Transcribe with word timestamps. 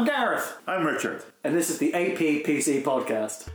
I'm 0.00 0.06
Gareth, 0.06 0.56
I'm 0.66 0.86
Richard. 0.86 1.22
and 1.44 1.54
this 1.54 1.68
is 1.68 1.76
the 1.76 1.92
AP 1.92 2.42
PC 2.42 2.82
podcast. 2.82 3.50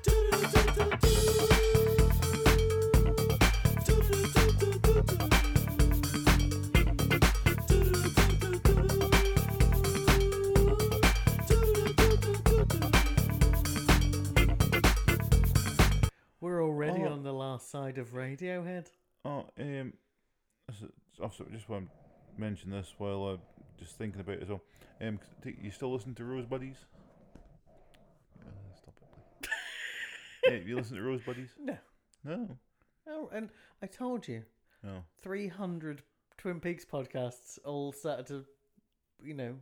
We're 16.41 16.63
already 16.63 17.03
Oh. 17.03 17.11
on 17.13 17.23
the 17.23 17.33
last 17.33 17.69
side 17.69 17.97
of 17.97 18.11
Radiohead. 18.13 18.87
Oh, 19.23 19.49
um, 19.57 19.93
this 20.67 20.81
is- 20.81 20.91
also 21.19 21.45
just 21.45 21.67
want 21.67 21.89
to 21.89 21.95
mention 22.37 22.69
this 22.71 22.93
while 22.97 23.23
I'm 23.25 23.39
just 23.79 23.97
thinking 23.97 24.21
about 24.21 24.35
it 24.35 24.43
as 24.43 24.49
well. 24.49 24.61
Um, 25.01 25.19
you 25.43 25.71
still 25.71 25.91
listen 25.93 26.15
to 26.15 26.23
Rose 26.25 26.45
Buddies? 26.45 26.77
Uh, 28.39 28.49
stop 28.75 28.95
it. 29.01 29.47
please. 30.43 30.51
yeah, 30.51 30.59
you 30.65 30.75
listen 30.75 30.97
to 30.97 31.03
Rose 31.03 31.21
Buddies? 31.25 31.49
No. 31.59 31.77
No. 32.23 32.57
Oh, 33.07 33.29
and 33.33 33.49
I 33.81 33.87
told 33.87 34.27
you, 34.27 34.43
No. 34.83 35.03
300 35.21 36.01
Twin 36.37 36.59
Peaks 36.59 36.85
podcasts 36.85 37.59
all 37.65 37.91
started 37.91 38.25
to, 38.27 38.45
you 39.23 39.33
know, 39.33 39.55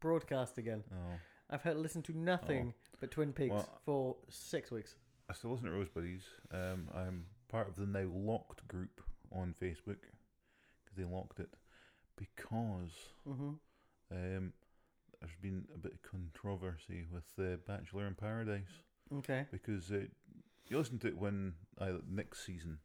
broadcast 0.00 0.58
again. 0.58 0.84
Oh. 0.92 1.18
I've 1.50 1.62
had 1.62 1.76
listened 1.76 2.04
to 2.06 2.16
nothing 2.18 2.72
but 3.00 3.10
Twin 3.10 3.32
Peaks 3.32 3.52
Well- 3.54 3.80
for 3.84 4.16
six 4.28 4.70
weeks. 4.70 4.96
I 5.28 5.34
still 5.34 5.50
listen 5.52 5.66
to 5.66 5.72
Rose 5.72 5.88
Buddies. 5.88 6.24
Um, 6.50 6.88
I'm 6.94 7.24
part 7.48 7.68
of 7.68 7.76
the 7.76 7.86
now 7.86 8.08
locked 8.12 8.66
group 8.68 9.00
on 9.30 9.54
Facebook 9.60 9.96
because 10.84 10.96
they 10.96 11.04
locked 11.04 11.40
it 11.40 11.48
because 12.36 12.92
Mm-hmm. 13.28 13.50
um, 14.12 14.52
there's 15.20 15.32
been 15.40 15.64
a 15.74 15.78
bit 15.78 15.92
of 15.94 16.02
controversy 16.02 17.04
with 17.12 17.24
uh, 17.38 17.56
Bachelor 17.66 18.06
in 18.06 18.14
Paradise. 18.14 18.70
Okay. 19.18 19.46
because 19.52 19.90
uh, 19.92 20.00
you 20.68 20.78
listened 20.78 21.00
to 21.02 21.08
it 21.08 21.16
when 21.18 21.52
I 21.80 21.92
next 22.10 22.44
season. 22.46 22.78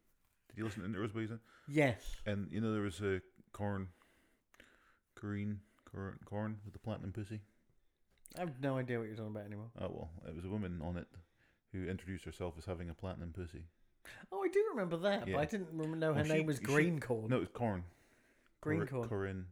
Did 0.49 0.57
you 0.59 0.66
listen 0.66 0.91
to 0.94 0.99
Rose 0.99 1.11
Buddies? 1.11 1.27
season? 1.29 1.39
Yes. 1.67 2.02
And 2.25 2.47
you 2.52 2.61
know 2.61 2.73
there 2.73 2.81
was 2.81 2.99
a 3.02 3.21
corn, 3.53 3.88
Corrine, 5.19 5.57
corn, 5.91 6.19
corn 6.25 6.57
with 6.66 6.73
the 6.73 6.79
platinum 6.79 7.11
pussy. 7.11 7.39
I 8.38 8.41
have 8.41 8.61
no 8.61 8.77
idea 8.77 8.99
what 8.99 9.07
you're 9.07 9.16
talking 9.16 9.31
about 9.31 9.45
anymore. 9.45 9.69
Oh 9.79 9.88
well, 9.89 10.09
it 10.27 10.35
was 10.35 10.45
a 10.45 10.49
woman 10.49 10.79
on 10.83 10.97
it 10.97 11.07
who 11.72 11.85
introduced 11.88 12.25
herself 12.25 12.53
as 12.57 12.66
having 12.66 12.89
a 12.89 12.94
platinum 12.94 13.33
pussy. 13.35 13.66
Oh, 14.31 14.44
I 14.44 14.47
do 14.47 14.63
remember 14.72 14.97
that, 14.97 15.25
but 15.25 15.35
I 15.35 15.45
didn't 15.45 15.73
know 15.73 16.07
her 16.09 16.13
Well, 16.16 16.23
she- 16.23 16.33
name 16.33 16.45
was 16.45 16.57
she- 16.57 16.63
Green 16.63 16.99
Corn. 16.99 17.29
No, 17.29 17.38
it 17.38 17.41
was 17.41 17.49
corn. 17.53 17.83
Green 18.61 18.80
Cor- 18.80 18.88
Corn. 18.88 19.09
Corinne. 19.09 19.45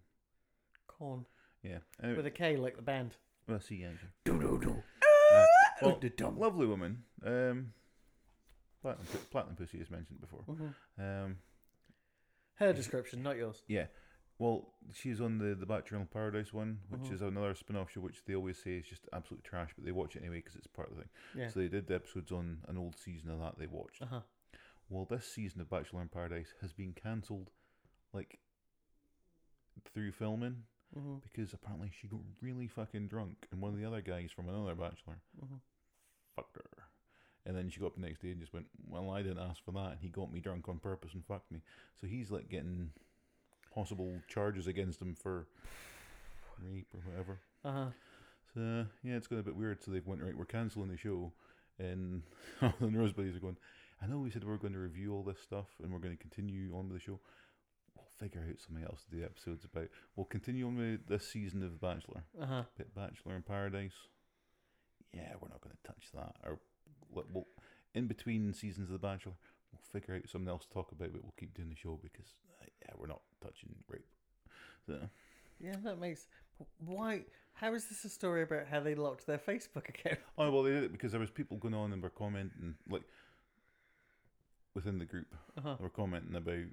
Corn. 0.88 1.26
Yeah. 1.64 1.80
Anyway, 2.02 2.18
With 2.18 2.26
a 2.28 2.32
K 2.32 2.58
like 2.58 2.76
the 2.76 2.82
band. 2.82 3.16
well, 3.48 3.60
see, 3.60 3.76
yeah. 3.78 3.92
Do 4.24 4.40
do 4.40 4.60
do. 4.62 4.84
Uh, 5.34 5.46
well, 5.82 5.98
the 6.00 6.10
dumb. 6.10 6.38
lovely 6.40 6.68
woman. 6.68 7.04
Um, 7.24 7.74
platinum, 8.82 9.08
pu- 9.12 9.18
platinum 9.32 9.56
pussy 9.56 9.80
is 9.80 9.90
mentioned 9.90 10.22
before. 10.22 10.44
Mhm. 10.48 10.74
Um, 11.00 11.38
Her 12.56 12.72
description, 12.74 13.24
not 13.24 13.36
yours. 13.38 13.64
Yeah. 13.68 13.88
Well, 14.38 14.74
she's 14.94 15.22
on 15.22 15.38
the 15.38 15.56
the 15.56 15.66
Bachelor 15.66 16.00
in 16.00 16.08
Paradise 16.08 16.54
one, 16.54 16.80
which 16.90 17.02
Mhm. 17.02 17.14
is 17.14 17.22
another 17.22 17.56
spin 17.56 17.76
off 17.78 17.90
show, 17.92 18.02
which 18.02 18.24
they 18.26 18.36
always 18.36 18.62
say 18.62 18.78
is 18.78 18.88
just 18.88 19.08
absolute 19.14 19.44
trash, 19.44 19.74
but 19.76 19.86
they 19.86 19.92
watch 19.92 20.16
it 20.16 20.20
anyway 20.20 20.38
because 20.38 20.56
it's 20.56 20.68
part 20.68 20.90
of 20.90 20.96
the 20.98 21.02
thing. 21.04 21.12
Yeah. 21.36 21.48
So 21.50 21.60
they 21.62 21.68
did 21.70 21.88
the 21.88 21.96
episodes 21.96 22.32
on 22.32 22.64
an 22.68 22.78
old 22.78 22.96
season 22.98 23.30
of 23.30 23.40
that 23.40 23.58
they 23.58 23.68
watched. 23.68 24.02
Uh 24.02 24.06
huh. 24.08 24.22
Well, 24.90 25.06
this 25.06 25.26
season 25.28 25.62
of 25.62 25.70
Bachelor 25.70 26.02
in 26.02 26.10
Paradise 26.10 26.54
has 26.62 26.72
been 26.74 26.94
cancelled, 26.94 27.50
like 28.14 28.40
through 29.94 30.12
filming, 30.12 30.64
Mm-hmm. 30.98 31.16
because 31.24 31.52
apparently 31.54 31.92
she 32.00 32.08
got 32.08 32.22
really 32.42 32.68
fucking 32.68 33.08
drunk, 33.08 33.48
and 33.52 33.60
one 33.60 33.74
of 33.74 33.78
the 33.80 33.86
other 33.86 34.02
guys 34.02 34.32
from 34.32 34.48
another 34.48 34.76
Bachelor 34.76 35.18
Mhm. 35.44 35.60
fucked 36.36 36.56
her. 36.56 36.84
And 37.46 37.56
then 37.56 37.70
she 37.70 37.80
got 37.80 37.88
up 37.88 37.96
the 37.96 38.02
next 38.02 38.22
day 38.22 38.32
and 38.32 38.40
just 38.40 38.54
went, 38.54 38.68
Well, 38.88 39.10
I 39.12 39.22
didn't 39.22 39.40
ask 39.40 39.64
for 39.64 39.72
that. 39.74 39.92
And 39.92 40.00
he 40.00 40.10
got 40.10 40.32
me 40.32 40.40
drunk 40.40 40.68
on 40.70 40.80
purpose 40.80 41.14
and 41.14 41.24
fucked 41.26 41.52
me. 41.52 41.62
So 42.00 42.08
he's 42.08 42.32
like 42.32 42.50
getting 42.50 42.92
possible 43.74 44.20
charges 44.28 44.68
against 44.68 45.02
him 45.02 45.16
for 45.16 45.48
rape 46.60 46.88
or 46.94 47.02
whatever. 47.02 47.40
Uh 47.64 47.72
huh. 47.72 47.90
So, 48.54 48.86
yeah, 49.04 49.16
it's 49.16 49.28
got 49.28 49.40
a 49.40 49.44
bit 49.44 49.56
weird. 49.56 49.84
So 49.84 49.92
they've 49.92 50.06
went, 50.08 50.24
Right, 50.24 50.36
we're 50.38 50.46
cancelling 50.46 50.90
the 50.90 50.98
show. 50.98 51.34
And 51.78 52.24
all 52.62 52.74
the 52.80 52.88
Buddies 53.16 53.36
are 53.36 53.40
going, 53.40 53.58
I 54.02 54.08
know 54.08 54.20
we 54.20 54.30
said 54.32 54.44
we 54.44 54.52
are 54.54 54.58
going 54.58 54.74
to 54.74 54.80
review 54.80 55.14
all 55.14 55.24
this 55.24 55.40
stuff 55.42 55.68
and 55.84 55.92
we're 55.92 56.00
going 56.00 56.16
to 56.16 56.22
continue 56.22 56.74
on 56.76 56.90
with 56.90 56.98
the 57.00 57.04
show. 57.04 57.20
Figure 58.20 58.46
out 58.50 58.60
something 58.66 58.86
else 58.86 59.04
to 59.04 59.18
do 59.18 59.24
episodes 59.26 59.66
about. 59.66 59.90
We'll 60.16 60.26
continue 60.26 60.68
on 60.68 60.78
with 60.78 61.08
this 61.08 61.28
season 61.28 61.64
of 61.64 61.72
The 61.72 61.78
Bachelor. 61.78 62.24
Uh 62.42 62.46
huh. 62.46 62.64
Bit 62.78 62.96
Bachelor 62.96 63.36
in 63.36 63.42
Paradise. 63.42 63.96
Yeah, 65.14 65.34
we're 65.40 65.50
not 65.50 65.62
going 65.62 65.76
to 65.76 65.88
touch 65.88 66.06
that. 66.14 66.36
Or 66.46 66.60
we'll, 67.12 67.48
in 67.94 68.08
between 68.08 68.54
seasons 68.54 68.90
of 68.90 68.94
The 68.94 69.08
Bachelor, 69.08 69.34
we'll 69.72 69.82
figure 70.02 70.16
out 70.16 70.30
something 70.30 70.50
else 70.50 70.66
to 70.66 70.70
talk 70.72 70.92
about, 70.92 71.12
but 71.12 71.24
we'll 71.24 71.34
keep 71.38 71.54
doing 71.54 71.70
the 71.70 71.76
show 71.76 72.00
because 72.02 72.28
uh, 72.62 72.66
yeah, 72.82 72.94
we're 72.98 73.08
not 73.08 73.22
touching 73.44 73.76
rape. 73.90 74.08
So, 74.88 74.98
Yeah, 75.60 75.76
that 75.84 76.00
makes. 76.00 76.28
Why? 76.80 77.26
How 77.54 77.74
is 77.74 77.86
this 77.86 78.04
a 78.06 78.10
story 78.10 78.44
about 78.44 78.68
how 78.70 78.82
they 78.82 78.96
locked 78.96 79.26
their 79.28 79.38
Facebook 79.38 79.90
account? 79.90 80.20
oh 80.38 80.52
well, 80.52 80.64
they 80.64 80.72
did 80.72 80.84
it 80.84 80.92
because 80.92 81.12
there 81.12 81.22
was 81.22 81.32
people 81.32 81.58
going 81.58 81.74
on 81.74 81.92
and 81.94 82.02
were 82.02 82.10
commenting 82.10 82.76
like 82.90 83.04
within 84.74 85.00
the 85.00 85.06
group. 85.06 85.34
Uh-huh. 85.58 85.76
They 85.78 85.84
were 85.84 85.90
commenting 85.90 86.36
about 86.36 86.66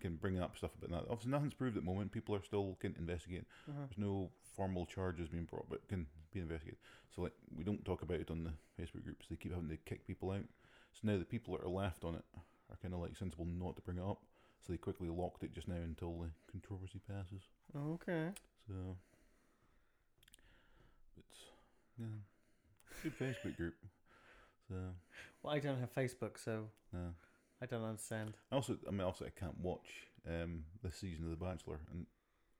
can 0.00 0.16
bring 0.16 0.38
up 0.40 0.56
stuff 0.56 0.70
about 0.76 0.90
that. 0.90 1.10
Obviously, 1.10 1.30
nothing's 1.30 1.54
proved 1.54 1.76
at 1.76 1.84
the 1.84 1.90
moment. 1.90 2.12
People 2.12 2.34
are 2.34 2.42
still 2.42 2.76
can 2.80 2.94
investigate. 2.98 3.44
Uh-huh. 3.68 3.80
There's 3.88 3.98
no 3.98 4.30
formal 4.56 4.86
charges 4.86 5.28
being 5.28 5.44
brought, 5.44 5.68
but 5.68 5.86
can 5.88 6.06
be 6.32 6.40
investigated. 6.40 6.78
So 7.14 7.22
like 7.22 7.32
we 7.56 7.64
don't 7.64 7.84
talk 7.84 8.02
about 8.02 8.20
it 8.20 8.30
on 8.30 8.44
the 8.44 8.52
Facebook 8.80 9.04
groups. 9.04 9.26
They 9.28 9.36
keep 9.36 9.52
having 9.52 9.68
to 9.70 9.76
kick 9.76 10.06
people 10.06 10.30
out. 10.30 10.44
So 10.92 11.00
now 11.04 11.18
the 11.18 11.24
people 11.24 11.56
that 11.56 11.64
are 11.64 11.70
left 11.70 12.04
on 12.04 12.14
it 12.14 12.24
are 12.70 12.76
kind 12.82 12.94
of 12.94 13.00
like 13.00 13.16
sensible 13.16 13.46
not 13.46 13.76
to 13.76 13.82
bring 13.82 13.98
it 13.98 14.04
up. 14.04 14.22
So 14.66 14.72
they 14.72 14.78
quickly 14.78 15.08
locked 15.08 15.44
it 15.44 15.54
just 15.54 15.68
now 15.68 15.76
until 15.76 16.12
the 16.18 16.30
controversy 16.50 17.00
passes. 17.08 17.42
Okay. 17.76 18.28
So 18.66 18.96
it's 21.16 21.38
yeah, 21.98 22.06
good 23.02 23.18
Facebook 23.18 23.56
group. 23.56 23.74
So 24.68 24.74
Well, 25.42 25.54
I 25.54 25.60
don't 25.60 25.78
have 25.78 25.94
Facebook, 25.94 26.38
so 26.42 26.64
no. 26.92 27.14
I 27.62 27.66
don't 27.66 27.84
understand. 27.84 28.34
Also, 28.52 28.76
I 28.86 28.90
mean, 28.90 29.00
also 29.00 29.24
I 29.24 29.30
can't 29.38 29.58
watch 29.60 29.88
um 30.28 30.64
this 30.82 30.96
season 30.96 31.24
of 31.24 31.30
The 31.38 31.44
Bachelor 31.44 31.80
and 31.90 32.06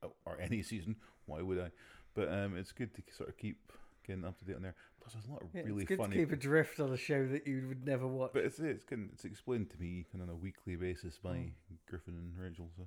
oh, 0.02 0.12
or 0.24 0.38
any 0.40 0.62
season. 0.72 0.96
Why 1.26 1.42
would 1.42 1.58
I? 1.60 1.70
But 2.14 2.32
um, 2.32 2.56
it's 2.56 2.72
good 2.72 2.94
to 2.94 3.02
sort 3.14 3.28
of 3.28 3.36
keep 3.36 3.70
getting 4.06 4.24
up 4.24 4.38
to 4.38 4.44
date 4.44 4.56
on 4.56 4.62
there. 4.62 4.74
Plus, 5.00 5.12
there's 5.12 5.26
a 5.26 5.30
lot 5.30 5.42
of 5.42 5.48
Yeah, 5.54 5.62
really 5.64 5.82
it's 5.82 5.88
good 5.88 5.98
funny. 5.98 6.16
to 6.16 6.22
keep 6.22 6.32
adrift 6.32 6.80
on 6.80 6.92
a 6.92 6.96
show 6.96 7.26
that 7.28 7.46
you 7.46 7.66
would 7.68 7.84
never 7.86 8.06
watch. 8.06 8.30
But 8.32 8.44
it's 8.44 8.58
it's 8.58 8.84
it's 8.90 9.24
explained 9.24 9.70
to 9.70 9.78
me 9.78 10.06
kind 10.10 10.22
of 10.22 10.28
on 10.30 10.34
a 10.34 10.38
weekly 10.38 10.74
basis 10.76 11.18
by 11.18 11.30
Mm. 11.36 11.52
Griffin 11.88 12.14
and 12.14 12.36
Rachel. 12.38 12.70
So 12.76 12.82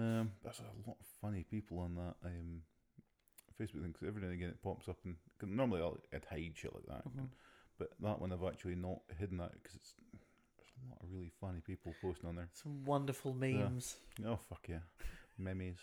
um, 0.00 0.32
there's 0.42 0.60
a 0.60 0.88
lot 0.88 0.96
of 0.98 1.06
funny 1.20 1.44
people 1.48 1.78
on 1.78 1.94
that 1.96 2.14
um 2.24 2.62
Facebook 3.60 3.82
thing. 3.82 3.92
'cause 3.92 4.06
every 4.08 4.20
now 4.22 4.28
and 4.28 4.34
again 4.36 4.50
it 4.50 4.62
pops 4.62 4.88
up 4.88 4.96
and 5.04 5.16
'cause 5.38 5.48
normally 5.50 5.80
I'll 5.82 5.98
I'd 6.12 6.24
hide 6.24 6.54
shit 6.56 6.74
like 6.74 6.86
that. 6.86 7.04
Mhm. 7.08 7.28
But 7.78 7.90
that 8.00 8.20
one 8.20 8.32
I've 8.32 8.42
actually 8.44 8.74
not 8.76 9.00
hidden 9.18 9.36
that 9.38 9.52
because 9.52 9.76
it's 9.76 9.94
a 10.86 10.90
lot 10.90 11.00
of 11.02 11.08
really 11.12 11.30
funny 11.40 11.60
people 11.66 11.94
posting 12.02 12.28
on 12.28 12.36
there. 12.36 12.48
Some 12.52 12.84
wonderful 12.84 13.34
memes. 13.34 13.96
Oh 14.26 14.38
fuck 14.48 14.66
yeah, 14.68 14.78
memes, 15.38 15.78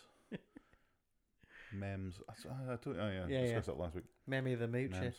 memes. 1.73 2.19
I 2.29 2.75
told, 2.75 2.97
oh 3.00 3.09
yeah, 3.09 3.25
Yeah, 3.28 3.41
discussed 3.44 3.67
that 3.67 3.79
last 3.79 3.95
week. 3.95 4.05
Memmy 4.29 4.57
the 4.57 4.67
Moocher. 4.67 5.13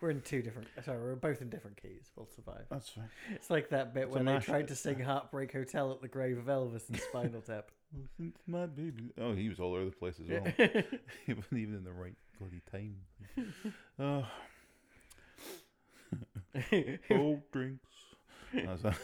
We're 0.00 0.10
in 0.10 0.20
two 0.20 0.40
different. 0.40 0.68
Sorry, 0.84 0.98
we're 1.00 1.16
both 1.16 1.42
in 1.42 1.50
different 1.50 1.82
keys. 1.82 2.12
We'll 2.14 2.28
survive. 2.36 2.66
That's 2.70 2.88
fine. 2.90 3.08
It's 3.34 3.50
like 3.50 3.70
that 3.70 3.92
bit 3.92 4.04
It's 4.04 4.14
when 4.14 4.24
they 4.24 4.38
tried 4.38 4.68
to 4.68 4.76
sing 4.76 5.00
"Heartbreak 5.00 5.52
Hotel" 5.52 5.90
at 5.90 6.00
the 6.00 6.06
grave 6.06 6.38
of 6.38 6.44
Elvis 6.44 6.88
and 6.88 7.00
Spinal 7.00 7.40
Tap. 7.40 7.72
Since 8.16 8.36
my 8.46 8.66
baby. 8.66 9.10
Oh, 9.20 9.34
he 9.34 9.48
was 9.48 9.58
all 9.58 9.74
over 9.74 9.86
the 9.86 9.90
place 9.96 10.14
as 10.20 10.28
well. 10.28 10.46
Yeah. 10.58 10.82
he 11.26 11.32
wasn't 11.32 11.60
even 11.60 11.74
in 11.74 11.84
the 11.84 11.92
right 11.92 12.14
bloody 12.38 12.62
time. 12.70 12.96
Oh, 13.98 14.26
cold 17.08 17.42
drinks. 17.52 17.86
That. 18.52 18.96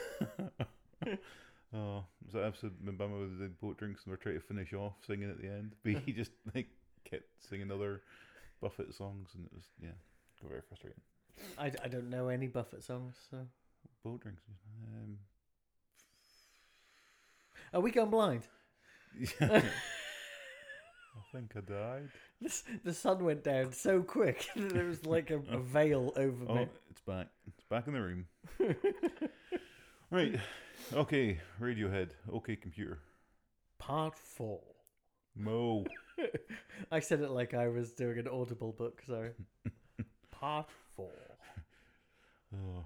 oh, 1.75 2.05
was 2.25 2.33
that 2.33 2.45
episode 2.45 2.73
Bama 2.87 3.21
was 3.21 3.41
in 3.41 3.55
boat 3.61 3.77
drinks 3.77 4.03
and 4.05 4.11
we're 4.13 4.17
trying 4.17 4.37
to 4.37 4.41
finish 4.41 4.73
off 4.73 4.95
singing 5.07 5.29
at 5.29 5.41
the 5.41 5.49
end? 5.49 5.73
But 5.85 5.97
he 6.07 6.13
just 6.13 6.31
like 6.55 6.69
kept 7.05 7.25
singing 7.51 7.71
other 7.71 8.01
Buffett 8.61 8.95
songs 8.95 9.31
and 9.35 9.45
it 9.45 9.53
was 9.53 9.65
yeah, 9.83 9.91
got 10.41 10.49
very 10.51 10.63
frustrating. 10.67 11.01
I, 11.59 11.73
I 11.85 11.89
don't 11.89 12.09
know 12.09 12.29
any 12.29 12.47
Buffett 12.47 12.83
songs. 12.85 13.17
So 13.31 13.39
Boat 14.05 14.21
drinks. 14.23 14.43
Um, 14.87 15.19
are 17.75 17.81
we 17.81 17.91
gone 17.91 18.11
blind? 18.11 18.43
yeah. 19.41 19.63
I 21.15 21.37
think 21.37 21.53
I 21.57 21.61
died. 21.61 22.09
This, 22.41 22.65
the 22.85 22.93
sun 22.95 23.25
went 23.25 23.45
down 23.45 23.73
so 23.73 24.03
quick 24.03 24.49
that 24.57 24.71
there 24.73 24.85
was 24.87 25.05
like 25.07 25.31
a, 25.31 25.41
a 25.51 25.59
veil 25.59 26.13
over 26.17 26.45
Oh, 26.49 26.55
me. 26.55 26.69
It's 27.03 27.07
back. 27.07 27.29
It's 27.47 27.65
back 27.69 27.87
in 27.87 27.95
the 27.95 28.01
room. 28.01 28.27
right. 30.11 30.39
Okay. 30.93 31.41
Radiohead. 31.61 32.11
Okay, 32.33 32.57
computer. 32.57 32.99
Part 33.79 34.17
four. 34.17 34.61
Mo. 35.35 35.85
I 36.93 37.01
said 37.01 37.21
it 37.21 37.31
like 37.31 37.55
I 37.55 37.69
was 37.69 37.93
doing 37.93 38.19
an 38.19 38.29
audible 38.29 38.73
book. 38.73 39.03
Sorry. 39.07 39.31
Part 40.31 40.69
four. 40.95 41.11
Oh, 42.55 42.85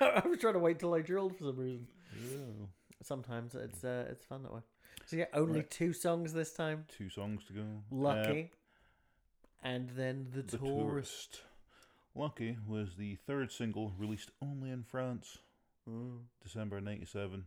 I 0.00 0.22
was 0.28 0.38
trying 0.38 0.52
to 0.54 0.60
wait 0.60 0.78
till 0.78 0.94
I 0.94 1.00
drilled 1.00 1.36
for 1.36 1.44
some 1.44 1.56
reason. 1.56 1.86
yeah. 2.22 2.66
Sometimes 3.02 3.54
it's 3.56 3.82
uh, 3.84 4.06
it's 4.10 4.24
fun 4.24 4.42
that 4.44 4.52
way. 4.52 4.60
So 5.06 5.16
yeah, 5.16 5.24
only 5.34 5.60
Right. 5.60 5.70
two 5.70 5.92
songs 5.92 6.32
this 6.32 6.52
time. 6.52 6.84
Two 6.96 7.10
songs 7.10 7.42
to 7.48 7.52
go. 7.52 7.60
Uh, 7.62 7.64
Lucky, 7.90 8.50
and 9.64 9.90
then 9.90 10.28
the, 10.32 10.42
the 10.42 10.56
tourist. 10.58 10.70
Tourist. 10.86 11.40
Lucky 12.14 12.56
was 12.66 12.94
the 12.96 13.16
third 13.26 13.50
single 13.52 13.92
released 13.98 14.30
only 14.40 14.70
in 14.70 14.82
France, 14.84 15.38
Mm. 15.88 16.20
December 16.42 16.80
'97. 16.80 17.44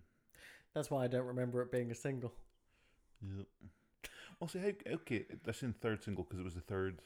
That's 0.73 0.91
why 0.91 1.05
I 1.05 1.07
don't 1.07 1.25
remember 1.25 1.61
it 1.63 1.71
being 1.71 1.89
a 1.89 1.95
single. 1.95 2.33
Yep. 3.21 3.47
Well, 4.39 4.47
see, 4.47 4.75
okay, 4.87 5.25
that's 5.43 5.63
in 5.63 5.73
third 5.73 6.03
single 6.03 6.23
because 6.23 6.39
it 6.39 6.43
was 6.45 6.53
the 6.53 6.61
third 6.61 6.99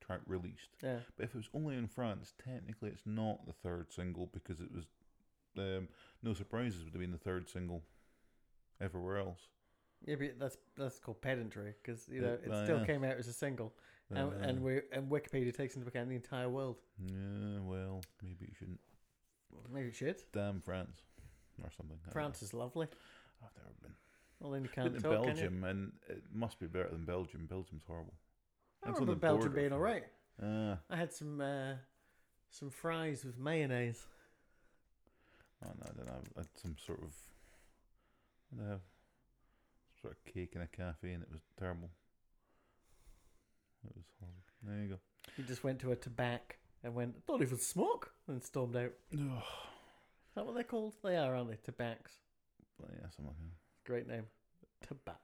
track 0.00 0.20
released. 0.26 0.70
Yeah. 0.82 1.00
But 1.16 1.24
if 1.24 1.34
it 1.34 1.36
was 1.36 1.50
only 1.52 1.76
in 1.76 1.88
France, 1.88 2.32
technically 2.42 2.88
it's 2.88 3.02
not 3.04 3.44
the 3.46 3.52
third 3.52 3.92
single 3.92 4.30
because 4.32 4.60
it 4.60 4.72
was 4.72 4.86
um, 5.58 5.88
No 6.22 6.32
Surprises 6.32 6.84
would 6.84 6.94
have 6.94 7.00
been 7.02 7.12
the 7.12 7.18
third 7.18 7.50
single 7.50 7.82
everywhere 8.80 9.18
else. 9.18 9.48
Yeah, 10.06 10.14
but 10.14 10.38
that's 10.38 10.56
that's 10.76 10.98
called 10.98 11.20
pedantry 11.20 11.74
because 11.82 12.08
you 12.08 12.20
know 12.22 12.28
Uh, 12.28 12.32
it 12.44 12.48
well, 12.48 12.64
still 12.64 12.78
yeah. 12.78 12.86
came 12.86 13.04
out 13.04 13.18
as 13.18 13.28
a 13.28 13.32
single, 13.34 13.74
and, 14.10 14.18
Uh, 14.18 14.36
and 14.40 14.62
we 14.62 14.80
and 14.92 15.10
Wikipedia 15.10 15.54
takes 15.54 15.76
into 15.76 15.86
account 15.88 16.08
the 16.08 16.14
entire 16.16 16.48
world. 16.48 16.76
yeah, 16.98 17.60
well, 17.60 18.00
maybe 18.22 18.46
you 18.46 18.54
shouldn't. 18.58 18.80
Maybe 19.72 19.88
it 19.88 19.94
should. 19.96 20.22
Damn 20.32 20.60
France 20.60 21.00
or 21.62 21.70
something. 21.76 21.98
I 22.06 22.10
France 22.10 22.42
is 22.42 22.54
lovely. 22.54 22.86
know. 22.86 22.92
I've 23.46 23.56
never 23.56 23.74
been. 23.82 23.94
Well, 24.40 24.52
then 24.52 24.62
you 24.62 24.68
can't 24.68 24.94
to 24.94 25.00
talk, 25.00 25.24
can 25.24 25.36
you? 25.36 25.42
Belgium, 25.42 25.64
and 25.64 25.92
it 26.08 26.22
must 26.32 26.58
be 26.60 26.66
better 26.66 26.88
than 26.90 27.04
Belgium. 27.04 27.46
Belgium's 27.46 27.82
horrible. 27.86 28.14
I 28.84 28.88
on 28.88 28.94
remember 28.94 29.14
the 29.14 29.20
Belgium 29.20 29.40
border 29.40 29.54
being 29.54 29.68
from- 29.70 29.76
all 29.78 29.82
right. 29.82 30.04
Ah, 30.40 30.78
I 30.88 30.96
had 30.96 31.12
some 31.12 31.40
uh, 31.40 31.74
some 32.50 32.70
fries 32.70 33.24
with 33.24 33.36
mayonnaise. 33.38 34.06
oh, 35.64 35.68
no, 35.68 35.82
I 35.90 35.92
don't 35.96 36.06
know. 36.06 36.22
I 36.36 36.40
had 36.40 36.48
some 36.56 36.76
sort 36.78 37.02
of, 37.02 37.12
I 38.52 38.56
don't 38.60 38.68
know, 38.68 38.80
sort 40.00 40.14
of 40.16 40.24
cake 40.32 40.54
in 40.54 40.62
a 40.62 40.66
cafe, 40.68 41.12
and 41.12 41.22
it 41.24 41.30
was 41.32 41.42
terrible. 41.58 41.90
It 43.86 43.94
was 43.96 44.04
horrible. 44.18 44.42
There 44.62 44.82
you 44.82 44.88
go. 44.88 44.98
He 45.36 45.42
just 45.42 45.64
went 45.64 45.78
to 45.80 45.92
a 45.92 45.96
tobacco 45.96 46.56
and 46.82 46.94
went, 46.94 47.26
don't 47.26 47.42
even 47.42 47.58
smoke, 47.58 48.12
and 48.26 48.42
stormed 48.42 48.76
out. 48.76 48.92
Is 49.12 49.20
that 50.34 50.46
what 50.46 50.54
they're 50.54 50.64
called? 50.64 50.94
They 51.02 51.16
are, 51.16 51.34
aren't 51.34 51.50
they? 51.50 51.58
Tobaccs. 51.64 52.12
But 52.78 52.90
yeah, 52.92 53.08
something 53.10 53.26
like 53.26 53.36
that. 53.38 53.90
Great 53.90 54.08
name. 54.08 54.24
Tobacco. 54.86 55.18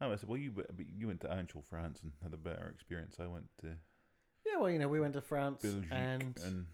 Oh, 0.00 0.12
I 0.12 0.16
said, 0.16 0.28
well, 0.28 0.38
you 0.38 0.52
but 0.52 0.66
you 0.96 1.08
went 1.08 1.20
to 1.22 1.32
actual 1.32 1.62
France 1.68 2.00
and 2.02 2.12
had 2.22 2.32
a 2.32 2.36
better 2.36 2.70
experience. 2.72 3.16
I 3.20 3.26
went 3.26 3.48
to 3.62 3.68
Yeah, 4.46 4.58
well, 4.60 4.70
you 4.70 4.78
know, 4.78 4.88
we 4.88 5.00
went 5.00 5.14
to 5.14 5.20
France 5.20 5.62
Belgium 5.62 5.86
and, 5.90 6.38
and 6.44 6.66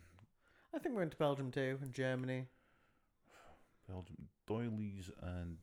I 0.74 0.78
think 0.78 0.94
we 0.94 0.98
went 0.98 1.12
to 1.12 1.16
Belgium 1.16 1.50
too, 1.50 1.78
and 1.80 1.92
Germany. 1.92 2.46
Belgium 3.88 4.28
doilies 4.46 5.10
and 5.22 5.58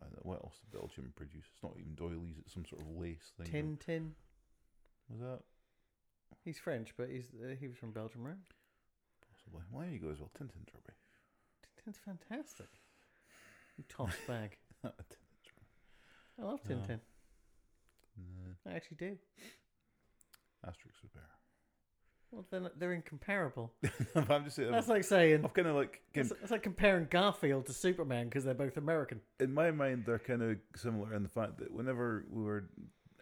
I 0.00 0.04
don't 0.04 0.16
know 0.16 0.30
what 0.30 0.42
else 0.42 0.58
did 0.58 0.78
Belgium 0.78 1.12
produce. 1.16 1.44
It's 1.54 1.62
not 1.62 1.76
even 1.78 1.94
doilies; 1.94 2.36
it's 2.38 2.52
some 2.52 2.66
sort 2.66 2.82
of 2.82 2.88
lace 2.88 3.32
thing. 3.38 3.46
Tintin. 3.46 4.10
Was 5.12 5.20
that 5.20 5.40
He's 6.44 6.58
French, 6.58 6.94
but 6.96 7.08
he's 7.08 7.26
uh, 7.40 7.54
he 7.60 7.68
was 7.68 7.76
from 7.76 7.92
Belgium, 7.92 8.24
right? 8.24 8.34
possibly? 9.30 9.62
Well, 9.70 9.82
there 9.84 9.92
you 9.92 9.98
go 10.00 10.10
as 10.10 10.18
well. 10.18 10.30
Tintin's 10.36 10.68
rubbish. 10.74 10.96
Tintin's 11.76 11.98
fantastic. 12.04 12.66
You 13.78 13.84
toss 13.88 14.12
bag. 14.26 14.56
I 14.84 14.88
love 16.42 16.62
Tintin. 16.64 16.98
No, 18.16 18.70
I 18.70 18.74
actually 18.74 18.96
do. 18.98 19.16
Asterix 20.66 21.00
was 21.02 21.10
better. 21.14 21.26
Well, 22.30 22.46
they're, 22.50 22.60
not- 22.60 22.78
they're 22.78 22.92
incomparable. 22.92 23.72
I'm 24.16 24.44
just 24.44 24.56
saying. 24.56 24.70
That's 24.72 24.88
like 24.88 25.04
saying 25.04 25.44
I've 25.44 25.52
kind 25.54 25.68
of 25.68 25.76
like 25.76 26.00
it's, 26.14 26.32
it's 26.42 26.50
like 26.50 26.62
comparing 26.62 27.06
Garfield 27.10 27.66
to 27.66 27.72
Superman 27.72 28.26
because 28.26 28.44
they're 28.44 28.54
both 28.54 28.76
American. 28.76 29.20
in 29.38 29.52
my 29.52 29.70
mind, 29.70 30.04
they're 30.06 30.18
kind 30.18 30.42
of 30.42 30.56
similar 30.76 31.14
in 31.14 31.22
the 31.22 31.28
fact 31.28 31.58
that 31.58 31.72
whenever 31.72 32.24
we 32.30 32.42
were, 32.42 32.64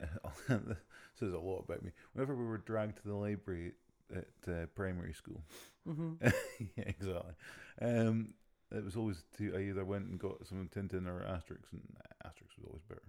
this 0.00 0.76
says 1.14 1.32
a 1.32 1.38
lot 1.38 1.64
about 1.64 1.82
me. 1.82 1.90
Whenever 2.12 2.34
we 2.34 2.44
were 2.44 2.58
dragged 2.58 2.96
to 2.98 3.08
the 3.08 3.14
library 3.14 3.72
at 4.14 4.52
uh, 4.52 4.66
primary 4.74 5.12
school, 5.12 5.42
hmm 5.86 6.12
yeah, 6.22 6.84
exactly. 6.86 7.34
Um, 7.80 8.34
it 8.72 8.84
was 8.84 8.96
always 8.96 9.24
to 9.38 9.54
I 9.56 9.62
either 9.62 9.84
went 9.84 10.06
and 10.06 10.18
got 10.18 10.46
some 10.46 10.68
Tintin 10.74 11.06
or 11.06 11.20
Asterix, 11.20 11.72
and 11.72 11.82
Asterix 12.24 12.56
was 12.56 12.66
always 12.66 12.82
better. 12.88 13.02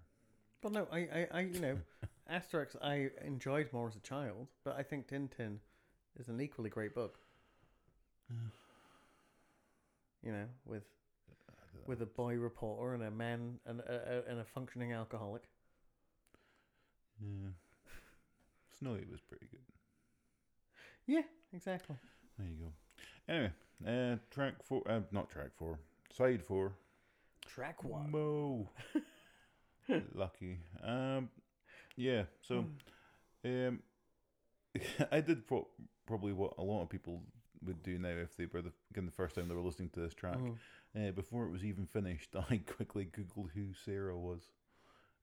Well, 0.64 0.74
no, 0.74 0.88
I, 0.92 1.00
I, 1.00 1.28
I, 1.32 1.40
you 1.42 1.60
know, 1.60 1.78
Asterix 2.32 2.76
I 2.82 3.10
enjoyed 3.26 3.72
more 3.74 3.88
as 3.88 3.96
a 3.96 4.00
child, 4.00 4.48
but 4.64 4.78
I 4.78 4.84
think 4.84 5.08
Tintin 5.08 5.58
is 6.20 6.28
an 6.30 6.40
equally 6.42 6.70
great 6.70 6.96
book. 6.96 7.20
You 10.24 10.32
know, 10.32 10.46
with 10.68 10.84
with 11.88 12.02
a 12.02 12.06
boy 12.06 12.36
reporter 12.36 12.94
and 12.94 13.04
a 13.04 13.10
man 13.12 13.60
and 13.66 13.80
a, 13.80 14.24
and 14.30 14.40
a 14.40 14.44
functioning 14.44 14.94
alcoholic. 14.94 15.44
Yeah, 17.22 17.50
Snowy 18.80 19.06
was 19.12 19.22
pretty 19.22 19.48
good. 19.52 19.60
Yeah, 21.06 21.22
exactly. 21.54 21.96
There 22.38 22.48
you 22.48 22.56
go. 22.66 23.34
Anyway, 23.34 23.52
uh, 23.88 24.18
track 24.32 24.56
four, 24.64 24.82
uh, 24.90 25.02
not 25.12 25.30
track 25.30 25.52
four, 25.56 25.80
side 26.16 26.42
four. 26.44 26.74
Track 27.46 27.84
one. 27.84 28.12
Mo. 28.12 28.70
Lucky. 30.16 30.60
Um, 30.84 31.30
yeah. 31.96 32.24
So, 32.42 32.66
um, 33.46 33.80
I 35.12 35.22
did 35.22 35.46
pro- 35.48 35.68
probably 36.06 36.34
what 36.34 36.54
a 36.58 36.64
lot 36.64 36.82
of 36.84 36.90
people 36.90 37.22
would 37.66 37.84
do 37.84 37.98
now 38.00 38.10
if 38.10 38.36
they 38.38 38.46
were 38.48 38.62
the, 38.62 38.72
again 38.92 39.06
the 39.06 39.12
first 39.12 39.36
time 39.36 39.48
they 39.48 39.54
were 39.56 39.62
listening 39.62 39.90
to 39.90 40.00
this 40.00 40.14
track. 40.14 40.38
Mhm. 40.38 40.56
Uh, 40.96 41.12
before 41.12 41.46
it 41.46 41.52
was 41.52 41.64
even 41.64 41.86
finished, 41.86 42.36
I 42.50 42.58
quickly 42.58 43.06
googled 43.06 43.52
who 43.54 43.74
Sarah 43.86 44.18
was, 44.18 44.50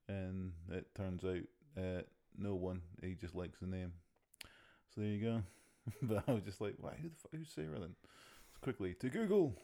and 0.08 0.52
it 0.70 0.94
turns 0.94 1.24
out 1.24 1.42
uh, 1.76 2.02
no 2.36 2.54
one. 2.54 2.82
He 3.02 3.14
just 3.14 3.34
likes 3.34 3.58
the 3.60 3.66
name. 3.66 3.92
So 4.94 5.00
there 5.00 5.10
you 5.10 5.24
go. 5.24 5.42
but 6.02 6.24
I 6.28 6.32
was 6.32 6.44
just 6.44 6.60
like, 6.60 6.74
why? 6.78 6.94
Who 7.00 7.08
the 7.08 7.16
fuck? 7.16 7.32
Who's 7.32 7.50
Sarah 7.50 7.78
then? 7.78 7.94
So 8.52 8.58
quickly 8.62 8.94
to 8.94 9.08
Google. 9.08 9.54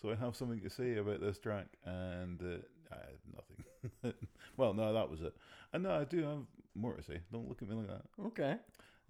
So 0.00 0.10
I 0.10 0.14
have 0.14 0.36
something 0.36 0.60
to 0.60 0.70
say 0.70 0.96
about 0.96 1.20
this 1.20 1.38
track, 1.38 1.66
and 1.84 2.40
uh, 2.42 2.94
I 2.94 2.96
had 2.96 4.04
nothing. 4.04 4.14
well, 4.56 4.74
no, 4.74 4.92
that 4.92 5.10
was 5.10 5.22
it. 5.22 5.34
And 5.72 5.84
no, 5.84 5.92
I 5.92 6.04
do 6.04 6.22
have 6.22 6.42
more 6.74 6.94
to 6.94 7.02
say. 7.02 7.20
Don't 7.32 7.48
look 7.48 7.62
at 7.62 7.68
me 7.68 7.76
like 7.76 7.88
that. 7.88 8.02
Okay. 8.26 8.56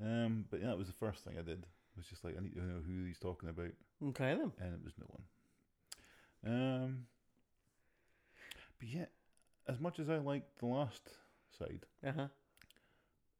Um, 0.00 0.44
but 0.50 0.60
yeah, 0.60 0.68
that 0.68 0.78
was 0.78 0.86
the 0.86 0.92
first 0.92 1.24
thing 1.24 1.34
I 1.38 1.42
did. 1.42 1.58
It 1.58 1.96
was 1.96 2.06
just 2.06 2.24
like 2.24 2.36
I 2.38 2.42
need 2.42 2.54
to 2.54 2.62
know 2.62 2.80
who 2.86 3.04
he's 3.04 3.18
talking 3.18 3.48
about, 3.48 3.70
Okay 4.08 4.34
then. 4.34 4.52
and 4.60 4.74
it 4.74 4.84
was 4.84 4.92
no 4.98 5.06
one. 5.08 5.22
Um, 6.54 7.06
but 8.78 8.88
yeah, 8.88 9.06
as 9.66 9.80
much 9.80 9.98
as 9.98 10.08
I 10.10 10.18
liked 10.18 10.58
the 10.60 10.66
last 10.66 11.00
side, 11.58 11.86
Uh 12.06 12.12
huh. 12.16 12.28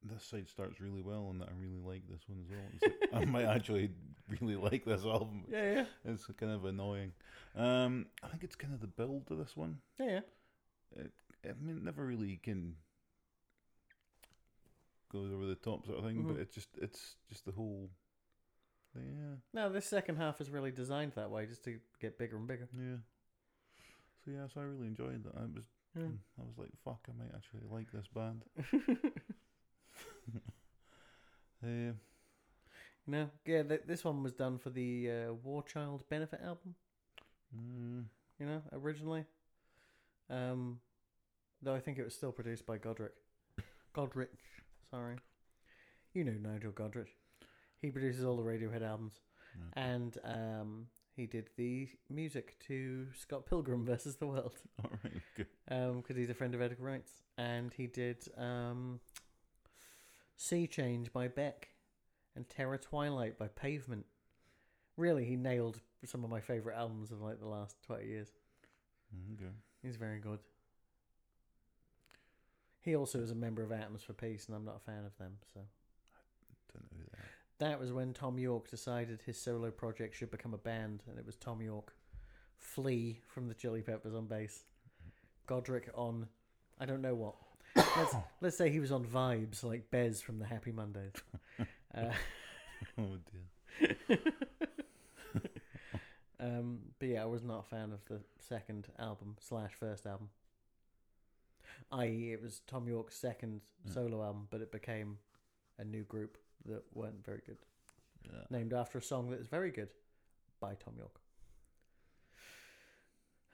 this 0.02 0.24
side 0.24 0.48
starts 0.48 0.80
really 0.80 1.02
well, 1.02 1.28
and 1.30 1.42
I 1.42 1.48
really 1.58 1.80
like 1.80 2.02
this 2.08 2.22
one 2.28 2.38
as 2.44 2.50
well. 2.50 2.70
Like, 2.82 3.12
I 3.12 3.24
might 3.30 3.44
actually 3.56 3.90
really 4.40 4.56
like 4.56 4.84
this 4.84 5.04
album. 5.04 5.44
Yeah, 5.48 5.72
yeah, 5.72 5.84
It's 6.04 6.26
kind 6.38 6.52
of 6.52 6.64
annoying. 6.64 7.12
Um, 7.56 8.06
I 8.22 8.28
think 8.28 8.44
it's 8.44 8.56
kind 8.56 8.74
of 8.74 8.80
the 8.80 8.86
build 8.86 9.26
to 9.28 9.34
this 9.34 9.56
one. 9.56 9.78
yeah, 9.98 10.20
yeah. 10.96 11.02
I 11.44 11.52
mean, 11.60 11.76
it 11.76 11.82
never 11.84 12.04
really 12.04 12.38
can 12.42 12.76
goes 15.12 15.32
over 15.32 15.46
the 15.46 15.54
top 15.54 15.86
sort 15.86 15.98
of 15.98 16.04
thing, 16.04 16.24
but 16.24 16.36
Mhm. 16.36 16.40
it's 16.40 16.54
just 16.54 16.68
it's 16.78 17.16
just 17.28 17.44
the 17.44 17.52
whole. 17.52 17.90
Yeah, 18.94 19.36
No, 19.52 19.68
this 19.68 19.84
second 19.86 20.16
half 20.16 20.40
is 20.40 20.48
really 20.50 20.70
designed 20.70 21.12
that 21.16 21.30
way, 21.30 21.44
just 21.46 21.62
to 21.64 21.78
get 22.00 22.18
bigger 22.18 22.36
and 22.36 22.46
bigger. 22.48 22.68
yeah. 22.74 22.96
So 24.24 24.30
yeah, 24.30 24.46
so 24.52 24.60
I 24.60 24.64
really 24.64 24.86
enjoyed 24.86 25.22
that. 25.24 25.34
I 25.36 25.42
was 25.42 25.52
Yeah. 25.96 26.02
I 26.38 26.42
was 26.42 26.58
like, 26.58 26.70
fuck, 26.84 27.00
I 27.08 27.12
might 27.18 27.34
actually 27.34 27.62
like 27.70 27.90
this 27.92 28.06
band. 28.14 28.44
Uh, 31.64 31.92
no, 33.06 33.30
yeah. 33.46 33.62
Th- 33.62 33.82
this 33.86 34.04
one 34.04 34.22
was 34.22 34.32
done 34.32 34.58
for 34.58 34.70
the 34.70 35.10
uh, 35.10 35.32
War 35.34 35.62
Child 35.62 36.04
benefit 36.10 36.40
album. 36.42 36.74
mm, 37.56 38.04
You 38.38 38.46
know, 38.46 38.62
originally. 38.72 39.24
Um, 40.28 40.80
though 41.62 41.74
I 41.74 41.80
think 41.80 41.98
it 41.98 42.04
was 42.04 42.14
still 42.14 42.32
produced 42.32 42.66
by 42.66 42.78
Godric. 42.78 43.12
Godrich, 43.94 44.28
sorry. 44.90 45.16
You 46.12 46.24
know 46.24 46.32
Nigel 46.32 46.72
Godrich. 46.72 47.08
He 47.80 47.90
produces 47.90 48.24
all 48.24 48.36
the 48.36 48.42
Radiohead 48.42 48.82
albums, 48.82 49.14
yeah. 49.54 49.82
and 49.84 50.18
um, 50.24 50.86
he 51.14 51.26
did 51.26 51.48
the 51.56 51.88
music 52.10 52.56
to 52.66 53.06
Scott 53.16 53.46
Pilgrim 53.46 53.84
versus 53.86 54.16
the 54.16 54.26
World. 54.26 54.52
all 54.82 54.90
right, 55.04 55.45
good. 55.68 55.74
um, 55.74 55.96
because 56.00 56.16
he's 56.16 56.30
a 56.30 56.34
friend 56.34 56.54
of 56.54 56.60
Edgar 56.62 56.82
Wright's, 56.82 57.12
and 57.38 57.72
he 57.74 57.86
did 57.86 58.26
um, 58.36 59.00
Sea 60.36 60.66
Change 60.66 61.12
by 61.12 61.28
Beck 61.28 61.68
and 62.34 62.48
Terror 62.48 62.78
Twilight 62.78 63.38
by 63.38 63.48
Pavement. 63.48 64.06
Really, 64.96 65.24
he 65.24 65.36
nailed 65.36 65.80
some 66.04 66.22
of 66.24 66.30
my 66.30 66.40
favorite 66.40 66.76
albums 66.76 67.10
of 67.10 67.20
like 67.20 67.40
the 67.40 67.48
last 67.48 67.76
twenty 67.82 68.06
years. 68.06 68.28
Mm, 69.14 69.34
Okay. 69.34 69.52
He's 69.82 69.96
very 69.96 70.18
good. 70.18 70.38
He 72.80 72.94
also 72.94 73.18
is 73.20 73.30
a 73.30 73.34
member 73.34 73.62
of 73.62 73.72
Atoms 73.72 74.02
for 74.02 74.12
Peace, 74.12 74.46
and 74.46 74.56
I'm 74.56 74.64
not 74.64 74.76
a 74.76 74.90
fan 74.90 75.04
of 75.04 75.16
them. 75.18 75.32
So 75.52 75.60
Don't 76.72 76.84
know 76.92 76.98
who 76.98 77.04
that. 77.12 77.70
that 77.70 77.80
was 77.80 77.92
when 77.92 78.12
Thom 78.14 78.38
Yorke 78.38 78.68
decided 78.70 79.22
his 79.26 79.40
solo 79.40 79.70
project 79.70 80.14
should 80.16 80.30
become 80.30 80.54
a 80.54 80.58
band, 80.58 81.02
and 81.08 81.18
it 81.18 81.26
was 81.26 81.36
Thom 81.36 81.60
Yorke, 81.60 81.94
Flea 82.58 83.20
from 83.26 83.48
the 83.48 83.54
Chili 83.54 83.82
Peppers 83.82 84.14
on 84.14 84.26
bass, 84.26 84.64
Godric 85.46 85.88
on, 85.94 86.26
I 86.80 86.86
don't 86.86 87.02
know 87.02 87.14
what. 87.14 87.34
Let's 87.96 88.14
let's 88.40 88.56
say 88.56 88.70
he 88.70 88.80
was 88.80 88.92
on 88.92 89.04
vibes 89.04 89.62
like 89.64 89.90
Bez 89.90 90.20
from 90.20 90.38
the 90.38 90.46
Happy 90.46 90.72
Mondays. 90.72 91.12
Uh, 91.94 92.12
Oh 92.98 93.16
dear. 94.10 94.18
um, 96.40 96.78
but 96.98 97.08
yeah, 97.08 97.22
I 97.22 97.24
was 97.24 97.42
not 97.42 97.60
a 97.60 97.62
fan 97.62 97.90
of 97.90 98.04
the 98.06 98.20
second 98.38 98.88
album 98.98 99.36
slash 99.40 99.72
first 99.80 100.04
album. 100.04 100.28
I.e., 101.90 102.32
it 102.32 102.42
was 102.42 102.60
Thom 102.66 102.86
Yorke's 102.86 103.16
second 103.16 103.62
Mm. 103.88 103.94
solo 103.94 104.22
album, 104.22 104.46
but 104.50 104.60
it 104.60 104.70
became 104.70 105.16
a 105.78 105.84
new 105.84 106.02
group 106.04 106.36
that 106.66 106.82
weren't 106.92 107.24
very 107.24 107.40
good. 107.46 107.56
Yeah. 108.24 108.40
named 108.50 108.74
after 108.74 108.98
a 108.98 109.02
song 109.02 109.30
that 109.30 109.40
is 109.40 109.46
very 109.46 109.70
good 109.70 109.88
by 110.60 110.74
Thom 110.74 110.94
Yorke. 110.98 111.20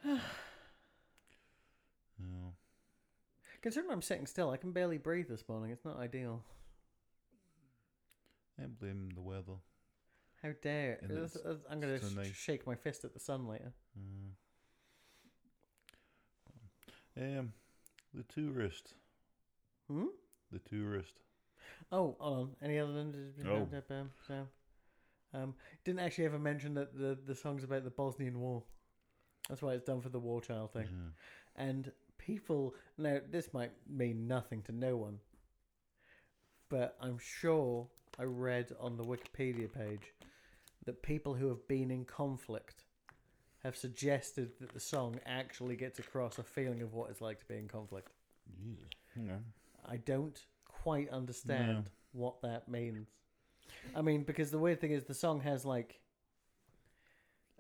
No. 2.19 2.55
Considering 3.63 3.93
I'm 3.93 4.03
sitting 4.03 4.27
still, 4.27 4.51
I 4.51 4.57
can 4.57 4.73
barely 4.73 4.99
breathe 4.99 5.29
this 5.29 5.49
morning. 5.49 5.71
It's 5.71 5.85
not 5.85 5.99
ideal. 5.99 6.43
I 8.61 8.67
blame 8.67 9.11
the 9.15 9.23
weather. 9.23 9.55
How 10.43 10.51
dare! 10.61 10.99
And 11.03 11.13
It's- 11.13 11.37
I'm 11.71 11.81
going 11.81 11.99
so 12.01 12.09
to 12.09 12.15
nice. 12.17 12.33
shake 12.35 12.67
my 12.67 12.75
fist 12.75 13.05
at 13.05 13.15
the 13.15 13.21
sun 13.21 13.47
later. 13.47 13.73
Mm. 13.97 14.35
Um, 17.17 17.53
the 18.13 18.25
tourist. 18.25 18.95
Hmm? 19.89 20.07
The 20.51 20.59
tourist. 20.59 21.21
Oh, 21.93 22.17
hold 22.19 22.39
on. 22.51 22.57
Any 22.61 22.79
other 22.79 22.93
than 22.93 23.35
Oh. 23.47 23.69
um, 24.31 24.51
um, 25.35 25.55
didn't 25.85 26.01
actually 26.01 26.25
ever 26.25 26.39
mention 26.39 26.75
that 26.75 26.97
the 26.97 27.15
the 27.15 27.35
song's 27.35 27.65
about 27.65 27.85
the 27.85 27.91
Bosnian 27.91 28.41
War. 28.41 28.65
That's 29.49 29.63
why 29.63 29.75
it's 29.75 29.85
done 29.85 30.01
for 30.01 30.09
the 30.09 30.21
war 30.21 30.41
child 30.41 30.73
thing. 30.73 30.87
Mhm. 30.89 31.13
And 31.55 31.93
people 32.25 32.75
now 32.99 33.19
this 33.31 33.53
might 33.53 33.73
mean 33.89 34.27
nothing 34.27 34.63
to 34.63 34.73
no 34.73 34.97
one, 34.97 35.19
but 36.69 36.97
I'm 37.01 37.19
sure 37.19 37.89
I 38.19 38.25
read 38.25 38.73
on 38.81 38.97
the 38.97 39.05
Wikipedia 39.05 39.73
page 39.73 40.13
that 40.85 41.03
people 41.03 41.35
who 41.35 41.49
have 41.49 41.67
been 41.69 41.91
in 41.91 42.05
conflict 42.05 42.85
have 43.63 43.77
suggested 43.77 44.51
that 44.61 44.73
the 44.73 44.81
song 44.81 45.21
actually 45.25 45.77
gets 45.77 45.99
across 45.99 46.39
a 46.39 46.43
feeling 46.43 46.83
of 46.83 46.93
what 46.93 47.11
it's 47.11 47.21
like 47.21 47.39
to 47.39 47.47
be 47.47 47.57
in 47.57 47.69
conflict. 47.69 48.09
Jesus. 48.61 48.85
Okay. 49.17 49.39
I 49.89 49.97
don't 49.99 50.39
quite 50.67 51.09
understand 51.11 51.89
what 52.13 52.43
that 52.43 52.69
means. 52.69 53.09
I 53.95 54.03
mean, 54.03 54.25
because 54.25 54.51
the 54.51 54.59
weird 54.59 54.81
thing 54.81 54.93
is 54.93 55.05
the 55.05 55.15
song 55.15 55.41
has 55.41 55.65
like 55.65 56.01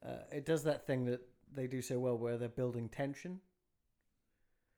uh, 0.04 0.24
it 0.32 0.44
does 0.44 0.64
that 0.64 0.86
thing 0.86 1.04
that 1.06 1.20
they 1.54 1.66
do 1.66 1.80
so 1.80 1.98
well 1.98 2.18
where 2.18 2.36
they're 2.36 2.48
building 2.48 2.88
tension 2.88 3.40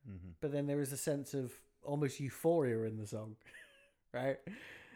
Mm-hmm. 0.08 0.30
but 0.40 0.52
then 0.52 0.66
there 0.66 0.80
is 0.80 0.92
a 0.92 0.98
sense 0.98 1.32
of 1.32 1.50
almost 1.82 2.20
euphoria 2.20 2.82
in 2.82 2.98
the 2.98 3.06
song, 3.06 3.36
right? 4.12 4.36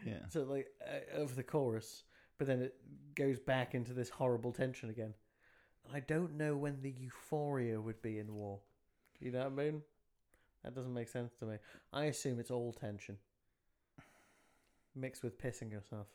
Yeah. 0.05 0.19
So 0.29 0.43
like 0.43 0.67
uh, 0.85 1.21
of 1.21 1.35
the 1.35 1.43
chorus, 1.43 2.03
but 2.37 2.47
then 2.47 2.61
it 2.61 2.75
goes 3.15 3.39
back 3.39 3.73
into 3.73 3.93
this 3.93 4.09
horrible 4.09 4.51
tension 4.51 4.89
again. 4.89 5.13
And 5.85 5.95
I 5.95 5.99
don't 6.01 6.37
know 6.37 6.55
when 6.55 6.81
the 6.81 6.91
euphoria 6.91 7.81
would 7.81 8.01
be 8.01 8.19
in 8.19 8.33
war. 8.33 8.59
You 9.19 9.31
know 9.31 9.39
what 9.39 9.47
I 9.47 9.49
mean? 9.49 9.81
That 10.63 10.75
doesn't 10.75 10.93
make 10.93 11.09
sense 11.09 11.33
to 11.39 11.45
me. 11.45 11.55
I 11.91 12.05
assume 12.05 12.39
it's 12.39 12.51
all 12.51 12.73
tension 12.73 13.17
mixed 14.95 15.23
with 15.23 15.39
pissing 15.41 15.71
yourself. 15.71 16.07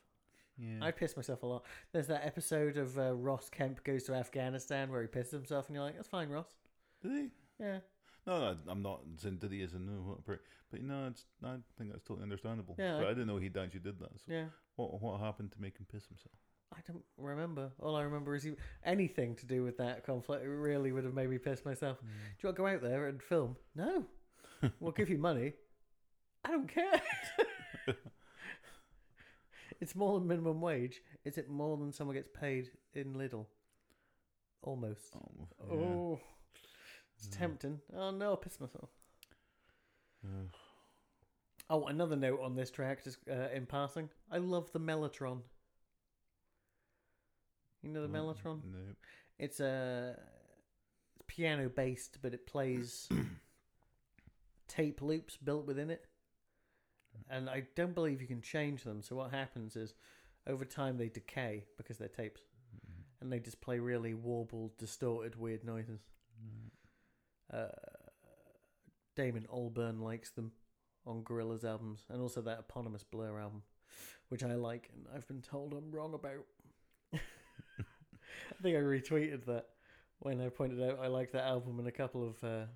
Yeah. 0.58 0.78
I 0.82 0.90
piss 0.92 1.16
myself 1.16 1.42
a 1.42 1.46
lot. 1.46 1.64
There's 1.92 2.06
that 2.06 2.24
episode 2.24 2.76
of 2.76 2.96
uh, 2.98 3.14
Ross 3.14 3.48
Kemp 3.48 3.82
goes 3.82 4.04
to 4.04 4.14
Afghanistan 4.14 4.90
where 4.90 5.02
he 5.02 5.08
pisses 5.08 5.32
himself, 5.32 5.66
and 5.66 5.74
you're 5.74 5.84
like, 5.84 5.96
"That's 5.96 6.08
fine, 6.08 6.28
Ross." 6.28 6.54
Did 7.02 7.10
he? 7.12 7.28
Yeah, 7.58 7.78
No, 8.26 8.40
no, 8.40 8.56
I'm 8.68 8.82
not 8.82 9.00
saying 9.18 9.36
did 9.36 9.52
he 9.52 9.62
as 9.62 9.74
in 9.74 9.86
no, 9.86 9.92
what 10.02 10.18
a 10.18 10.22
prick. 10.22 10.40
but 10.70 10.82
no, 10.82 11.08
it's 11.08 11.24
I 11.42 11.56
think 11.76 11.90
that's 11.92 12.04
totally 12.04 12.22
understandable. 12.22 12.74
Yeah, 12.78 12.98
but 12.98 13.06
I- 13.06 13.10
I, 13.10 13.14
didn't 13.14 13.26
know 13.26 13.36
he 13.36 13.48
actually 13.48 13.80
did 13.80 13.98
that. 14.00 14.12
So 14.16 14.32
yeah. 14.32 14.46
what 14.76 15.00
what 15.00 15.20
happened 15.20 15.52
to 15.52 15.60
make 15.60 15.78
him 15.78 15.86
piss 15.90 16.06
himself? 16.06 16.34
I 16.72 16.80
don't 16.86 17.04
remember. 17.16 17.70
All 17.80 17.94
I 17.94 18.02
remember 18.02 18.34
is 18.34 18.42
he, 18.42 18.52
anything 18.84 19.36
to 19.36 19.46
do 19.46 19.62
with 19.62 19.76
that 19.78 20.04
conflict. 20.04 20.44
It 20.44 20.48
really 20.48 20.90
would 20.90 21.04
have 21.04 21.14
made 21.14 21.30
me 21.30 21.38
piss 21.38 21.64
myself. 21.64 21.98
Mm. 21.98 22.00
Do 22.02 22.08
you 22.40 22.46
want 22.48 22.56
to 22.56 22.62
go 22.62 22.66
out 22.66 22.82
there 22.82 23.06
and 23.06 23.22
film? 23.22 23.56
No. 23.76 24.04
we'll 24.80 24.92
give 24.92 25.08
you 25.08 25.18
money. 25.18 25.52
I 26.44 26.50
don't 26.50 26.66
care. 26.68 27.00
it's 29.80 29.94
more 29.94 30.18
than 30.18 30.26
minimum 30.26 30.60
wage. 30.60 31.00
Is 31.24 31.38
it 31.38 31.48
more 31.48 31.76
than 31.76 31.92
someone 31.92 32.16
gets 32.16 32.28
paid 32.34 32.70
in 32.92 33.14
Lidl? 33.14 33.46
Almost. 34.62 35.14
Oh, 35.14 35.46
Oh, 35.70 36.20
it's 37.26 37.36
Yeah. 37.36 37.38
tempting. 37.38 37.80
Oh 37.96 38.10
no, 38.10 38.32
I 38.32 38.36
pissed 38.36 38.60
myself. 38.60 38.90
yeah. 40.22 40.48
Oh, 41.70 41.86
another 41.86 42.16
note 42.16 42.40
on 42.42 42.54
this 42.54 42.70
track, 42.70 43.02
just 43.04 43.18
uh, 43.30 43.48
in 43.54 43.66
passing. 43.66 44.10
I 44.30 44.38
love 44.38 44.70
the 44.72 44.80
Mellotron. 44.80 45.40
You 47.82 47.90
know 47.90 48.02
the 48.02 48.08
Mm, 48.08 48.12
Mellotron? 48.12 48.60
No. 48.62 48.78
It's 49.38 49.60
a 49.60 50.16
it's 51.14 51.22
piano 51.26 51.68
based, 51.68 52.18
but 52.22 52.34
it 52.34 52.46
plays 52.46 53.08
tape 54.68 55.02
loops 55.02 55.36
built 55.36 55.66
within 55.66 55.90
it. 55.90 56.04
And 57.30 57.48
I 57.48 57.64
don't 57.74 57.94
believe 57.94 58.20
you 58.20 58.26
can 58.28 58.42
change 58.42 58.84
them. 58.84 59.02
So 59.02 59.16
what 59.16 59.30
happens 59.30 59.76
is, 59.76 59.94
over 60.46 60.64
time 60.64 60.98
they 60.98 61.08
decay 61.08 61.64
because 61.76 61.96
they're 61.98 62.08
tapes, 62.08 62.42
Mm, 62.74 63.04
and 63.20 63.32
they 63.32 63.38
just 63.38 63.60
play 63.60 63.78
really 63.78 64.14
warbled, 64.14 64.76
distorted, 64.78 65.36
weird 65.36 65.64
noises. 65.64 66.00
mm. 66.42 66.70
Uh, 67.52 67.66
Damon 69.16 69.46
Albarn 69.52 70.00
likes 70.00 70.30
them 70.30 70.52
on 71.06 71.22
Gorillaz 71.22 71.64
albums, 71.64 72.04
and 72.08 72.20
also 72.20 72.40
that 72.42 72.58
eponymous 72.60 73.04
Blur 73.04 73.38
album, 73.38 73.62
which 74.28 74.42
I 74.42 74.54
like, 74.54 74.90
and 74.92 75.06
I've 75.14 75.26
been 75.28 75.42
told 75.42 75.72
I'm 75.72 75.90
wrong 75.90 76.14
about. 76.14 76.44
I 77.12 78.62
think 78.62 78.76
I 78.76 78.80
retweeted 78.80 79.44
that 79.46 79.66
when 80.20 80.40
I 80.40 80.48
pointed 80.48 80.82
out 80.82 80.98
I 81.02 81.08
like 81.08 81.32
that 81.32 81.44
album, 81.44 81.78
and 81.78 81.88
a 81.88 81.92
couple 81.92 82.26
of 82.26 82.42
uh, 82.42 82.66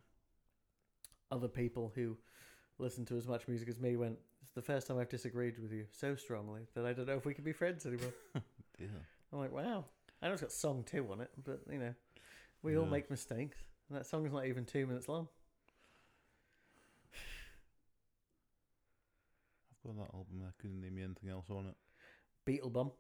other 1.31 1.49
people 1.49 1.93
who 1.95 2.17
listen 2.79 3.05
to 3.07 3.17
as 3.17 3.27
much 3.27 3.49
music 3.49 3.69
as 3.69 3.81
me 3.81 3.97
went, 3.97 4.19
"It's 4.43 4.55
the 4.55 4.63
first 4.63 4.87
time 4.87 4.99
I've 4.99 5.09
disagreed 5.09 5.59
with 5.59 5.73
you 5.73 5.87
so 5.91 6.15
strongly 6.15 6.67
that 6.75 6.85
I 6.85 6.93
don't 6.93 7.07
know 7.07 7.17
if 7.17 7.25
we 7.25 7.35
can 7.35 7.45
be 7.45 7.53
friends 7.53 7.87
anymore." 7.87 8.13
Yeah. 8.81 8.87
I'm 9.33 9.41
like, 9.41 9.53
wow. 9.53 9.85
I 10.23 10.27
know 10.27 10.33
it's 10.33 10.43
got 10.43 10.53
song 10.53 10.85
two 10.87 11.07
on 11.11 11.21
it, 11.21 11.31
but 11.45 11.61
you 11.71 11.79
know, 11.79 11.95
we 12.63 12.77
all 12.77 12.87
make 12.87 13.11
mistakes, 13.11 13.59
and 13.89 13.99
that 13.99 14.07
song's 14.07 14.33
not 14.33 14.47
even 14.47 14.65
two 14.65 14.87
minutes 14.87 15.09
long. 15.09 15.29
I've 19.73 19.97
got 19.97 19.97
that 20.05 20.15
album. 20.15 20.43
I 20.47 20.51
couldn't 20.61 20.81
name 20.81 20.99
anything 21.03 21.31
else 21.31 21.47
on 21.51 21.67
it. 21.67 21.77
Beetlebum, 22.47 22.93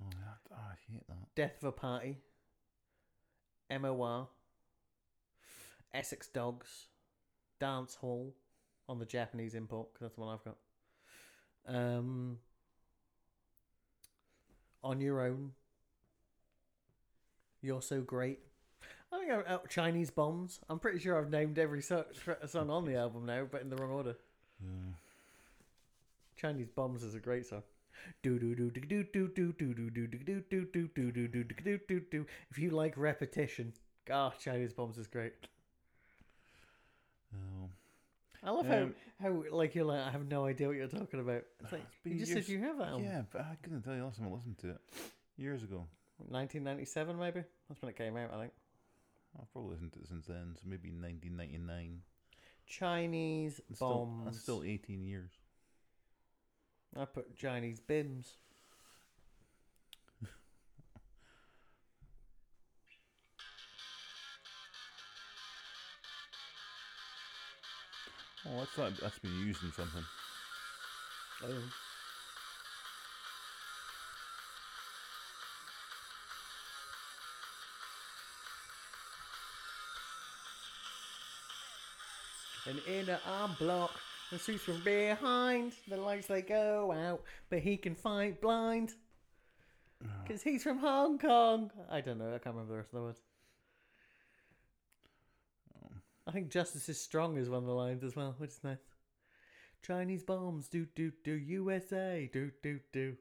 Oh, 0.00 0.06
yeah, 0.12 0.52
oh, 0.52 0.56
I 0.56 0.92
hate 0.92 1.06
that. 1.08 1.34
Death 1.34 1.62
of 1.62 1.68
a 1.68 1.72
Party, 1.72 2.18
MOR, 3.70 4.28
Essex 5.92 6.28
Dogs, 6.28 6.86
Dance 7.58 7.96
Hall 7.96 8.34
on 8.88 8.98
the 8.98 9.06
Japanese 9.06 9.54
import 9.54 9.92
because 9.92 10.06
that's 10.06 10.14
the 10.14 10.20
one 10.20 10.34
I've 10.34 10.44
got. 10.44 10.56
Um, 11.66 12.38
on 14.82 15.00
your 15.00 15.20
own, 15.20 15.52
you're 17.60 17.82
so 17.82 18.00
great. 18.00 18.38
I 19.12 19.18
think 19.18 19.30
I, 19.30 19.54
uh, 19.54 19.58
Chinese 19.68 20.10
bombs. 20.10 20.60
I'm 20.68 20.78
pretty 20.78 20.98
sure 20.98 21.18
I've 21.18 21.30
named 21.30 21.58
every 21.58 21.82
song 21.82 22.04
on 22.70 22.84
the 22.84 22.96
album 22.96 23.26
now, 23.26 23.46
but 23.50 23.62
in 23.62 23.70
the 23.70 23.76
wrong 23.76 23.90
order. 23.90 24.16
Yeah. 24.60 24.92
Chinese 26.36 26.68
bombs 26.68 27.02
is 27.02 27.14
a 27.14 27.18
great 27.18 27.46
song. 27.46 27.62
If 32.50 32.58
you 32.58 32.70
like 32.70 32.96
repetition, 32.96 33.72
ah, 34.10 34.32
Chinese 34.38 34.72
bombs 34.72 34.98
is 34.98 35.06
great. 35.06 35.32
Oh. 37.34 37.68
I 38.42 38.50
love 38.50 38.70
um, 38.70 38.94
how, 39.20 39.28
how 39.28 39.44
like 39.50 39.74
you're 39.74 39.84
like 39.84 40.00
I 40.00 40.10
have 40.10 40.28
no 40.28 40.46
idea 40.46 40.68
what 40.68 40.76
you're 40.76 40.86
talking 40.86 41.20
about. 41.20 41.42
It's 41.60 41.72
like, 41.72 41.84
you 42.04 42.18
just 42.18 42.30
years, 42.30 42.46
said 42.46 42.52
you 42.52 42.60
have 42.60 42.78
that. 42.78 42.88
Album. 42.88 43.04
Yeah, 43.04 43.22
but 43.32 43.40
I 43.40 43.56
couldn't 43.62 43.82
tell 43.82 43.94
you 43.94 44.04
last 44.04 44.18
time 44.18 44.28
I 44.28 44.30
listened 44.30 44.58
to 44.58 44.70
it 44.70 44.80
years 45.36 45.62
ago. 45.62 45.86
1997, 46.18 47.18
maybe 47.18 47.42
that's 47.68 47.82
when 47.82 47.90
it 47.90 47.96
came 47.96 48.16
out. 48.16 48.32
I 48.32 48.40
think. 48.40 48.52
I've 49.40 49.50
probably 49.52 49.70
listened 49.72 49.92
to 49.92 50.00
it 50.00 50.08
since 50.08 50.26
then, 50.26 50.54
so 50.54 50.62
maybe 50.64 50.90
1999. 50.90 52.00
Chinese 52.66 53.60
That's 53.68 53.78
still, 53.78 53.88
bombs. 53.88 54.24
that's 54.24 54.40
still 54.40 54.62
18 54.64 55.04
years. 55.04 55.30
I 56.96 57.04
put 57.04 57.36
Chinese 57.36 57.80
bims. 57.80 58.32
Oh, 68.46 68.58
that's 68.60 68.76
that, 68.76 69.00
that's 69.02 69.18
been 69.18 69.38
used 69.46 69.62
in 69.62 69.72
something. 69.72 70.04
Oh. 71.44 71.87
And 82.68 82.80
in 82.86 83.08
an 83.08 83.18
arm 83.26 83.56
block, 83.58 83.92
the 84.30 84.38
suits 84.38 84.62
from 84.62 84.82
behind, 84.84 85.72
the 85.88 85.96
lights 85.96 86.26
they 86.26 86.42
go 86.42 86.92
out, 86.92 87.22
but 87.48 87.60
he 87.60 87.78
can 87.78 87.94
fight 87.94 88.42
blind. 88.42 88.92
Because 90.22 90.42
he's 90.42 90.62
from 90.62 90.78
Hong 90.78 91.18
Kong. 91.18 91.70
I 91.90 92.02
don't 92.02 92.18
know, 92.18 92.28
I 92.34 92.38
can't 92.38 92.54
remember 92.54 92.72
the 92.72 92.76
rest 92.76 92.90
of 92.92 92.98
the 92.98 93.04
words. 93.06 93.20
Oh. 95.82 95.88
I 96.26 96.30
think 96.30 96.50
Justice 96.50 96.90
is 96.90 97.00
Strong 97.00 97.38
is 97.38 97.48
one 97.48 97.62
of 97.62 97.66
the 97.66 97.72
lines 97.72 98.04
as 98.04 98.14
well, 98.14 98.34
which 98.36 98.50
is 98.50 98.60
nice. 98.62 98.76
Chinese 99.82 100.22
bombs, 100.22 100.68
do 100.68 100.86
do 100.94 101.10
do, 101.24 101.32
USA, 101.32 102.28
do 102.30 102.50
do 102.62 102.80
do. 102.92 103.16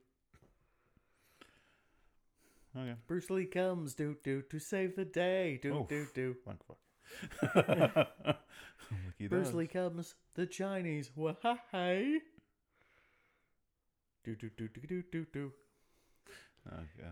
Okay. 2.75 2.95
Bruce 3.07 3.29
Lee 3.29 3.45
comes, 3.45 3.93
do 3.93 4.17
do 4.23 4.41
to 4.41 4.59
save 4.59 4.95
the 4.97 5.05
day, 5.05 5.57
do 5.61 5.73
Oof. 5.73 5.87
do 5.87 6.05
do. 6.13 6.35
Thank 6.45 6.59
fuck. 6.65 8.07
he 9.17 9.27
Bruce. 9.27 9.53
Lee 9.53 9.67
comes, 9.67 10.15
the 10.35 10.45
Chinese, 10.45 11.11
wahai. 11.17 12.17
Do 14.23 14.35
do 14.35 14.49
do 14.57 14.67
do 14.67 14.81
do 14.87 15.03
do 15.11 15.25
do. 15.31 15.51
Okay. 16.67 17.07
I 17.07 17.11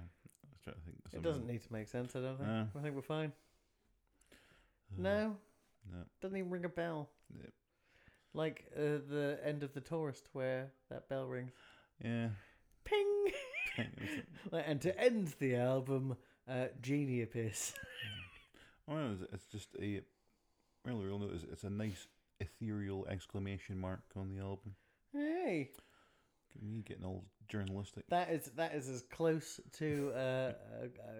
was 0.51 0.59
trying 0.63 0.75
to 0.75 0.81
think. 0.81 0.97
of 1.05 1.13
It 1.13 1.21
doesn't 1.23 1.47
need 1.47 1.63
to 1.63 1.73
make 1.73 1.87
sense, 1.87 2.15
I 2.15 2.19
don't 2.21 2.37
think. 2.37 2.49
No. 2.49 2.67
I 2.77 2.81
think 2.81 2.95
we're 2.95 3.01
fine. 3.01 3.31
Uh, 4.31 4.35
No, 4.97 5.37
No. 5.91 5.99
doesn't 6.21 6.37
even 6.37 6.49
ring 6.49 6.65
a 6.65 6.69
bell. 6.69 7.09
Yep. 7.39 7.53
Like 8.33 8.65
uh, 8.75 8.99
the 9.09 9.39
end 9.43 9.63
of 9.63 9.73
the 9.73 9.79
tourist 9.81 10.27
where 10.33 10.71
that 10.89 11.07
bell 11.07 11.25
rings. 11.27 11.53
Yeah. 12.03 12.29
Ping! 12.83 13.31
Like, 14.51 14.63
and 14.67 14.79
to 14.81 14.97
end 14.97 15.33
the 15.39 15.55
album, 15.55 16.15
uh, 16.47 16.67
Genie 16.81 17.21
appears. 17.23 17.73
Oh, 18.87 19.15
it's 19.33 19.47
just 19.47 19.69
a 19.81 20.01
really 20.85 21.05
real 21.05 21.19
note. 21.19 21.31
It's, 21.33 21.43
it's 21.51 21.63
a 21.63 21.69
nice 21.69 22.07
ethereal 22.39 23.05
exclamation 23.09 23.77
mark 23.79 24.01
on 24.15 24.29
the 24.29 24.39
album. 24.41 24.75
hey, 25.13 25.71
Me 26.61 26.81
getting 26.85 27.03
all 27.05 27.25
journalistic. 27.47 28.03
that 28.09 28.29
is 28.29 28.51
that 28.55 28.73
is 28.73 28.89
as 28.89 29.03
close 29.03 29.59
to 29.73 30.11
uh, 30.15 30.17
uh, 30.19 30.51
uh, 30.83 31.11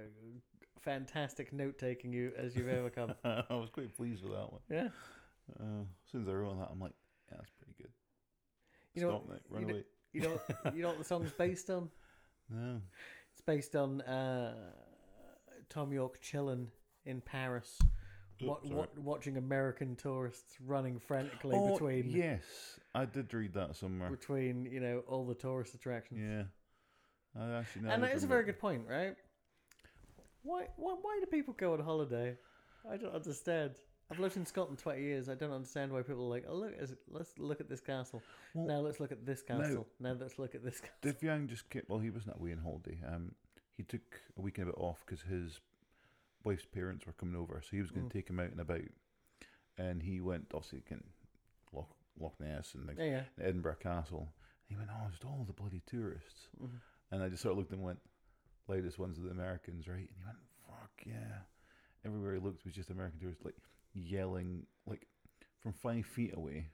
fantastic 0.81 1.51
note 1.53 1.77
taking 1.77 2.11
you 2.13 2.31
as 2.37 2.55
you've 2.55 2.67
ever 2.69 2.89
come. 2.89 3.13
I 3.23 3.43
was 3.49 3.69
quite 3.71 3.95
pleased 3.95 4.23
with 4.23 4.33
that 4.33 4.51
one. 4.51 4.61
Yeah, 4.69 4.87
Uh, 5.59 5.81
as 5.81 6.11
soon 6.11 6.21
as 6.23 6.27
I 6.29 6.33
wrote 6.33 6.57
that, 6.59 6.69
I'm 6.71 6.79
like, 6.79 6.93
yeah, 7.31 7.37
that's 7.37 7.51
pretty 7.51 7.73
good. 7.77 7.91
You 8.93 9.01
know 9.03 9.09
Stop 9.09 9.27
what- 9.27 9.35
it, 9.37 9.43
run 9.49 9.61
you 9.61 9.67
know- 9.67 9.73
away. 9.73 9.83
you 10.13 10.21
know 10.21 10.39
you 10.73 10.81
know 10.83 10.87
what 10.89 10.97
the 10.97 11.03
song's 11.03 11.31
based 11.31 11.69
on? 11.69 11.89
No. 12.49 12.79
It's 13.31 13.41
based 13.41 13.75
on 13.75 14.01
uh, 14.01 14.53
Thom 15.69 15.91
Yorke 15.91 16.21
chilling 16.21 16.67
in 17.05 17.19
Paris, 17.19 17.79
wa- 18.41 18.57
Oops, 18.63 18.69
wa- 18.69 18.87
watching 18.97 19.37
American 19.37 19.95
tourists 19.95 20.55
running 20.65 20.99
frantically 20.99 21.55
Oh, 21.57 21.73
between 21.73 22.09
yes, 22.09 22.43
I 22.93 23.05
did 23.05 23.33
read 23.33 23.53
that 23.53 23.75
somewhere. 23.75 24.09
between 24.09 24.65
you 24.65 24.79
know 24.79 25.03
all 25.07 25.25
the 25.25 25.35
tourist 25.35 25.73
attractions. 25.75 26.19
Yeah. 26.21 26.43
I 27.37 27.59
actually, 27.59 27.81
know 27.83 27.89
and 27.89 28.03
that 28.03 28.13
is 28.13 28.23
a 28.23 28.27
very 28.27 28.45
good 28.45 28.59
point, 28.59 28.83
right? 28.89 29.15
Why, 30.43 30.67
why, 30.77 30.95
why 31.01 31.19
do 31.19 31.25
people 31.25 31.53
go 31.57 31.73
on 31.73 31.79
holiday? 31.79 32.37
I 32.89 32.97
don't 32.97 33.13
understand. 33.13 33.71
I've 34.11 34.19
lived 34.19 34.37
in 34.37 34.45
Scotland 34.45 34.77
twenty 34.77 35.01
years. 35.01 35.27
I 35.27 35.33
don't 35.35 35.51
understand 35.51 35.91
why 35.91 36.01
people 36.03 36.25
are 36.25 36.29
like, 36.29 36.45
oh 36.47 36.55
look, 36.55 36.73
let's 37.09 37.31
look 37.39 37.59
at 37.59 37.67
this 37.67 37.81
castle. 37.81 38.21
Well, 38.53 38.67
now 38.67 38.79
let's 38.79 38.99
look 38.99 39.11
at 39.11 39.25
this 39.25 39.41
castle. 39.41 39.87
Now 39.99 40.15
let's 40.19 40.37
look 40.37 40.53
at 40.55 40.63
this. 40.63 40.79
Castle. 40.79 40.95
Dave 41.01 41.23
Young 41.23 41.47
just 41.47 41.69
came, 41.69 41.81
well, 41.87 41.99
he 41.99 42.11
wasn't 42.11 42.35
away 42.39 42.51
on 42.51 42.59
holiday. 42.59 42.99
Um, 43.05 43.31
he 43.75 43.83
took 43.83 44.01
a 44.37 44.41
weekend 44.41 44.69
of 44.69 44.75
it 44.75 44.79
off 44.79 45.03
because 45.05 45.23
his 45.23 45.59
wife's 46.45 46.65
parents 46.65 47.05
were 47.05 47.13
coming 47.13 47.35
over, 47.35 47.61
so 47.61 47.69
he 47.71 47.81
was 47.81 47.91
going 47.91 48.05
Mm. 48.05 48.11
to 48.11 48.17
take 48.17 48.29
him 48.29 48.39
out 48.39 48.51
and 48.51 48.59
about. 48.61 48.81
And 49.77 50.03
he 50.03 50.21
went, 50.21 50.47
obviously, 50.53 50.81
can 50.81 51.03
Loch, 51.73 51.89
Loch 52.19 52.39
Ness 52.39 52.73
and 52.75 52.85
like, 52.87 52.97
Yeah, 52.97 53.05
yeah. 53.05 53.23
Edinburgh 53.45 53.75
Castle. 53.81 54.33
he 54.67 54.75
went, 54.75 54.89
oh, 54.91 55.09
just 55.11 55.23
all 55.25 55.43
the 55.45 55.53
bloody 55.53 55.81
tourists. 55.85 56.47
Mhm. 56.59 56.79
And 57.11 57.21
I 57.23 57.29
just 57.29 57.43
sort 57.43 57.51
of 57.51 57.57
looked 57.59 57.71
and 57.71 57.83
went, 57.83 57.99
loudest 58.67 58.97
ones 58.97 59.19
are 59.19 59.23
the 59.23 59.29
Americans, 59.29 59.87
right? 59.87 60.09
And 60.09 60.17
he 60.17 60.23
went, 60.23 60.37
fuck 60.67 61.03
yeah. 61.05 61.41
Everywhere 62.03 62.33
he 62.33 62.39
looked 62.39 62.63
was 62.65 62.73
just 62.73 62.89
American 62.89 63.19
tourists, 63.19 63.43
like 63.45 63.57
yelling, 63.93 64.65
like 64.87 65.07
from 65.59 65.73
five 65.73 66.05
feet 66.05 66.33
away, 66.35 66.69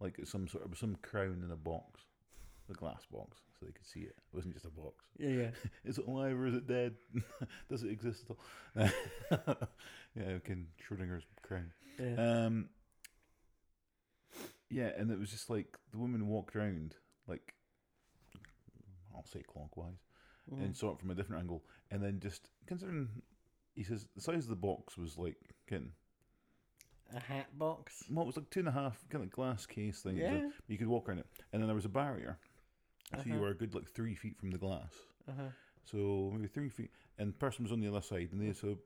like 0.00 0.18
some 0.26 0.48
sort 0.48 0.64
of 0.64 0.76
some 0.78 0.96
crown 0.96 1.42
in 1.44 1.50
a 1.52 1.56
box, 1.56 2.00
a 2.70 2.74
glass 2.74 3.04
box, 3.10 3.38
so 3.58 3.66
they 3.66 3.72
could 3.72 3.86
see 3.86 4.00
it. 4.00 4.14
It 4.16 4.34
wasn't 4.34 4.54
just 4.54 4.66
a 4.66 4.70
box. 4.70 5.04
Yeah, 5.18 5.28
yeah. 5.30 5.50
Is 5.84 5.98
it 5.98 6.06
alive 6.06 6.36
or 6.38 6.46
is 6.46 6.54
it 6.54 6.66
dead? 6.66 6.94
Does 7.70 7.82
it 7.82 7.90
exist 7.90 8.24
at 8.30 8.36
all? 8.36 8.88
yeah, 10.16 10.38
Ken 10.44 10.66
Schrodinger's 10.82 11.24
crown. 11.42 11.72
yeah. 11.98 12.44
Um, 12.46 12.68
yeah, 14.68 14.90
and 14.96 15.10
it 15.10 15.18
was 15.18 15.30
just 15.30 15.48
like 15.48 15.76
the 15.92 15.98
woman 15.98 16.26
walked 16.28 16.56
around, 16.56 16.96
like 17.28 17.54
I'll 19.14 19.24
say 19.26 19.42
clockwise, 19.42 20.02
Mhm. 20.52 20.64
and 20.64 20.76
saw 20.76 20.92
it 20.92 20.98
from 21.00 21.10
a 21.10 21.14
different 21.14 21.42
angle, 21.42 21.62
and 21.90 22.02
then 22.02 22.18
just 22.20 22.48
considering, 22.66 23.08
he 23.74 23.82
says 23.84 24.06
the 24.14 24.20
size 24.20 24.44
of 24.44 24.50
the 24.50 24.56
box 24.56 24.96
was 24.98 25.16
like 25.16 25.36
a 27.14 27.20
hat 27.20 27.56
box. 27.56 28.02
well, 28.10 28.24
it 28.24 28.26
was 28.26 28.36
like 28.36 28.50
two 28.50 28.60
and 28.60 28.68
a 28.68 28.72
half 28.72 29.04
kind 29.08 29.22
of 29.22 29.30
glass 29.30 29.64
case 29.66 30.02
thing. 30.02 30.18
It 30.18 30.22
was 30.24 30.32
a- 30.42 30.44
Yeah. 30.46 30.50
you 30.66 30.78
could 30.78 30.88
walk 30.88 31.08
around 31.08 31.18
it, 31.20 31.26
and 31.52 31.62
then 31.62 31.68
there 31.68 31.74
was 31.76 31.84
a 31.84 31.88
barrier, 31.88 32.38
so 33.14 33.22
you 33.24 33.32
Uh-huh. 33.34 33.40
were 33.42 33.48
a 33.50 33.54
good 33.54 33.74
like 33.74 33.88
three 33.92 34.14
feet 34.14 34.36
from 34.38 34.50
the 34.50 34.58
glass. 34.58 34.92
Uh 35.28 35.32
huh. 35.36 35.48
So 35.84 36.30
maybe 36.34 36.48
three 36.48 36.68
feet, 36.68 36.90
and 37.18 37.28
the 37.32 37.36
person 37.36 37.64
was 37.64 37.72
on 37.72 37.80
the 37.80 37.88
other 37.88 38.02
side, 38.02 38.28
and 38.32 38.40
they 38.40 38.52
so 38.52 38.78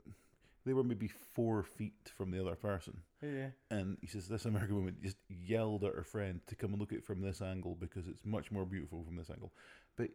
they 0.66 0.74
were 0.74 0.85
maybe 0.85 1.09
four 1.09 1.62
feet 1.62 2.12
from 2.16 2.30
the 2.30 2.40
other 2.40 2.54
person. 2.54 3.00
Yeah. 3.22 3.48
And 3.70 3.96
he 4.02 4.06
says 4.06 4.28
this 4.28 4.44
American 4.44 4.76
woman 4.76 4.96
just 5.02 5.16
yelled 5.28 5.85
at 5.85 5.94
her 5.94 6.04
friend 6.04 6.40
to 6.48 6.54
come 6.54 6.72
and 6.72 6.80
look 6.80 6.92
at 6.92 6.98
it 6.98 7.04
from 7.04 7.22
this 7.22 7.40
angle 7.40 7.74
because 7.80 8.06
it's 8.06 8.24
much 8.26 8.50
more 8.52 8.66
beautiful 8.66 9.02
from 9.02 9.16
this 9.16 9.30
angle. 9.30 9.52
But 9.96 10.11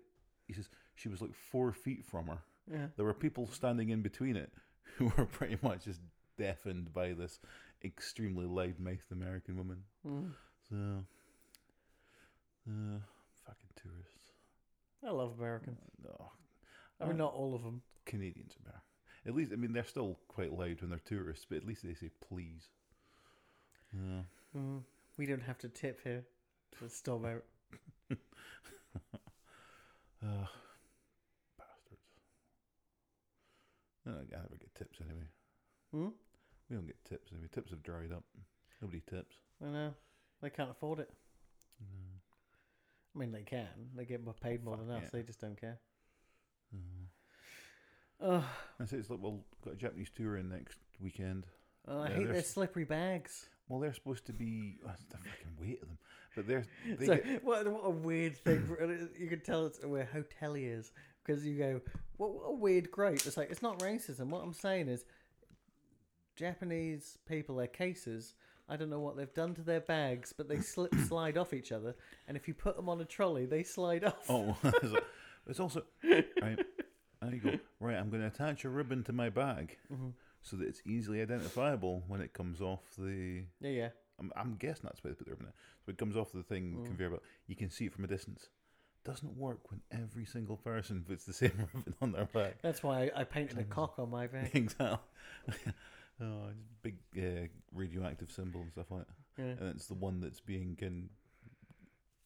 he 0.47 0.53
says 0.53 0.69
she 0.93 1.09
was 1.09 1.21
like 1.21 1.33
four 1.33 1.71
feet 1.71 2.05
from 2.05 2.27
her. 2.27 2.37
Yeah. 2.71 2.87
There 2.95 3.05
were 3.05 3.13
people 3.15 3.47
standing 3.47 3.89
in 3.89 4.01
between 4.03 4.35
it 4.35 4.51
who 4.97 5.11
were 5.17 5.25
pretty 5.25 5.57
much 5.63 5.85
just 5.85 6.01
deafened 6.37 6.93
by 6.93 7.13
this 7.13 7.39
extremely 7.83 8.45
loud-mouthed 8.45 9.11
American 9.11 9.57
woman. 9.57 9.83
Mm. 10.05 10.31
So, 10.69 10.75
uh, 12.69 12.99
tourists. 13.75 14.31
I 15.05 15.11
love 15.11 15.38
Americans. 15.38 15.79
No, 16.03 16.31
I 16.99 17.05
mean, 17.05 17.13
Uh, 17.13 17.17
not 17.17 17.33
all 17.33 17.53
of 17.55 17.63
them. 17.63 17.81
Canadians 18.05 18.55
are 18.57 18.63
better. 18.71 18.81
At 19.25 19.33
least, 19.35 19.51
I 19.51 19.55
mean, 19.55 19.73
they're 19.73 19.83
still 19.83 20.19
quite 20.27 20.51
loud 20.53 20.81
when 20.81 20.89
they're 20.91 20.99
tourists, 20.99 21.45
but 21.49 21.57
at 21.57 21.65
least 21.65 21.83
they 21.83 21.93
say 21.95 22.09
please. 22.27 22.69
Yeah. 23.93 24.21
Mm. 24.55 24.83
We 25.17 25.25
don't 25.25 25.41
have 25.41 25.57
to 25.59 25.69
tip 25.69 26.01
here 26.03 26.25
to 26.79 26.89
stop 26.89 27.25
out. 27.25 27.43
Ugh, 30.23 30.47
bastards. 31.57 32.11
No, 34.05 34.11
I 34.13 34.41
never 34.41 34.57
get 34.59 34.75
tips 34.75 34.99
anyway. 35.01 35.27
Hmm? 35.91 36.09
We 36.69 36.75
don't 36.75 36.88
get 36.88 37.03
tips 37.05 37.31
anyway. 37.31 37.47
Tips 37.51 37.71
have 37.71 37.83
dried 37.83 38.11
up. 38.11 38.23
Nobody 38.81 39.01
tips. 39.09 39.35
I 39.63 39.69
know. 39.69 39.93
They 40.41 40.49
can't 40.49 40.71
afford 40.71 40.99
it. 40.99 41.09
No. 41.79 42.14
I 43.15 43.19
mean, 43.19 43.32
they 43.32 43.43
can. 43.43 43.67
They 43.95 44.06
get 44.06 44.21
paid 44.41 44.63
more 44.63 44.75
fuck 44.78 44.86
than 44.88 44.95
us. 44.97 45.04
yeah. 45.04 45.10
They 45.13 45.23
just 45.23 45.39
don't 45.39 45.60
care. 45.60 45.80
Oh, 48.21 48.43
I 48.80 48.86
say 48.86 48.97
it's 48.97 49.10
like, 49.10 49.19
well, 49.21 49.41
got 49.63 49.73
a 49.73 49.78
Japanese 49.78 50.10
tour 50.15 50.38
in 50.38 50.49
next 50.49 50.78
weekend. 51.01 51.47
oh, 51.88 51.99
I 51.99 52.04
Yeah, 52.04 52.15
hate 52.15 52.17
their 52.23 52.28
there's- 52.34 52.49
slippery 52.49 52.86
bags. 52.86 53.49
Well, 53.67 53.80
they're 53.80 53.93
supposed 53.93 54.25
to 54.28 54.34
be. 54.34 54.78
Oh, 54.86 54.91
it's 54.93 55.06
the 55.06 55.17
fucking 55.17 55.58
weight 55.60 55.82
of 55.82 55.88
them. 55.88 55.97
But 56.36 56.47
they're. 56.47 56.65
They 56.99 57.06
so, 57.08 57.15
get, 57.17 57.43
what, 57.43 57.67
what 57.67 57.82
a 57.84 57.89
weird 57.89 58.38
thing. 58.38 58.65
for- 58.67 58.84
you 59.17 59.28
can 59.28 59.41
tell 59.41 59.65
it's 59.65 59.84
where 59.84 60.08
hoteliers 60.13 60.91
because 61.25 61.45
you 61.45 61.58
go, 61.58 61.82
what, 62.17 62.34
what 62.36 62.43
a 62.49 62.54
weird 62.54 62.91
grape. 62.91 63.25
It's 63.25 63.38
like 63.38 63.49
it's 63.49 63.62
not 63.63 63.80
racism. 63.80 64.28
What 64.28 64.43
I'm 64.43 64.54
saying 64.54 64.88
is, 64.88 65.04
Japanese 66.36 67.17
people, 67.28 67.56
their 67.56 67.67
cases. 67.67 68.34
I 68.67 68.75
don't 68.78 68.89
know 68.89 68.99
what 68.99 69.15
they've 69.17 69.34
done 69.34 69.54
to 69.56 69.62
their 69.62 69.80
bags, 69.82 70.34
but 70.36 70.47
they 70.49 70.60
slip 70.60 70.93
slide 71.08 71.38
off 71.38 71.54
each 71.54 71.71
other, 71.71 71.95
and 72.28 72.36
if 72.36 72.47
you 72.47 72.54
put 72.54 72.75
them 72.75 72.89
on 72.89 72.99
a 73.01 73.06
trolley, 73.06 73.45
they 73.45 73.63
slide 73.63 74.04
off. 74.04 74.25
oh, 74.30 74.58
it's 75.47 75.60
also. 75.60 75.84
Right. 76.04 76.60
And 77.21 77.34
you 77.34 77.39
go, 77.39 77.58
right, 77.80 77.95
I'm 77.95 78.10
going 78.10 78.21
to 78.21 78.28
attach 78.28 78.65
a 78.65 78.69
ribbon 78.69 79.04
to 79.06 79.13
my 79.13 79.30
bag 79.30 79.78
Mhm. 79.91 80.13
so 80.41 80.58
that 80.58 80.67
it's 80.67 80.82
easily 80.86 81.21
identifiable 81.21 82.04
when 82.08 82.21
it 82.21 82.34
comes 82.34 82.62
off 82.62 82.82
the. 82.97 83.43
Yeah, 83.62 83.69
yeah. 83.69 83.89
I'm, 84.19 84.32
I'm 84.36 84.56
guessing 84.56 84.84
that's 84.86 85.04
why 85.04 85.10
they 85.10 85.15
put 85.15 85.25
the 85.25 85.32
ribbon 85.32 85.47
in. 85.47 85.54
So 85.86 85.89
it 85.91 85.97
comes 85.97 86.15
off 86.17 86.32
the 86.32 86.43
thing, 86.43 86.78
Mm. 86.80 86.86
conveyor 86.86 87.10
belt. 87.12 87.23
You 87.47 87.56
can 87.56 87.69
see 87.69 87.86
it 87.86 87.93
from 87.93 88.04
a 88.04 88.08
distance. 88.08 88.49
Doesn't 89.04 89.38
work 89.38 89.69
when 89.71 89.82
every 89.91 90.25
single 90.25 90.58
person 90.58 91.04
puts 91.08 91.25
the 91.25 91.34
same 91.34 91.51
ribbon 91.73 91.93
on 92.01 92.12
their 92.12 92.25
bag. 92.25 92.56
That's 92.62 92.82
why 92.82 93.12
I, 93.15 93.21
I 93.21 93.23
painted 93.23 93.60
a 93.60 93.63
cock 93.63 93.99
on 93.99 94.10
my 94.10 94.28
bag. 94.28 94.51
exactly. 94.54 94.97
Oh, 96.21 96.49
just 96.58 96.82
big 96.82 96.95
uh, 97.17 97.47
radioactive 97.73 98.32
symbol 98.32 98.62
and 98.62 98.71
stuff 98.71 98.89
like 98.89 99.06
that. 99.06 99.13
Yeah. 99.38 99.56
and 99.60 99.75
it's 99.75 99.88
the 99.88 99.95
one 99.95 100.21
that's 100.21 100.39
being 100.39 100.78
kin- 100.80 101.10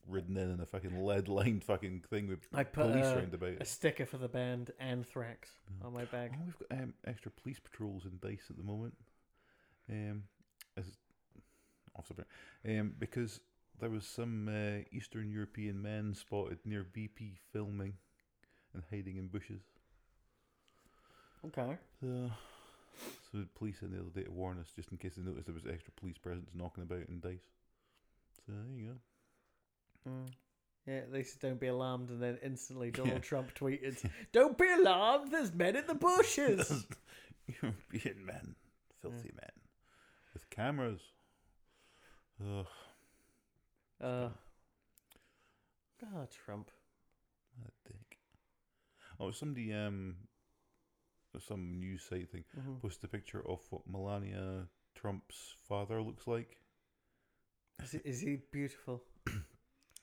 ridden 0.07 0.37
in 0.37 0.51
in 0.51 0.59
a 0.59 0.65
fucking 0.65 1.03
lead 1.03 1.27
lined 1.27 1.63
fucking 1.63 2.03
thing 2.09 2.27
with 2.27 2.47
I 2.53 2.63
put 2.63 2.91
police 2.91 3.05
a, 3.05 3.15
round 3.15 3.33
about 3.33 3.61
a 3.61 3.65
sticker 3.65 4.05
for 4.05 4.17
the 4.17 4.27
band 4.27 4.71
Anthrax 4.79 5.49
on 5.83 5.93
my 5.93 6.05
bag. 6.05 6.33
Oh, 6.35 6.43
we've 6.45 6.69
got 6.69 6.79
um, 6.79 6.93
extra 7.05 7.31
police 7.31 7.59
patrols 7.59 8.05
in 8.05 8.19
Dyce 8.21 8.45
at 8.49 8.57
the 8.57 8.63
moment. 8.63 8.93
Um, 9.89 10.23
as 10.77 10.85
off 11.97 12.07
subject, 12.07 12.29
um, 12.67 12.93
because 12.99 13.39
there 13.79 13.89
was 13.89 14.05
some 14.05 14.47
uh, 14.47 14.83
Eastern 14.91 15.31
European 15.31 15.81
men 15.81 16.13
spotted 16.13 16.59
near 16.65 16.83
BP 16.83 17.37
filming 17.51 17.93
and 18.73 18.83
hiding 18.91 19.17
in 19.17 19.27
bushes. 19.27 19.61
Okay. 21.45 21.77
So, 22.01 22.29
so 23.31 23.37
the 23.37 23.45
police 23.55 23.81
in 23.81 23.91
the 23.91 23.99
other 23.99 24.09
day 24.09 24.23
to 24.23 24.31
warn 24.31 24.59
us, 24.59 24.71
just 24.75 24.91
in 24.91 24.97
case 24.97 25.15
they 25.15 25.23
noticed 25.23 25.45
there 25.45 25.53
was 25.55 25.65
extra 25.65 25.93
police 25.93 26.17
presence 26.17 26.49
knocking 26.53 26.83
about 26.83 27.07
in 27.07 27.19
Dyce. 27.19 27.47
So 28.45 28.53
there 28.53 28.75
you 28.77 28.87
go. 30.05 30.11
Mm. 30.11 30.27
Yeah, 30.87 31.01
they 31.11 31.23
said 31.23 31.41
don't 31.41 31.59
be 31.59 31.67
alarmed, 31.67 32.09
and 32.09 32.21
then 32.21 32.39
instantly 32.43 32.89
Donald 32.91 33.13
Yeah. 33.15 33.19
Trump 33.19 33.53
tweeted, 33.53 34.09
"Don't 34.31 34.57
be 34.57 34.71
alarmed, 34.71 35.31
there's 35.31 35.53
men 35.53 35.75
in 35.75 35.85
the 35.85 35.95
bushes." 35.95 36.85
European 37.61 38.25
men, 38.25 38.55
filthy 39.01 39.31
men, 39.35 39.51
with 40.33 40.49
cameras. 40.49 41.01
Ugh, 42.41 42.65
uh, 44.01 44.29
God, 45.99 46.29
Trump. 46.45 46.71
what 47.57 47.67
a 47.85 47.87
dick. 47.91 48.17
Oh, 49.19 49.31
somebody 49.31 49.73
um, 49.73 50.15
some 51.37 51.79
news 51.79 52.01
site 52.03 52.29
thing 52.31 52.43
Mhm. 52.57 52.81
posted 52.81 53.03
a 53.05 53.07
picture 53.07 53.45
of 53.47 53.59
what 53.71 53.85
Melania 53.87 54.67
Trump's 54.95 55.55
father 55.67 56.01
looks 56.01 56.25
like. 56.25 56.57
Is, 57.83 57.91
he, 57.91 57.97
is 57.99 58.19
he 58.21 58.35
beautiful? 58.51 59.03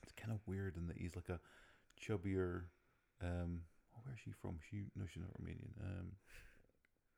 It's 0.02 0.12
kind 0.12 0.32
of 0.32 0.46
weird 0.46 0.76
in 0.76 0.86
that 0.86 0.96
he's 0.96 1.16
like 1.16 1.28
a 1.28 1.40
chubbier. 2.00 2.66
Um, 3.20 3.62
oh, 3.96 4.00
where's 4.04 4.20
she 4.20 4.30
from? 4.30 4.58
She 4.70 4.84
no, 4.94 5.04
she's 5.06 5.22
not 5.22 5.32
Romanian. 5.40 5.72
Um, 5.82 6.12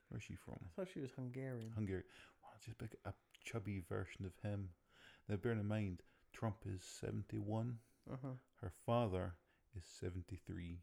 where's 0.09 0.23
she 0.23 0.37
from? 0.37 0.57
I 0.65 0.69
thought 0.75 0.89
she 0.93 1.01
was 1.01 1.11
Hungarian. 1.13 1.71
Hungary. 1.75 2.05
Wow, 2.43 2.51
it's 2.57 2.65
just 2.67 2.81
like 2.81 2.97
a 3.05 3.13
chubby 3.45 3.81
version 3.89 4.25
of 4.25 4.33
him. 4.43 4.71
Now, 5.29 5.37
bearing 5.37 5.61
in 5.61 5.67
mind, 5.69 6.03
Trump 6.33 6.65
is 6.67 6.83
seventy-one. 6.83 7.79
Uh-huh. 8.11 8.35
Her 8.63 8.71
father 8.87 9.35
is 9.77 9.85
seventy-three, 9.85 10.81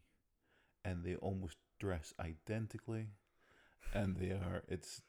and 0.84 1.02
they 1.04 1.16
almost 1.16 1.56
dress 1.78 2.14
identically. 2.20 3.08
And 3.94 4.16
they 4.16 4.30
are. 4.30 4.62
It's 4.68 5.02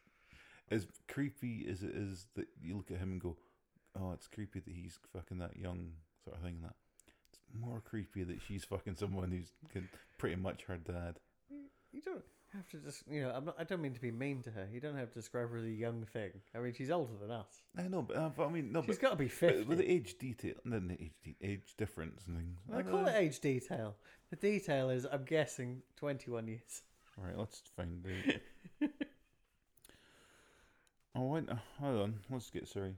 as 0.69 0.87
creepy 1.07 1.67
as 1.69 1.83
it 1.83 1.95
is 1.95 2.27
that 2.35 2.47
you 2.61 2.77
look 2.77 2.91
at 2.91 2.97
him 2.97 3.13
and 3.13 3.21
go, 3.21 3.37
"Oh, 3.95 4.11
it's 4.11 4.27
creepy 4.27 4.59
that 4.59 4.73
he's 4.73 4.99
fucking 5.13 5.39
that 5.39 5.57
young," 5.57 5.93
sort 6.23 6.37
of 6.37 6.43
thing. 6.43 6.55
And 6.55 6.65
That 6.65 6.75
it's 7.29 7.39
more 7.53 7.81
creepy 7.81 8.23
that 8.23 8.41
she's 8.41 8.65
fucking 8.65 8.95
someone 8.95 9.31
who's 9.31 9.51
pretty 10.17 10.35
much 10.35 10.63
her 10.63 10.77
dad. 10.77 11.19
You 11.91 12.01
don't 12.01 12.25
have 12.57 12.69
to 12.69 12.77
just, 12.77 13.03
you 13.09 13.21
know, 13.21 13.31
I'm 13.31 13.45
not, 13.45 13.55
I 13.59 13.63
don't 13.63 13.81
mean 13.81 13.93
to 13.93 14.01
be 14.01 14.11
mean 14.11 14.41
to 14.43 14.51
her. 14.51 14.67
You 14.71 14.79
don't 14.79 14.97
have 14.97 15.09
to 15.09 15.19
describe 15.19 15.49
her 15.51 15.57
as 15.57 15.63
a 15.63 15.69
young 15.69 16.05
thing. 16.11 16.31
I 16.55 16.59
mean, 16.59 16.73
she's 16.73 16.91
older 16.91 17.13
than 17.19 17.31
us. 17.31 17.61
I 17.77 17.83
know, 17.83 18.01
but, 18.01 18.17
uh, 18.17 18.29
but 18.35 18.47
I 18.47 18.49
mean, 18.51 18.71
no, 18.71 18.81
She's 18.81 18.97
but, 18.97 19.01
got 19.01 19.09
to 19.11 19.15
be 19.15 19.25
but 19.25 19.33
50. 19.33 19.63
with 19.63 19.77
the 19.77 19.89
age 19.89 20.17
detail, 20.17 20.55
and 20.63 20.73
then 20.73 20.87
the 20.87 20.95
age, 20.95 21.13
de- 21.23 21.35
age 21.41 21.75
difference 21.77 22.23
and 22.27 22.37
things. 22.37 22.57
I 22.73 22.81
call 22.83 23.05
it 23.07 23.15
age 23.15 23.39
detail. 23.39 23.95
The 24.29 24.35
detail 24.35 24.89
is, 24.89 25.05
I'm 25.09 25.23
guessing, 25.23 25.81
21 25.95 26.47
years. 26.47 26.81
Right, 27.17 27.37
let's 27.37 27.61
find 27.75 28.05
out. 28.81 28.89
oh, 31.15 31.23
wait, 31.27 31.49
uh, 31.49 31.55
hold 31.79 32.01
on. 32.01 32.19
Let's 32.29 32.49
get 32.49 32.67
Siri. 32.67 32.93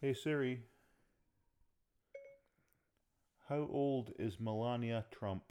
Hey 0.00 0.14
Siri, 0.14 0.60
how 3.50 3.68
old 3.70 4.12
is 4.18 4.40
Melania 4.40 5.04
Trump? 5.10 5.42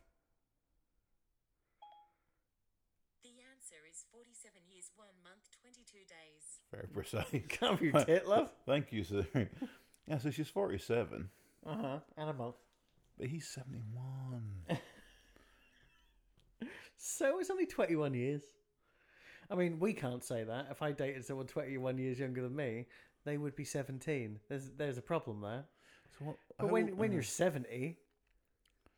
The 3.21 3.37
answer 3.45 3.85
is 3.85 4.05
47 4.11 4.57
years, 4.71 4.89
1 4.95 5.05
month, 5.21 5.51
22 5.61 6.07
days. 6.09 6.58
Very 6.71 6.87
precise. 6.87 7.25
Can't 7.49 7.79
be 7.79 7.91
tit, 7.91 8.27
love. 8.27 8.49
Thank 8.65 8.91
you, 8.91 9.03
sir. 9.03 9.25
Yeah, 10.07 10.17
so 10.19 10.29
she's 10.31 10.49
forty-seven, 10.49 11.29
Uh 11.65 11.75
huh. 11.81 11.99
And 12.17 12.29
a 12.29 12.33
month. 12.33 12.55
but 13.17 13.27
he's 13.27 13.47
seventy-one. 13.47 14.43
So 17.01 17.39
it's 17.39 17.49
only 17.49 17.65
21 17.65 18.13
years. 18.13 18.41
I 19.49 19.55
mean, 19.55 19.79
we 19.79 19.93
can't 19.93 20.21
say 20.23 20.43
that. 20.43 20.67
If 20.69 20.81
I 20.81 20.91
dated 20.91 21.25
someone 21.25 21.47
21 21.47 21.97
years 21.97 22.19
younger 22.19 22.41
than 22.41 22.53
me, 22.55 22.87
they 23.23 23.37
would 23.37 23.55
be 23.55 23.63
17. 23.63 24.37
There's 24.49 24.69
there's 24.77 24.97
a 24.97 25.01
problem 25.01 25.39
there. 25.41 25.63
So 26.17 26.25
what? 26.25 26.35
But 26.57 26.69
when 26.69 26.97
when 26.97 27.13
you're 27.13 27.23
70 27.23 27.97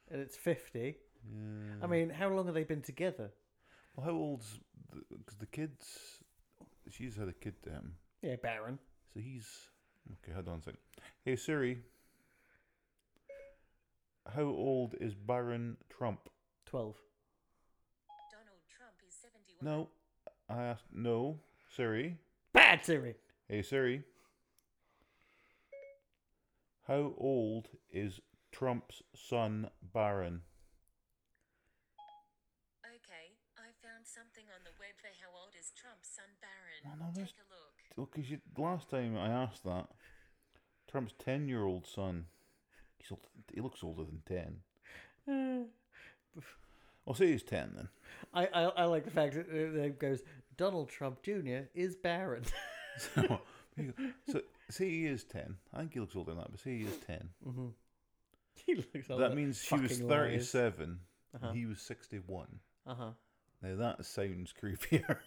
and 0.09 0.19
it's 0.21 0.35
50, 0.35 0.79
yeah. 1.31 1.73
I 1.83 1.87
mean, 1.87 2.09
how 2.09 2.29
long 2.29 2.45
have 2.47 2.55
they 2.55 2.63
been 2.63 2.81
together? 2.81 3.29
well, 3.95 4.05
how 4.05 4.13
old's 4.13 4.59
because 5.09 5.37
the, 5.37 5.45
kids? 5.45 6.20
She's 6.91 7.15
had 7.15 7.29
a 7.29 7.33
kid. 7.33 7.55
Um, 7.67 7.93
Yeah, 8.21 8.35
Barron. 8.41 8.77
So 9.13 9.19
he's 9.19 9.47
okay. 10.23 10.33
Hold 10.33 10.47
on 10.47 10.59
a 10.59 10.61
second. 10.61 10.79
Hey 11.25 11.35
Siri, 11.35 11.79
how 14.35 14.43
old 14.43 14.95
is 14.99 15.13
Barron 15.15 15.77
Trump? 15.89 16.29
12. 16.65 16.95
Donald 18.31 18.61
Trump 18.69 18.95
is 19.07 19.13
71. 19.15 19.65
No, 19.65 19.89
I 20.49 20.63
asked. 20.63 20.85
No, 20.93 21.39
Siri. 21.75 22.17
Bad 22.53 22.85
Siri. 22.85 23.15
Hey 23.47 23.61
Siri, 23.61 24.03
how 26.87 27.13
old 27.17 27.69
is 27.91 28.19
Trump's 28.51 29.01
son 29.15 29.69
Barron? 29.93 30.41
Okay, 32.85 33.35
I 33.57 33.71
found 33.83 34.05
something 34.07 34.45
on 34.55 34.63
the 34.63 34.71
web 34.79 34.95
for 34.99 35.07
how 35.19 35.31
old 35.35 35.55
is 35.59 35.70
Trump's 35.81 36.09
son 36.09 36.25
Barron. 36.41 36.99
Well, 36.99 37.09
no, 37.15 37.21
Take 37.21 37.33
a 37.35 37.47
look. 37.49 37.97
Well, 37.97 38.09
because 38.13 38.29
you 38.29 38.39
last 38.57 38.89
time 38.89 39.17
I 39.17 39.27
asked 39.29 39.63
that, 39.65 39.87
Trump's 40.89 41.13
ten-year-old 41.19 41.85
son. 41.87 42.25
He's 42.97 43.11
old, 43.11 43.21
he 43.53 43.61
looks 43.61 43.83
older 43.83 44.03
than 44.03 44.21
ten. 44.27 44.57
Uh, 45.27 46.39
I'll 47.07 47.13
say 47.15 47.31
he's 47.31 47.43
ten 47.43 47.71
then. 47.75 47.89
I, 48.33 48.45
I 48.47 48.61
I 48.63 48.83
like 48.85 49.05
the 49.05 49.11
fact 49.11 49.33
that 49.35 49.49
it 49.49 49.75
it 49.75 49.99
goes 49.99 50.21
Donald 50.57 50.89
Trump 50.89 51.21
Jr. 51.23 51.65
is 51.73 51.95
Barron. 51.95 52.43
So, 53.15 53.21
there 53.21 53.85
you 53.85 53.93
go. 53.97 54.09
so 54.33 54.41
say 54.69 54.89
he 54.89 55.05
is 55.05 55.23
ten. 55.23 55.55
I 55.73 55.79
think 55.79 55.93
he 55.93 56.01
looks 56.01 56.13
older 56.15 56.31
than 56.31 56.39
that, 56.41 56.51
but 56.51 56.59
say 56.59 56.77
he 56.79 56.83
is 56.83 56.97
ten. 57.07 57.29
mm-hmm. 57.47 57.67
He 58.65 58.75
looks 58.75 59.09
like 59.09 59.19
that 59.19 59.33
means 59.35 59.61
she 59.63 59.75
was 59.75 59.97
37 59.99 60.99
Uh-huh. 61.33 61.47
and 61.47 61.57
he 61.57 61.65
was 61.65 61.81
61. 61.81 62.47
Uh 62.85 62.93
huh. 62.93 63.09
Now 63.61 63.75
that 63.75 64.05
sounds 64.05 64.53
creepier 64.61 65.17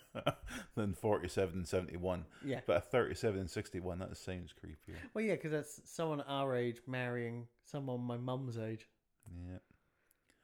than 0.74 0.94
47 0.94 1.58
and 1.58 1.68
71. 1.68 2.24
Yeah. 2.44 2.60
But 2.66 2.76
a 2.78 2.80
37 2.80 3.40
and 3.40 3.50
61, 3.50 3.98
that 4.00 4.16
sounds 4.16 4.52
creepier. 4.52 4.96
Well, 5.12 5.24
yeah, 5.24 5.34
because 5.34 5.52
that's 5.52 5.80
someone 5.84 6.20
our 6.22 6.56
age 6.56 6.78
marrying 6.86 7.46
someone 7.64 8.00
my 8.00 8.16
mum's 8.16 8.58
age. 8.58 8.88
Yeah. 9.30 9.58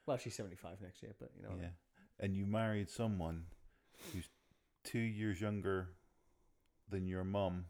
Well, 0.06 0.16
she's 0.18 0.34
75 0.34 0.80
next 0.80 1.02
year, 1.02 1.14
but 1.18 1.30
you 1.36 1.42
know. 1.42 1.54
Yeah. 1.60 1.68
And 2.20 2.36
you 2.36 2.46
married 2.46 2.90
someone 2.90 3.44
who's 4.12 4.28
two 4.84 4.98
years 4.98 5.40
younger 5.40 5.88
than 6.88 7.06
your 7.06 7.24
mum. 7.24 7.66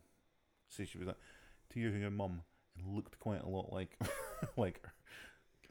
See, 0.69 0.85
she 0.85 0.99
was 0.99 1.09
like 1.09 1.19
two 1.73 1.81
years 1.81 1.93
younger 1.93 2.09
than 2.09 2.17
mum 2.17 2.43
and 2.77 2.95
looked 2.95 3.19
quite 3.19 3.43
a 3.43 3.49
lot 3.49 3.73
like 3.73 3.97
like 4.57 4.81
her. 4.83 4.93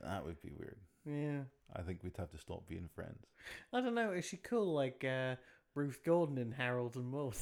That 0.01 0.25
would 0.25 0.41
be 0.41 0.51
weird. 0.57 0.77
Yeah. 1.05 1.41
I 1.75 1.81
think 1.81 2.03
we'd 2.03 2.17
have 2.17 2.31
to 2.31 2.37
stop 2.37 2.67
being 2.67 2.89
friends. 2.93 3.25
I 3.73 3.81
don't 3.81 3.95
know. 3.95 4.11
Is 4.11 4.25
she 4.25 4.37
cool 4.37 4.73
like 4.73 5.03
uh, 5.03 5.35
Ruth 5.75 5.99
Gordon 6.05 6.37
in 6.37 6.51
Harold 6.51 6.95
and 6.95 7.05
Maude? 7.11 7.35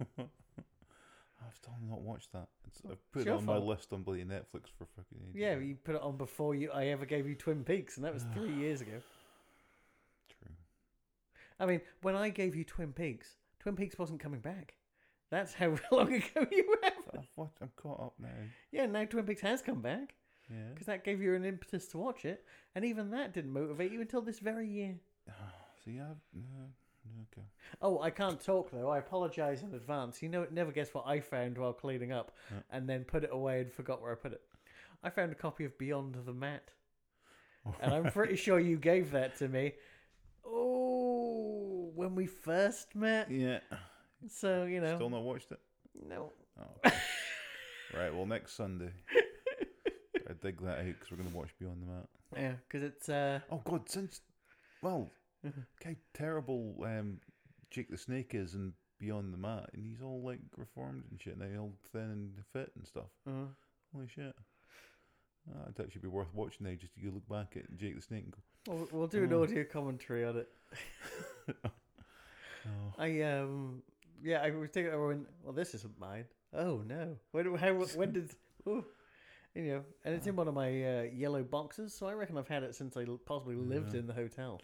I've 0.18 1.54
still 1.54 1.74
not 1.88 2.00
watched 2.02 2.32
that. 2.32 2.48
It's, 2.66 2.80
I've 2.84 3.12
put 3.12 3.20
It's 3.20 3.26
it 3.26 3.28
your 3.30 3.36
on 3.38 3.44
my 3.46 3.54
fault. 3.54 3.66
list 3.66 3.92
on 3.92 4.02
bloody 4.02 4.24
Netflix 4.24 4.66
for 4.76 4.86
fucking 4.96 5.18
ages. 5.22 5.34
yeah, 5.34 5.56
you 5.56 5.76
put 5.82 5.94
it 5.94 6.02
on 6.02 6.16
before 6.16 6.54
you 6.54 6.70
I 6.72 6.86
ever 6.86 7.06
gave 7.06 7.26
you 7.28 7.34
Twin 7.36 7.64
Peaks, 7.64 7.96
and 7.96 8.04
that 8.04 8.12
was 8.12 8.24
three 8.34 8.52
years 8.52 8.80
ago. 8.80 9.00
True. 10.28 10.52
I 11.60 11.66
mean, 11.66 11.80
when 12.02 12.16
I 12.16 12.28
gave 12.28 12.54
you 12.56 12.64
Twin 12.64 12.92
Peaks, 12.92 13.36
Twin 13.60 13.76
Peaks 13.76 13.98
wasn't 13.98 14.20
coming 14.20 14.40
back. 14.40 14.74
That's 15.30 15.54
how 15.54 15.76
long 15.92 16.12
ago 16.12 16.46
you 16.50 16.76
have. 16.82 16.92
I've 17.14 17.28
watched, 17.36 17.58
I'm 17.62 17.70
caught 17.76 18.00
up 18.00 18.14
now. 18.20 18.28
Yeah, 18.72 18.86
now 18.86 19.04
Twin 19.04 19.24
Peaks 19.24 19.42
has 19.42 19.62
come 19.62 19.80
back 19.80 20.14
Yeah. 20.50 20.70
because 20.72 20.86
that 20.86 21.04
gave 21.04 21.20
you 21.20 21.34
an 21.34 21.44
impetus 21.44 21.88
to 21.88 21.98
watch 21.98 22.24
it, 22.24 22.44
and 22.74 22.84
even 22.84 23.10
that 23.10 23.34
didn't 23.34 23.52
motivate 23.52 23.92
you 23.92 24.00
until 24.00 24.22
this 24.22 24.38
very 24.38 24.66
year. 24.68 24.94
So 25.84 25.90
yeah, 25.90 26.06
I've- 26.10 26.20
no, 26.34 26.64
no, 27.04 27.22
okay. 27.32 27.46
Oh, 27.82 28.00
I 28.00 28.10
can't 28.10 28.40
talk 28.40 28.70
though. 28.70 28.88
I 28.90 28.98
apologise 28.98 29.62
in 29.62 29.74
advance. 29.74 30.22
You 30.22 30.28
know, 30.30 30.46
never 30.50 30.72
guess 30.72 30.92
what 30.94 31.06
I 31.06 31.20
found 31.20 31.58
while 31.58 31.72
cleaning 31.72 32.12
up, 32.12 32.32
Yeah. 32.50 32.58
and 32.70 32.88
then 32.88 33.04
put 33.04 33.24
it 33.24 33.30
away 33.32 33.60
and 33.60 33.72
forgot 33.72 34.00
where 34.02 34.12
I 34.12 34.14
put 34.14 34.32
it. 34.32 34.40
I 35.02 35.10
found 35.10 35.32
a 35.32 35.34
copy 35.34 35.64
of 35.64 35.76
Beyond 35.78 36.16
the 36.24 36.32
Mat, 36.32 36.70
and 37.80 37.92
I'm 37.92 38.10
pretty 38.10 38.36
sure 38.44 38.58
you 38.58 38.76
gave 38.78 39.10
that 39.12 39.36
to 39.38 39.48
me. 39.48 39.74
Oh, 40.46 41.90
when 41.94 42.14
we 42.14 42.26
first 42.26 42.94
met. 42.96 43.30
yeah. 43.30 43.60
So 44.28 44.64
you 44.64 44.80
know, 44.80 44.96
Still 44.96 45.10
not 45.10 45.22
watched 45.22 45.52
it. 45.52 45.60
no. 46.06 46.32
Oh, 46.58 46.64
okay. 46.86 46.96
Right. 47.96 48.14
Well, 48.14 48.26
next 48.26 48.52
Sunday, 48.54 48.90
I 50.28 50.32
dig 50.34 50.60
that 50.62 50.78
out 50.78 50.84
because 50.86 51.10
we're 51.10 51.16
going 51.18 51.30
to 51.30 51.36
watch 51.36 51.50
Beyond 51.58 51.82
the 51.82 51.86
Mat. 51.92 52.08
Yeah, 52.36 52.52
because 52.68 52.82
it's 52.86 53.08
uh, 53.08 53.40
Oh 53.50 53.62
God! 53.64 53.88
Since 53.88 54.20
well, 54.82 55.10
how 55.84 55.90
terrible 56.14 56.76
um, 56.84 57.18
Jake 57.70 57.90
the 57.90 57.96
Snake 57.98 58.32
is 58.34 58.54
and 58.54 58.72
Beyond 58.98 59.32
the 59.32 59.38
Mat, 59.38 59.70
and 59.72 59.82
he's 59.84 60.02
all 60.02 60.22
like 60.22 60.40
reformed 60.56 61.04
and 61.10 61.20
shit 61.20 61.38
now, 61.38 61.60
all 61.60 61.72
thin 61.92 62.02
and 62.02 62.32
fit 62.52 62.72
and 62.76 62.86
stuff. 62.86 63.08
uh, 63.26 63.46
Holy 63.94 64.08
shit! 64.08 64.34
Ah, 65.50 65.62
it'd 65.70 65.80
actually 65.86 66.02
be 66.02 66.08
worth 66.08 66.32
watching 66.34 66.66
now 66.66 66.74
just 66.74 66.92
you 66.96 67.08
go 67.10 67.14
look 67.14 67.28
back 67.28 67.56
at 67.56 67.74
Jake 67.76 67.96
the 67.96 68.02
Snake 68.02 68.24
and 68.24 68.32
go, 68.32 68.74
we'll, 68.74 68.88
we'll 68.92 69.06
do 69.08 69.24
an 69.24 69.32
Oh. 69.32 69.42
audio 69.44 69.64
commentary 69.64 70.24
on 70.26 70.36
it. 70.36 70.48
oh, 71.64 72.92
I 72.98 73.22
um, 73.22 73.82
yeah, 74.22 74.42
I 74.42 74.50
was 74.50 74.68
thinking, 74.70 74.92
I 74.92 74.96
went, 74.96 75.26
well, 75.42 75.54
this 75.54 75.74
isn't 75.74 75.98
mine. 75.98 76.24
Oh 76.52 76.82
no, 76.86 77.16
when 77.32 77.54
how 77.56 77.72
when 77.72 78.12
did? 78.12 78.30
You 79.58 79.64
know, 79.72 79.84
and 80.04 80.14
it's 80.14 80.24
in 80.28 80.36
one 80.36 80.46
of 80.46 80.54
my 80.54 80.68
uh, 80.68 81.02
yellow 81.12 81.42
boxes, 81.42 81.92
so 81.92 82.06
I 82.06 82.12
reckon 82.12 82.38
I've 82.38 82.46
had 82.46 82.62
it 82.62 82.76
since 82.76 82.96
I 82.96 83.04
possibly 83.26 83.56
lived 83.56 83.92
Yeah. 83.92 84.00
in 84.00 84.06
the 84.06 84.12
hotel. 84.14 84.60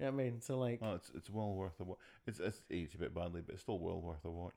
Yeah, 0.00 0.08
I 0.08 0.10
mean, 0.10 0.40
so 0.40 0.58
like, 0.58 0.78
oh, 0.82 0.94
it's 0.94 1.10
it's 1.14 1.28
well 1.28 1.52
worth 1.52 1.78
a 1.78 1.84
watch. 1.84 1.98
It's 2.26 2.40
it's 2.40 2.62
aged 2.70 2.94
a 2.94 2.98
bit 2.98 3.14
badly, 3.14 3.42
but 3.44 3.52
it's 3.52 3.60
still 3.62 3.78
well 3.78 4.00
worth 4.00 4.24
a 4.24 4.30
watch. 4.30 4.54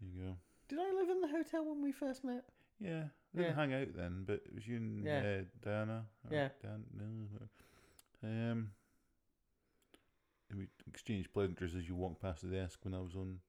There 0.00 0.08
you 0.08 0.28
go. 0.30 0.36
did 0.68 0.78
I 0.78 0.92
live 0.98 1.10
in 1.10 1.20
the 1.20 1.28
hotel 1.28 1.66
when 1.66 1.82
we 1.82 1.92
first 1.92 2.24
met? 2.24 2.44
Yeah, 2.80 3.04
we 3.34 3.42
didn't 3.42 3.56
Yeah. 3.58 3.60
hang 3.60 3.74
out 3.74 3.88
then, 3.94 4.24
but 4.26 4.36
it 4.46 4.54
was 4.54 4.66
you 4.66 4.76
and 4.76 5.04
Yeah. 5.04 5.18
uh, 5.18 5.44
Diana. 5.60 6.06
Yeah. 6.30 6.48
Dan, 6.62 6.84
um, 8.22 8.70
and 10.48 10.58
we 10.58 10.68
exchanged 10.86 11.34
pleasantries 11.34 11.74
as 11.74 11.86
you 11.86 11.96
walked 11.96 12.22
past 12.22 12.40
the 12.40 12.48
desk 12.48 12.78
when 12.84 12.94
I 12.94 13.00
was 13.00 13.14
on 13.14 13.40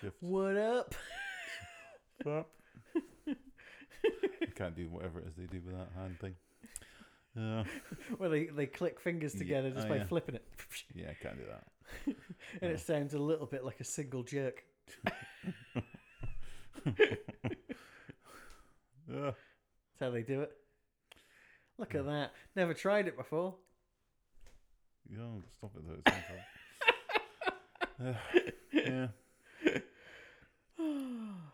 shift. 0.00 0.16
What 0.20 0.56
up? 0.56 0.94
I 3.28 4.46
can't 4.54 4.74
do 4.76 4.88
whatever 4.88 5.20
it 5.20 5.26
is 5.28 5.34
they 5.36 5.46
do 5.46 5.60
with 5.64 5.76
that 5.76 5.90
hand 5.96 6.18
thing. 6.20 6.34
Uh, 7.38 7.64
Well, 8.18 8.30
they 8.30 8.46
they 8.46 8.66
click 8.66 9.00
fingers 9.00 9.34
Yeah, 9.34 9.38
together 9.38 9.70
just 9.70 9.86
oh, 9.86 9.90
by 9.90 9.96
yeah. 9.96 10.04
flipping 10.06 10.34
it, 10.34 10.44
yeah, 10.94 11.10
I 11.10 11.14
can't 11.22 11.36
do 11.38 11.44
that. 11.46 11.66
and 12.06 12.16
No. 12.62 12.68
it 12.68 12.80
sounds 12.80 13.14
a 13.14 13.18
little 13.18 13.46
bit 13.46 13.64
like 13.64 13.80
a 13.80 13.84
single 13.84 14.22
jerk. 14.22 14.64
That's 19.08 19.36
how 20.00 20.10
they 20.10 20.22
do 20.22 20.40
it. 20.42 20.52
Look 21.78 21.94
at 21.94 22.04
that. 22.06 22.32
Never 22.54 22.74
tried 22.74 23.08
it 23.08 23.16
before. 23.16 23.54
you 25.08 25.16
know, 25.18 25.42
stop 25.56 25.72
it 25.76 25.82
though. 27.98 28.06
Uh, 28.08 28.14
yeah. 28.72 29.06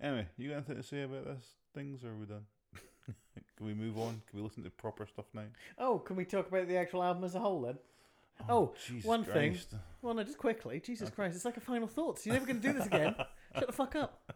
Anyway, 0.00 0.26
you 0.36 0.48
got 0.50 0.56
anything 0.56 0.76
to 0.76 0.82
say 0.82 1.02
about 1.02 1.24
this 1.24 1.44
things, 1.74 2.04
or 2.04 2.10
are 2.10 2.16
we 2.16 2.26
done? 2.26 2.44
Can 3.56 3.66
we 3.66 3.74
move 3.74 3.98
on? 3.98 4.20
Can 4.28 4.38
we 4.38 4.42
listen 4.42 4.62
to 4.64 4.70
proper 4.70 5.06
stuff 5.06 5.26
now? 5.34 5.44
Oh, 5.78 5.98
can 5.98 6.14
we 6.16 6.24
talk 6.24 6.46
about 6.48 6.68
the 6.68 6.76
actual 6.76 7.02
album 7.02 7.24
as 7.24 7.34
a 7.34 7.40
whole 7.40 7.62
then? 7.62 7.78
Oh, 8.48 8.72
Jesus 8.86 9.04
one 9.04 9.24
thing. 9.24 9.58
Well, 10.00 10.14
no, 10.14 10.22
just 10.22 10.38
quickly. 10.38 10.78
Jesus 10.80 11.10
Christ, 11.10 11.34
it's 11.34 11.44
like 11.44 11.56
a 11.56 11.60
final 11.60 11.88
thoughts. 11.88 12.24
You're 12.24 12.34
never 12.34 12.46
going 12.46 12.60
to 12.60 12.66
do 12.68 12.72
this 12.72 12.86
again. 12.86 13.16
Shut 13.58 13.66
the 13.66 13.72
fuck 13.72 13.96
up. 13.96 14.32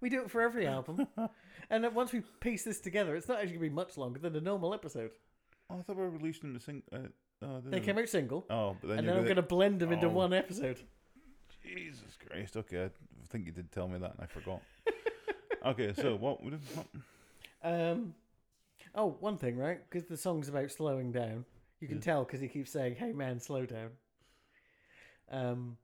We 0.00 0.08
do 0.10 0.22
it 0.22 0.30
for 0.30 0.40
every 0.40 0.66
album. 0.66 1.06
And 1.70 1.86
once 1.94 2.12
we 2.12 2.22
piece 2.40 2.64
this 2.64 2.80
together, 2.80 3.14
it's 3.14 3.28
not 3.28 3.36
actually 3.38 3.58
going 3.58 3.64
to 3.66 3.70
be 3.70 3.74
much 3.74 3.96
longer 3.96 4.18
than 4.18 4.34
a 4.34 4.40
normal 4.40 4.74
episode. 4.74 5.10
Oh, 5.70 5.78
I 5.78 5.82
thought 5.82 5.96
we 5.96 6.02
were 6.02 6.10
releasing 6.10 6.52
them 6.52 6.58
to 6.58 6.64
sing. 6.64 6.82
Uh, 6.92 6.98
oh, 7.42 7.60
They 7.64 7.78
came 7.80 7.98
out 7.98 8.08
single, 8.08 8.44
Oh, 8.50 8.76
but 8.80 8.88
then 8.88 8.98
and 9.00 9.08
then 9.08 9.16
I'm 9.18 9.24
going 9.24 9.36
to 9.36 9.42
blend 9.42 9.80
them 9.80 9.92
into 9.92 10.06
Oh. 10.06 10.10
one 10.10 10.32
episode. 10.32 10.80
Jesus 11.62 12.16
Christ. 12.26 12.56
Okay, 12.56 12.84
I 12.86 12.90
think 13.28 13.46
you 13.46 13.52
did 13.52 13.70
tell 13.70 13.86
me 13.88 13.98
that, 13.98 14.12
and 14.14 14.20
I 14.22 14.26
forgot. 14.26 14.62
Okay, 15.66 15.92
so 15.94 16.14
what? 16.20 16.42
would 16.42 16.58
what 16.74 16.86
Um, 17.62 18.14
oh, 18.94 19.16
one 19.20 19.36
thing, 19.38 19.56
right? 19.56 19.80
Because 19.88 20.08
the 20.08 20.16
song's 20.16 20.48
about 20.48 20.70
slowing 20.70 21.12
down. 21.12 21.44
You 21.80 21.88
can 21.88 21.98
Yeah. 21.98 22.02
tell 22.02 22.24
because 22.24 22.40
he 22.40 22.48
keeps 22.48 22.70
saying, 22.72 22.96
"Hey, 22.96 23.12
man, 23.12 23.40
slow 23.40 23.66
down." 23.66 23.90
Um, 25.30 25.76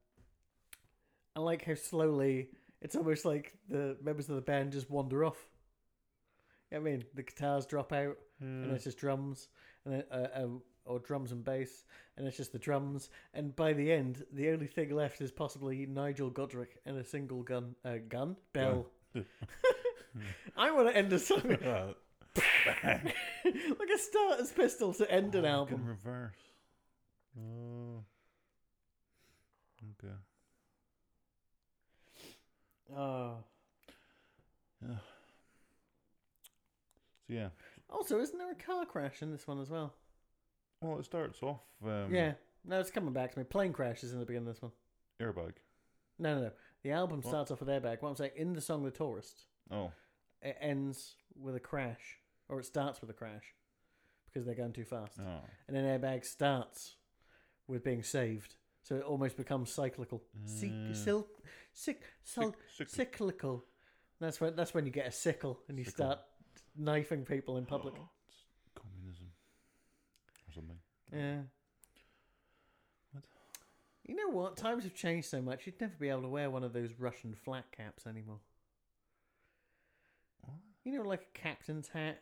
I 1.36 1.40
like 1.40 1.64
how 1.64 1.74
slowly 1.74 2.48
it's 2.80 2.96
almost 2.96 3.24
like 3.24 3.54
the 3.68 3.96
members 4.02 4.28
of 4.28 4.36
the 4.36 4.42
band 4.42 4.72
just 4.72 4.90
wander 4.90 5.24
off. 5.24 5.48
You 6.70 6.78
know 6.78 6.82
what 6.82 6.88
I 6.88 6.92
mean, 6.92 7.04
the 7.14 7.22
guitars 7.22 7.66
drop 7.66 7.92
out, 7.92 8.16
and 8.40 8.72
it's 8.72 8.84
just 8.84 8.98
drums, 8.98 9.48
and 9.84 9.94
then 9.94 10.04
uh, 10.10 10.28
um, 10.34 10.62
or 10.86 10.98
drums 10.98 11.32
and 11.32 11.44
bass, 11.44 11.84
and 12.16 12.26
it's 12.26 12.36
just 12.36 12.52
the 12.52 12.58
drums. 12.58 13.10
And 13.32 13.54
by 13.56 13.72
the 13.72 13.90
end, 13.92 14.24
the 14.32 14.50
only 14.50 14.66
thing 14.66 14.90
left 14.94 15.20
is 15.20 15.30
possibly 15.30 15.86
Nigel 15.86 16.30
Godric 16.30 16.78
and 16.86 16.96
a 16.98 17.04
single 17.04 17.42
gun, 17.42 17.74
uh, 17.84 17.98
gun 18.08 18.36
bell. 18.52 18.86
I 20.56 20.70
want 20.70 20.88
to 20.88 20.96
end 20.96 21.12
a 21.12 21.18
song 21.18 21.42
like 22.74 23.88
a 23.94 23.98
starter's 23.98 24.50
pistol 24.52 24.92
to 24.94 25.10
end 25.10 25.34
an 25.34 25.44
album. 25.44 25.80
In 25.80 25.86
reverse. 25.86 26.36
Oh. 27.38 28.04
Okay. 30.02 30.14
Oh. 32.96 33.36
So 34.80 34.88
yeah. 37.28 37.48
Also, 37.90 38.20
isn't 38.20 38.38
there 38.38 38.50
a 38.50 38.54
car 38.54 38.84
crash 38.84 39.22
in 39.22 39.30
this 39.30 39.46
one 39.46 39.60
as 39.60 39.70
well? 39.70 39.94
Well, 40.80 40.98
it 40.98 41.04
starts 41.04 41.42
off. 41.42 41.60
Um, 41.84 42.12
yeah. 42.12 42.32
No, 42.64 42.80
it's 42.80 42.90
coming 42.90 43.12
back 43.12 43.32
to 43.32 43.38
me. 43.38 43.44
Plane 43.44 43.72
crashes 43.72 44.12
in 44.12 44.18
the 44.18 44.26
beginning 44.26 44.48
of 44.48 44.54
this 44.54 44.62
one. 44.62 44.72
Airbag. 45.20 45.52
No, 46.18 46.36
no, 46.36 46.42
no. 46.42 46.50
The 46.84 46.92
album 46.92 47.20
What? 47.22 47.28
starts 47.30 47.50
off 47.50 47.60
with 47.60 47.68
airbag. 47.68 48.00
What 48.02 48.10
I'm 48.10 48.16
saying, 48.16 48.32
in 48.36 48.52
the 48.52 48.60
song 48.60 48.84
"The 48.84 48.90
Tourist," 48.92 49.46
Oh. 49.70 49.90
it 50.42 50.56
ends 50.60 51.16
with 51.34 51.56
a 51.56 51.60
crash, 51.60 52.20
or 52.48 52.60
it 52.60 52.64
starts 52.66 53.00
with 53.00 53.08
a 53.10 53.14
crash 53.14 53.54
because 54.26 54.44
they're 54.46 54.54
going 54.54 54.72
too 54.74 54.84
fast, 54.84 55.18
Oh. 55.18 55.40
and 55.66 55.74
then 55.76 55.84
airbag 56.00 56.24
starts 56.24 56.96
with 57.66 57.82
being 57.82 58.02
saved. 58.02 58.56
So 58.82 58.96
it 58.96 59.02
almost 59.02 59.36
becomes 59.38 59.72
cyclical. 59.72 60.22
Cy- 60.44 60.68
Mm. 60.68 60.94
sil- 60.94 61.28
cyc- 61.74 62.04
sil- 62.22 62.52
Sick- 62.52 62.68
sick- 62.68 62.88
cyclical. 62.90 63.66
That's 64.20 64.40
when 64.40 64.54
that's 64.54 64.74
when 64.74 64.84
you 64.84 64.92
get 64.92 65.06
a 65.06 65.10
sickle 65.10 65.62
and 65.68 65.78
you 65.78 65.84
Sickle. 65.86 66.04
start 66.12 66.20
knifing 66.76 67.24
people 67.24 67.56
in 67.56 67.64
public. 67.64 67.94
Communism. 68.74 69.32
Or 70.48 70.52
something. 70.52 70.80
Yeah. 71.10 71.44
You 74.06 74.14
know 74.14 74.28
what? 74.28 74.56
Times 74.56 74.84
have 74.84 74.94
changed 74.94 75.28
so 75.28 75.40
much. 75.40 75.66
You'd 75.66 75.80
never 75.80 75.94
be 75.98 76.10
able 76.10 76.22
to 76.22 76.28
wear 76.28 76.50
one 76.50 76.62
of 76.62 76.72
those 76.72 76.90
Russian 76.98 77.34
flat 77.34 77.64
caps 77.72 78.06
anymore. 78.06 78.40
What? 80.42 80.58
You 80.84 80.98
know, 80.98 81.08
like 81.08 81.26
a 81.34 81.38
captain's 81.38 81.88
hat. 81.88 82.20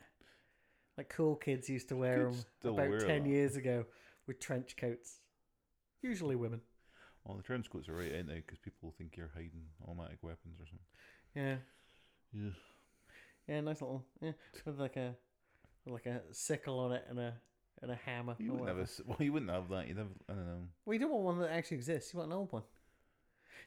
Like 0.97 1.09
cool 1.09 1.37
kids 1.37 1.69
used 1.69 1.89
to 1.89 1.97
wear 1.97 2.25
them 2.25 2.45
about 2.63 2.91
wear 2.91 3.01
ten 3.01 3.25
that. 3.25 3.29
years 3.29 3.57
ago 3.57 3.87
with 4.27 4.39
trench 4.39 4.77
coats. 4.77 5.21
Usually 6.03 6.37
women. 6.37 6.61
Well, 7.25 7.37
the 7.37 7.43
trench 7.43 7.71
coats 7.71 7.89
are 7.89 7.95
right 7.95 8.13
in 8.13 8.27
now 8.27 8.35
because 8.35 8.59
people 8.59 8.93
think 8.99 9.17
you're 9.17 9.31
hiding 9.35 9.65
automatic 9.87 10.19
weapons 10.23 10.61
or 10.61 10.67
something. 10.67 10.87
Yeah. 11.35 11.57
Yeah. 12.33 12.51
Yeah, 13.49 13.61
nice 13.61 13.81
little 13.81 14.05
yeah, 14.21 14.33
with 14.65 14.79
like 14.79 14.97
a 14.97 15.15
with 15.85 15.95
like 15.95 16.07
a 16.07 16.21
sickle 16.31 16.79
on 16.79 16.93
it 16.93 17.05
and 17.09 17.19
a 17.19 17.35
and 17.83 17.91
a 17.91 17.97
hammer. 18.07 18.37
You 18.39 18.53
wouldn't 18.53 18.69
have 18.69 18.79
a, 18.79 18.81
whatever. 18.83 19.03
well, 19.07 19.17
you 19.21 19.33
wouldn't 19.33 19.51
have 19.51 19.69
that. 19.71 19.89
You'd 19.89 19.99
have, 19.99 20.07
I 20.29 20.33
don't 20.35 20.47
know. 20.47 20.59
Well, 20.87 20.95
you 20.95 21.01
don't 21.01 21.11
want 21.11 21.25
one 21.25 21.39
that 21.41 21.51
actually 21.51 21.79
exists. 21.79 22.13
You 22.13 22.21
want 22.21 22.31
an 22.33 22.39
old 22.39 22.53
one. 22.53 22.63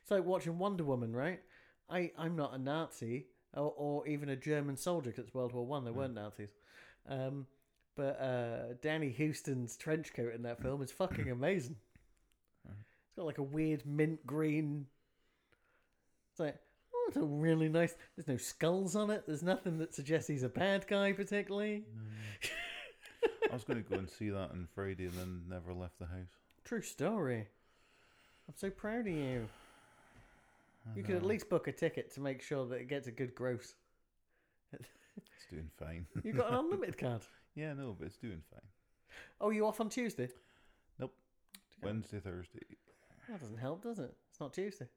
It's 0.02 0.12
like 0.12 0.24
watching 0.26 0.58
Wonder 0.58 0.84
Woman, 0.84 1.14
right? 1.16 1.40
I 1.90 2.12
I'm 2.18 2.36
not 2.36 2.54
a 2.54 2.58
Nazi 2.58 3.28
or, 3.54 3.74
or 3.78 4.08
even 4.08 4.30
a 4.30 4.36
German 4.36 4.78
soldier 4.78 5.10
because 5.12 5.26
it's 5.26 5.34
World 5.34 5.54
War 5.54 5.66
One. 5.66 5.84
They 5.86 5.92
Mm. 5.92 5.96
weren't 5.96 6.14
Nazis. 6.16 6.50
Um, 7.08 7.46
but 7.96 8.20
uh, 8.22 8.74
Danny 8.82 9.12
Huston's 9.12 9.78
trench 9.78 10.14
coat 10.14 10.34
in 10.34 10.42
that 10.44 10.62
film 10.62 10.82
is 10.82 10.92
fucking 10.92 11.30
amazing. 11.32 11.76
It's 12.68 13.16
got 13.16 13.26
like 13.26 13.38
a 13.38 13.44
weird 13.44 13.86
mint 13.86 14.26
green. 14.28 14.88
It's 16.32 16.40
like 16.40 16.58
oh, 16.94 17.06
it's 17.08 17.18
a 17.18 17.22
really 17.24 17.70
nice. 17.70 17.96
There's 18.16 18.28
no 18.28 18.38
skulls 18.38 18.96
on 18.96 19.10
it. 19.10 19.24
There's 19.26 19.44
nothing 19.44 19.78
that 19.80 19.94
suggests 19.96 20.28
he's 20.28 20.44
a 20.44 20.50
bad 20.50 20.86
guy 20.88 21.14
particularly. 21.14 21.84
I 23.56 23.58
was 23.58 23.64
going 23.64 23.82
to 23.82 23.90
go 23.90 23.98
and 23.98 24.10
see 24.10 24.30
that 24.32 24.52
on 24.52 24.68
Friday 24.76 25.06
and 25.06 25.14
then 25.14 25.44
never 25.48 25.74
left 25.74 25.98
the 25.98 26.08
house. 26.08 26.28
True 26.66 26.82
story. 26.82 27.48
I'm 28.50 28.54
so 28.54 28.70
proud 28.70 29.08
of 29.08 29.14
you. 29.14 29.48
You 30.94 31.04
could 31.04 31.16
at 31.16 31.24
least 31.24 31.50
book 31.50 31.70
a 31.70 31.72
ticket 31.72 32.14
to 32.16 32.20
make 32.20 32.42
sure 32.42 32.66
that 32.66 32.76
it 32.76 32.90
gets 32.90 33.08
a 33.08 33.12
good 33.12 33.34
gross. 33.34 33.76
It's 34.74 35.46
doing 35.50 35.70
fine. 35.80 36.06
You've 36.22 36.36
got 36.36 36.50
an 36.50 36.56
unlimited 36.66 36.98
card. 36.98 37.22
yeah, 37.56 37.72
no, 37.72 37.96
but 37.98 38.08
it's 38.08 38.18
doing 38.18 38.42
fine. 38.52 38.60
Oh, 39.40 39.52
you 39.52 39.66
off 39.66 39.80
on 39.80 39.88
Tuesday? 39.88 40.28
Nope. 41.00 41.14
Wednesday, 41.82 42.20
Thursday. 42.20 42.60
That 43.30 43.40
doesn't 43.40 43.58
help, 43.58 43.84
does 43.84 44.00
it? 44.00 44.14
It's 44.32 44.42
not 44.42 44.54
Tuesday. 44.54 44.90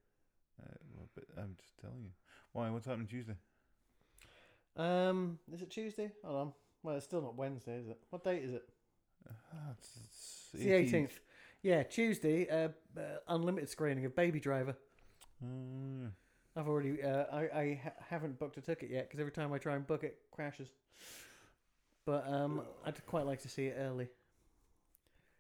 Uh, 0.61 0.75
well, 0.97 1.09
but 1.15 1.27
I'm 1.41 1.55
just 1.61 1.79
telling 1.81 2.03
you. 2.03 2.11
Why? 2.55 2.71
What's 2.71 2.87
happening 2.87 3.07
Tuesday? 3.07 3.37
Um, 4.77 5.39
is 5.55 5.63
it 5.63 5.71
Tuesday? 5.71 6.11
Hold 6.25 6.37
on. 6.37 6.53
Well, 6.83 6.97
it's 6.97 7.05
still 7.05 7.23
not 7.23 7.37
Wednesday, 7.37 7.79
is 7.79 7.89
it? 7.89 7.99
What 8.11 8.25
date 8.25 8.43
is 8.45 8.55
it? 8.55 8.69
Ah, 9.29 9.73
it's, 9.79 9.91
it's 9.97 10.55
It's 10.55 10.63
the 10.65 10.71
18th. 10.99 11.11
Yeah, 11.63 11.83
Tuesday, 11.83 12.49
uh, 12.49 12.69
uh, 12.97 13.01
unlimited 13.29 13.69
screening 13.69 14.05
of 14.05 14.15
Baby 14.15 14.39
Driver. 14.41 14.77
Oh. 15.45 16.07
I've 16.57 16.69
already, 16.69 17.03
uh, 17.03 17.25
I, 17.33 17.41
I 17.41 17.81
ha- 17.83 17.91
haven't 18.11 18.39
booked 18.39 18.57
a 18.57 18.61
ticket 18.61 18.91
yet 18.91 19.09
because 19.09 19.21
every 19.21 19.33
time 19.33 19.53
I 19.53 19.59
try 19.59 19.75
and 19.75 19.87
book 19.87 20.03
it, 20.05 20.19
crashes. 20.31 20.69
But 22.07 22.27
um, 22.29 22.63
I'd 22.87 23.05
quite 23.07 23.27
like 23.27 23.43
to 23.43 23.49
see 23.49 23.67
it 23.67 23.77
early 23.79 24.09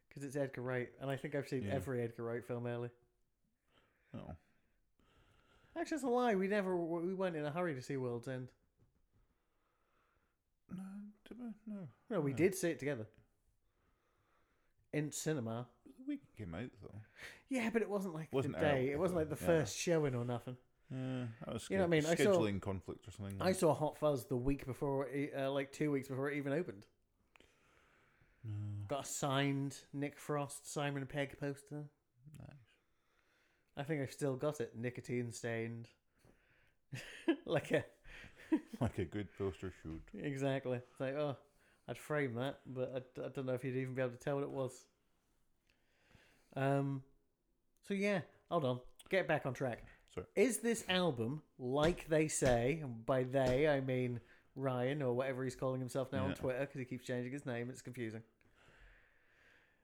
because 0.09 0.22
it's 0.22 0.37
Edgar 0.37 0.62
Wright, 0.62 0.88
and 1.01 1.11
I 1.11 1.16
think 1.16 1.35
I've 1.35 1.48
seen 1.48 1.62
Yeah. 1.64 1.74
every 1.74 2.03
Edgar 2.03 2.24
Wright 2.24 2.44
film 2.44 2.66
early. 2.66 2.90
Oh. 4.14 4.35
Actually, 5.77 5.96
that's 5.96 6.05
a 6.05 6.09
lie. 6.09 6.35
We 6.35 6.48
never, 6.48 6.77
we 6.77 7.14
weren't 7.14 7.37
in 7.37 7.44
a 7.44 7.51
hurry 7.51 7.74
to 7.74 7.83
see 7.83 7.96
World's 7.96 8.29
End. 8.29 8.48
No, 11.31 11.37
did 11.37 11.55
we? 11.67 11.73
no. 11.75 11.88
No, 12.11 12.21
we 12.21 12.31
No. 12.33 12.37
did 12.37 12.55
see 12.55 12.71
it 12.71 12.79
together 12.79 13.07
in 14.93 15.12
cinema. 15.12 15.67
The 15.85 16.05
week 16.07 16.21
it 16.23 16.37
came 16.38 16.55
out 16.55 16.71
though. 16.83 17.01
Yeah, 17.49 17.71
but 17.71 17.83
it 17.83 17.91
wasn't 17.91 18.14
like 18.14 18.33
Wasn't 18.33 18.55
the 18.55 18.61
day. 18.61 18.71
early, 18.79 18.91
It 18.91 18.99
wasn't 18.99 19.19
like 19.19 19.29
the 19.29 19.35
though. 19.37 19.47
first 19.47 19.77
showing 19.77 20.14
or 20.14 20.25
nothing. 20.25 20.57
Yeah, 20.91 21.27
that 21.45 21.53
was 21.53 21.69
You 21.69 21.77
know 21.77 21.83
what 21.85 21.88
I 21.88 22.01
mean? 22.01 22.07
I 22.07 22.14
saw- 22.14 22.25
scheduling 22.25 22.61
conflict 22.62 23.07
or 23.07 23.11
something. 23.11 23.41
I 23.43 23.53
saw 23.53 23.75
Hot 23.75 23.99
Fuzz 23.99 24.25
the 24.27 24.37
week 24.37 24.64
before, 24.64 25.07
it, 25.09 25.35
uh, 25.37 25.51
like 25.53 25.71
two 25.73 25.91
weeks 25.91 26.09
before 26.09 26.31
it 26.31 26.37
even 26.38 26.53
opened. 26.55 26.87
No, 28.45 28.53
Got 28.87 29.05
a 29.05 29.07
signed 29.07 29.77
Nick 29.93 30.19
Frost 30.19 30.71
Simon 30.73 31.07
Pegg 31.07 31.38
poster. 31.38 31.85
nice. 32.38 32.57
I 33.77 33.83
think 33.83 34.01
I've 34.03 34.12
still 34.12 34.37
got 34.37 34.61
it, 34.62 34.75
nicotine 34.77 35.31
stained. 35.33 35.88
like 37.45 37.71
a 37.73 37.85
Like 38.80 38.98
a 38.98 39.04
good 39.04 39.28
poster 39.37 39.72
shoot. 39.82 40.00
exactly. 40.14 40.76
It's 40.76 41.00
like 41.00 41.14
oh, 41.14 41.37
I'd 41.88 41.98
frame 41.98 42.34
that, 42.34 42.61
but 42.66 42.92
I, 42.94 43.26
I 43.26 43.28
don't 43.28 43.46
know 43.46 43.54
if 43.54 43.64
you'd 43.64 43.76
even 43.76 43.94
be 43.94 44.02
able 44.02 44.12
to 44.12 44.18
tell 44.18 44.37
what 44.37 44.44
it 44.44 44.50
was. 44.50 44.72
Um, 46.56 47.02
so 47.87 47.94
yeah, 47.94 48.20
hold 48.50 48.64
on, 48.64 48.80
get 49.11 49.26
back 49.26 49.46
on 49.46 49.54
track. 49.54 49.82
Sorry. 50.14 50.26
Is 50.37 50.58
this 50.58 50.84
album 50.88 51.42
like 51.58 52.08
they 52.08 52.28
say? 52.28 52.80
And 52.82 53.04
by 53.04 53.24
they, 53.24 53.68
I 53.68 53.80
mean 53.80 54.20
Ryan 54.54 55.02
or 55.02 55.12
whatever 55.14 55.44
he's 55.44 55.56
calling 55.56 55.80
himself 55.80 56.12
now 56.12 56.24
on 56.24 56.34
Twitter 56.34 56.61
because 56.61 56.78
he 56.78 56.84
keeps 56.84 57.06
changing 57.06 57.32
his 57.32 57.46
name. 57.46 57.68
It's 57.70 57.82
confusing. 57.82 58.22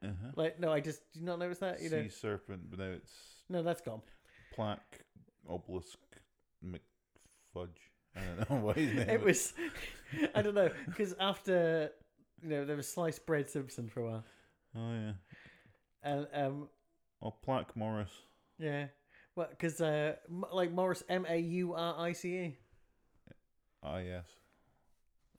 Uh-huh. 0.03 0.33
Like 0.37 0.61
no, 0.61 0.73
I 0.73 0.81
just 0.81 1.01
did 1.13 1.23
not 1.23 1.39
notice 1.39 1.59
that. 1.59 1.81
You 1.81 1.91
know, 1.91 2.03
Sea 2.03 2.09
serpent, 2.09 2.71
but 2.71 2.79
now 2.79 2.93
it's 2.93 3.13
no, 3.49 3.63
that's 3.63 3.81
gone. 3.81 4.03
plaque, 4.55 5.05
obelisk, 5.49 5.99
McFudge. 6.65 7.79
I 8.17 8.21
don't 8.21 8.51
know 8.51 8.57
what 8.67 8.77
his 8.77 8.93
name 8.95 9.09
it 9.09 9.23
was 9.23 9.53
I 10.35 10.43
don't 10.43 10.55
know 10.55 10.71
because 10.87 11.15
after 11.19 11.91
you 12.43 12.49
know 12.49 12.65
there 12.65 12.77
was 12.77 12.89
sliced 12.89 13.27
bread 13.27 13.49
Simpson 13.51 13.89
for 13.89 14.01
a 14.01 14.05
while, 14.05 14.25
Oh 14.77 14.93
yeah. 14.93 15.13
and 16.03 16.27
um 16.33 16.69
Oh, 17.23 17.31
plaque 17.31 17.75
Morris. 17.77 18.11
yeah, 18.59 18.87
well 19.35 19.49
because 19.51 19.81
uh 19.81 20.15
M- 20.29 20.45
like 20.53 20.71
Morris 20.73 21.03
M 21.09 21.27
A 21.29 21.39
U 21.39 21.73
R 21.75 21.95
I 21.99 22.13
C 22.13 22.29
E 22.39 22.57
Ah 23.83 23.99
yes. 23.99 24.27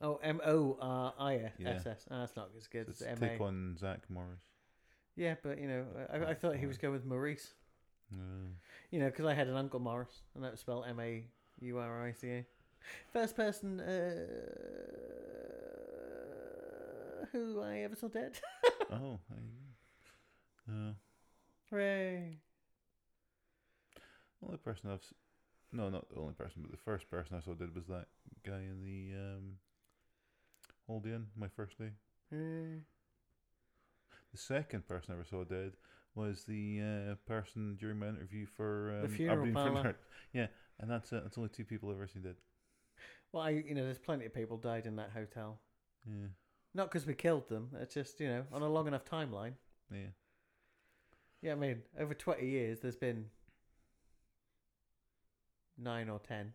oh 0.00 0.16
M 0.22 0.40
O 0.44 0.76
R 0.80 1.14
I 1.18 1.36
S 1.36 1.52
Yeah. 1.58 1.78
Ah 1.84 1.92
that's 2.10 2.36
not 2.36 2.50
as 2.56 2.66
good 2.66 2.88
It's 2.88 3.00
as 3.00 3.08
M 3.08 3.16
take 3.18 3.40
A 3.40 3.44
on 3.44 3.76
Zach 3.78 4.02
Morris. 4.10 4.42
yeah 5.16 5.34
but 5.42 5.58
you 5.60 5.68
know 5.68 5.84
I, 6.12 6.30
I 6.30 6.34
thought 6.34 6.56
he 6.56 6.66
was 6.66 6.76
going 6.76 6.92
with 6.92 7.04
Maurice 7.06 7.52
Uh, 8.12 8.48
you 8.90 8.98
know 9.00 9.06
because 9.06 9.24
I 9.26 9.34
had 9.34 9.46
an 9.48 9.56
uncle 9.56 9.80
Morris 9.80 10.22
and 10.34 10.44
that 10.44 10.50
was 10.52 10.60
spelled 10.60 10.84
M 10.88 11.00
A 11.00 11.24
U 11.60 11.78
R 11.78 12.04
I 12.06 12.12
C 12.12 12.26
E 12.28 12.44
first 13.12 13.36
person 13.36 13.80
uh 13.80 14.26
who 17.32 17.60
I 17.60 17.78
ever 17.78 17.96
saw 17.96 18.08
dead 18.08 18.38
oh, 18.92 19.18
go. 19.28 20.72
Uh, 20.72 20.92
hooray. 21.70 22.38
only 24.42 24.58
person 24.58 24.90
I've 24.90 25.00
no, 25.72 25.88
not 25.90 26.08
the 26.08 26.20
only 26.20 26.34
person, 26.34 26.62
but 26.62 26.70
the 26.70 26.76
first 26.78 27.10
person 27.10 27.36
I 27.36 27.40
saw 27.40 27.52
dead 27.52 27.74
was 27.74 27.86
that 27.86 28.06
guy 28.44 28.58
in 28.58 28.82
the 28.82 29.14
um, 29.18 29.52
Old 30.88 31.06
Inn. 31.06 31.26
My 31.36 31.48
first 31.48 31.78
day. 31.78 31.90
Hooray. 32.30 32.80
The 34.32 34.38
second 34.38 34.86
person 34.86 35.12
I 35.12 35.14
ever 35.14 35.24
saw 35.24 35.44
dead 35.44 35.72
was 36.14 36.44
the 36.44 36.80
uh, 36.80 37.14
person 37.26 37.76
during 37.78 37.98
my 37.98 38.08
interview 38.08 38.46
for 38.46 39.00
um, 39.02 39.08
funeral 39.10 39.46
Aberdeen 39.48 39.94
Yeah, 40.32 40.46
and 40.80 40.90
that's 40.90 41.12
it. 41.12 41.22
That's 41.22 41.36
only 41.36 41.50
two 41.50 41.64
people 41.64 41.90
I've 41.90 41.96
ever 41.96 42.08
seen 42.08 42.22
dead. 42.22 42.36
Well, 43.32 43.42
I, 43.42 43.50
you 43.50 43.74
know, 43.74 43.84
there's 43.84 43.98
plenty 43.98 44.24
of 44.26 44.32
people 44.34 44.56
died 44.56 44.86
in 44.86 44.96
that 44.96 45.10
hotel. 45.12 45.58
Yeah, 46.08 46.28
Not 46.74 46.88
because 46.90 47.06
we 47.06 47.14
killed 47.14 47.48
them. 47.48 47.70
It's 47.80 47.94
just, 47.94 48.20
you 48.20 48.28
know, 48.28 48.44
on 48.52 48.62
a 48.62 48.68
long 48.68 48.86
enough 48.86 49.04
timeline. 49.04 49.52
yeah. 49.92 50.06
Yeah, 51.42 51.52
I 51.52 51.56
mean, 51.56 51.82
over 52.00 52.14
20 52.14 52.46
years, 52.46 52.80
there's 52.80 52.96
been 52.96 53.26
nine 55.78 56.08
or 56.08 56.18
ten. 56.18 56.52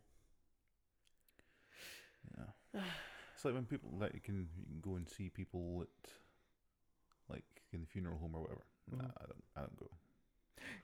Yeah. 2.74 2.82
It's 3.36 3.46
like 3.46 3.54
when 3.54 3.66
people 3.66 3.92
like 4.00 4.14
you 4.14 4.20
can 4.22 4.48
you 4.58 4.66
can 4.66 4.82
go 4.82 4.96
and 4.96 5.08
see 5.08 5.30
people 5.30 5.84
at 5.84 6.12
like 7.30 7.44
in 7.74 7.82
the 7.82 7.88
funeral 7.88 8.18
home 8.18 8.36
or 8.36 8.42
whatever. 8.42 8.62
Nah, 8.92 8.98
Mhm. 9.04 9.12
I 9.22 9.26
don't 9.28 9.44
I 9.56 9.60
don't 9.62 9.78
go. 9.78 9.90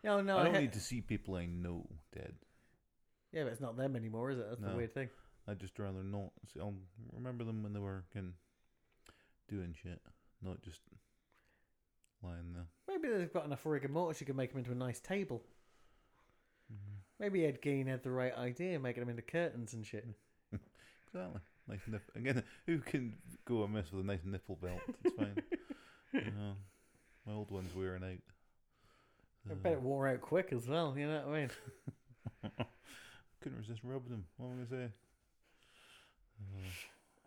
No, 0.04 0.22
no, 0.22 0.38
I 0.38 0.42
I 0.42 0.44
don't 0.46 0.54
ha- 0.56 0.60
need 0.62 0.74
to 0.74 0.80
see 0.80 1.02
people 1.02 1.36
I 1.36 1.46
know 1.46 1.88
dead. 2.14 2.36
Yeah, 3.32 3.44
but 3.44 3.52
it's 3.54 3.62
not 3.62 3.78
them 3.78 3.96
anymore, 3.96 4.32
is 4.32 4.40
it? 4.40 4.46
That's 4.50 4.62
the 4.62 4.76
weird 4.76 4.94
thing. 4.94 5.10
I'd 5.48 5.60
just 5.60 5.80
rather 5.80 6.04
not. 6.04 6.32
See, 6.54 6.60
I'll 6.60 6.68
um, 6.68 6.82
remember 7.14 7.44
them 7.44 7.64
when 7.64 7.74
they 7.74 7.80
were 7.80 8.04
can 8.12 8.34
doing 9.48 9.74
shit, 9.82 10.02
not 10.42 10.62
just 10.62 10.82
lying 12.22 12.54
there. 12.54 12.66
Maybe 12.88 13.14
they've 13.14 13.32
got 13.32 13.46
enough 13.46 13.66
rigor 13.66 13.88
mortis 13.88 14.20
you 14.20 14.28
can 14.28 14.36
make 14.36 14.52
them 14.52 14.60
into 14.60 14.72
a 14.72 14.76
nice 14.76 15.00
table. 15.00 15.44
Mm-hmm. 16.72 16.98
Maybe 17.20 17.46
Ed 17.46 17.62
Gein 17.62 17.88
had 17.88 18.04
the 18.04 18.12
right 18.12 18.36
idea, 18.38 18.80
making 18.80 19.02
them 19.02 19.10
into 19.10 19.22
curtains 19.22 19.74
and 19.74 19.86
shit. 19.86 20.08
Exactly. 21.14 21.40
Nice 21.70 21.80
nip. 21.88 22.02
Again, 22.18 22.44
who 22.66 22.80
can 22.80 23.14
go 23.46 23.64
amiss 23.64 23.94
with 23.94 24.04
a 24.04 24.06
nice 24.06 24.20
nipple 24.26 24.58
belt? 24.62 24.82
It's 25.06 25.16
fine. 25.16 25.42
you 26.14 26.32
know, 26.38 26.54
my 27.26 27.32
old 27.34 27.50
one's 27.50 27.74
wearing 27.74 28.04
out. 28.04 28.20
I 29.50 29.54
bet 29.54 29.72
it 29.72 29.82
wore 29.82 30.10
out 30.10 30.20
quick 30.20 30.52
as 30.52 30.68
well, 30.68 30.94
you 30.98 31.08
know 31.08 31.24
what 31.26 31.36
I 31.36 31.40
mean? 31.40 31.50
couldn't 33.42 33.58
resist 33.58 33.80
rubbing 33.84 34.12
them. 34.12 34.26
What 34.36 34.48
am 34.48 34.52
I 34.54 34.56
gonna 34.66 34.88
say? 34.88 34.94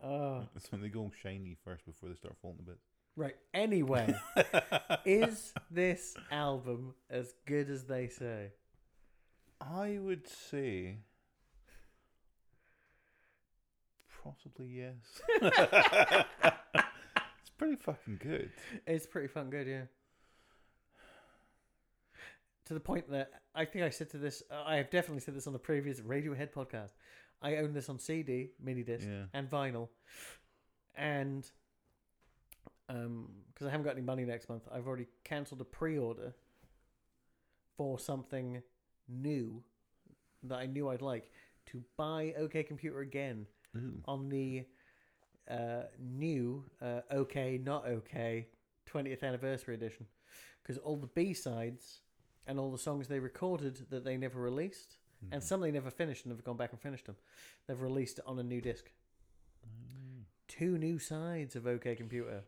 Uh, 0.03 0.07
Oh. 0.07 0.47
it's 0.57 0.73
when 0.73 0.81
they 0.81 0.89
go 0.89 1.11
shiny 1.23 1.57
first 1.65 1.85
before 1.85 2.09
they 2.09 2.15
start 2.15 2.35
falling 2.41 2.57
to 2.59 2.63
bits. 2.63 2.85
Right, 3.17 3.37
anyway, 3.53 4.15
is 5.05 5.53
this 5.71 6.15
album 6.31 6.95
as 7.11 7.35
good 7.45 7.69
as 7.69 7.85
they 7.85 8.07
say? 8.09 8.53
I 9.61 9.99
would 10.01 10.27
say 10.27 10.99
possibly 14.23 14.69
yes. 14.69 15.21
it's 17.43 17.51
pretty 17.59 17.77
fucking 17.77 18.21
good. 18.23 18.51
It's 18.87 19.07
pretty 19.07 19.29
fucking 19.29 19.51
good, 19.51 19.67
yeah. 19.67 19.83
To 22.67 22.75
the 22.75 22.81
point 22.81 23.11
that 23.11 23.33
I 23.55 23.65
think 23.65 23.85
I 23.85 23.91
said 23.91 24.11
to 24.11 24.19
this, 24.19 24.43
uh, 24.51 24.63
I 24.65 24.77
have 24.77 24.91
definitely 24.91 25.21
said 25.21 25.35
this 25.35 25.47
on 25.47 25.53
the 25.53 25.59
previous 25.59 26.01
Radiohead 26.01 26.53
podcast. 26.53 26.93
I 27.43 27.57
own 27.57 27.73
this 27.73 27.89
on 27.89 27.99
CD, 27.99 28.51
mini 28.63 28.83
disc, 28.83 29.07
Yeah. 29.09 29.25
and 29.33 29.49
vinyl, 29.51 29.89
and 30.95 31.49
um, 32.89 33.29
because 33.53 33.67
I 33.67 33.71
haven't 33.71 33.85
got 33.87 33.93
any 33.93 34.03
money 34.05 34.25
next 34.25 34.49
month, 34.49 34.65
I've 34.73 34.87
already 34.87 35.07
cancelled 35.25 35.61
a 35.61 35.65
pre-order 35.65 36.35
for 37.77 37.99
something 37.99 38.63
new 39.09 39.63
that 40.43 40.57
I 40.57 40.67
knew 40.67 40.89
I'd 40.89 41.03
like 41.03 41.31
to 41.67 41.83
buy 41.97 42.35
OK 42.37 42.63
Computer 42.65 43.01
again 43.01 43.47
Ooh. 43.77 44.03
on 44.07 44.29
the 44.29 44.65
uh, 45.49 45.83
new 45.99 46.65
uh, 46.83 47.01
OK 47.11 47.59
Not 47.63 47.87
OK 47.87 48.49
20th 48.93 49.23
anniversary 49.23 49.75
edition 49.75 50.07
because 50.63 50.79
all 50.79 50.97
the 50.97 51.07
B 51.09 51.33
sides 51.33 52.01
and 52.47 52.59
all 52.59 52.73
the 52.73 52.79
songs 52.79 53.07
they 53.09 53.21
recorded 53.21 53.87
that 53.91 54.05
they 54.05 54.17
never 54.17 54.41
released 54.41 54.97
and 55.33 55.43
some 55.43 55.61
they 55.61 55.71
never 55.71 55.91
finished 55.91 56.25
and 56.25 56.33
never 56.33 56.43
gone 56.43 56.57
back 56.57 56.73
and 56.73 56.81
finished 56.81 57.07
them 57.07 57.17
they've 57.67 57.81
released 57.81 58.19
it 58.19 58.25
on 58.27 58.39
a 58.39 58.43
new 58.43 58.61
disc 58.61 58.91
Mm, 59.67 60.25
two 60.49 60.79
new 60.79 60.99
sides 60.99 61.55
of 61.57 61.67
OK 61.67 61.95
Computer 61.95 62.43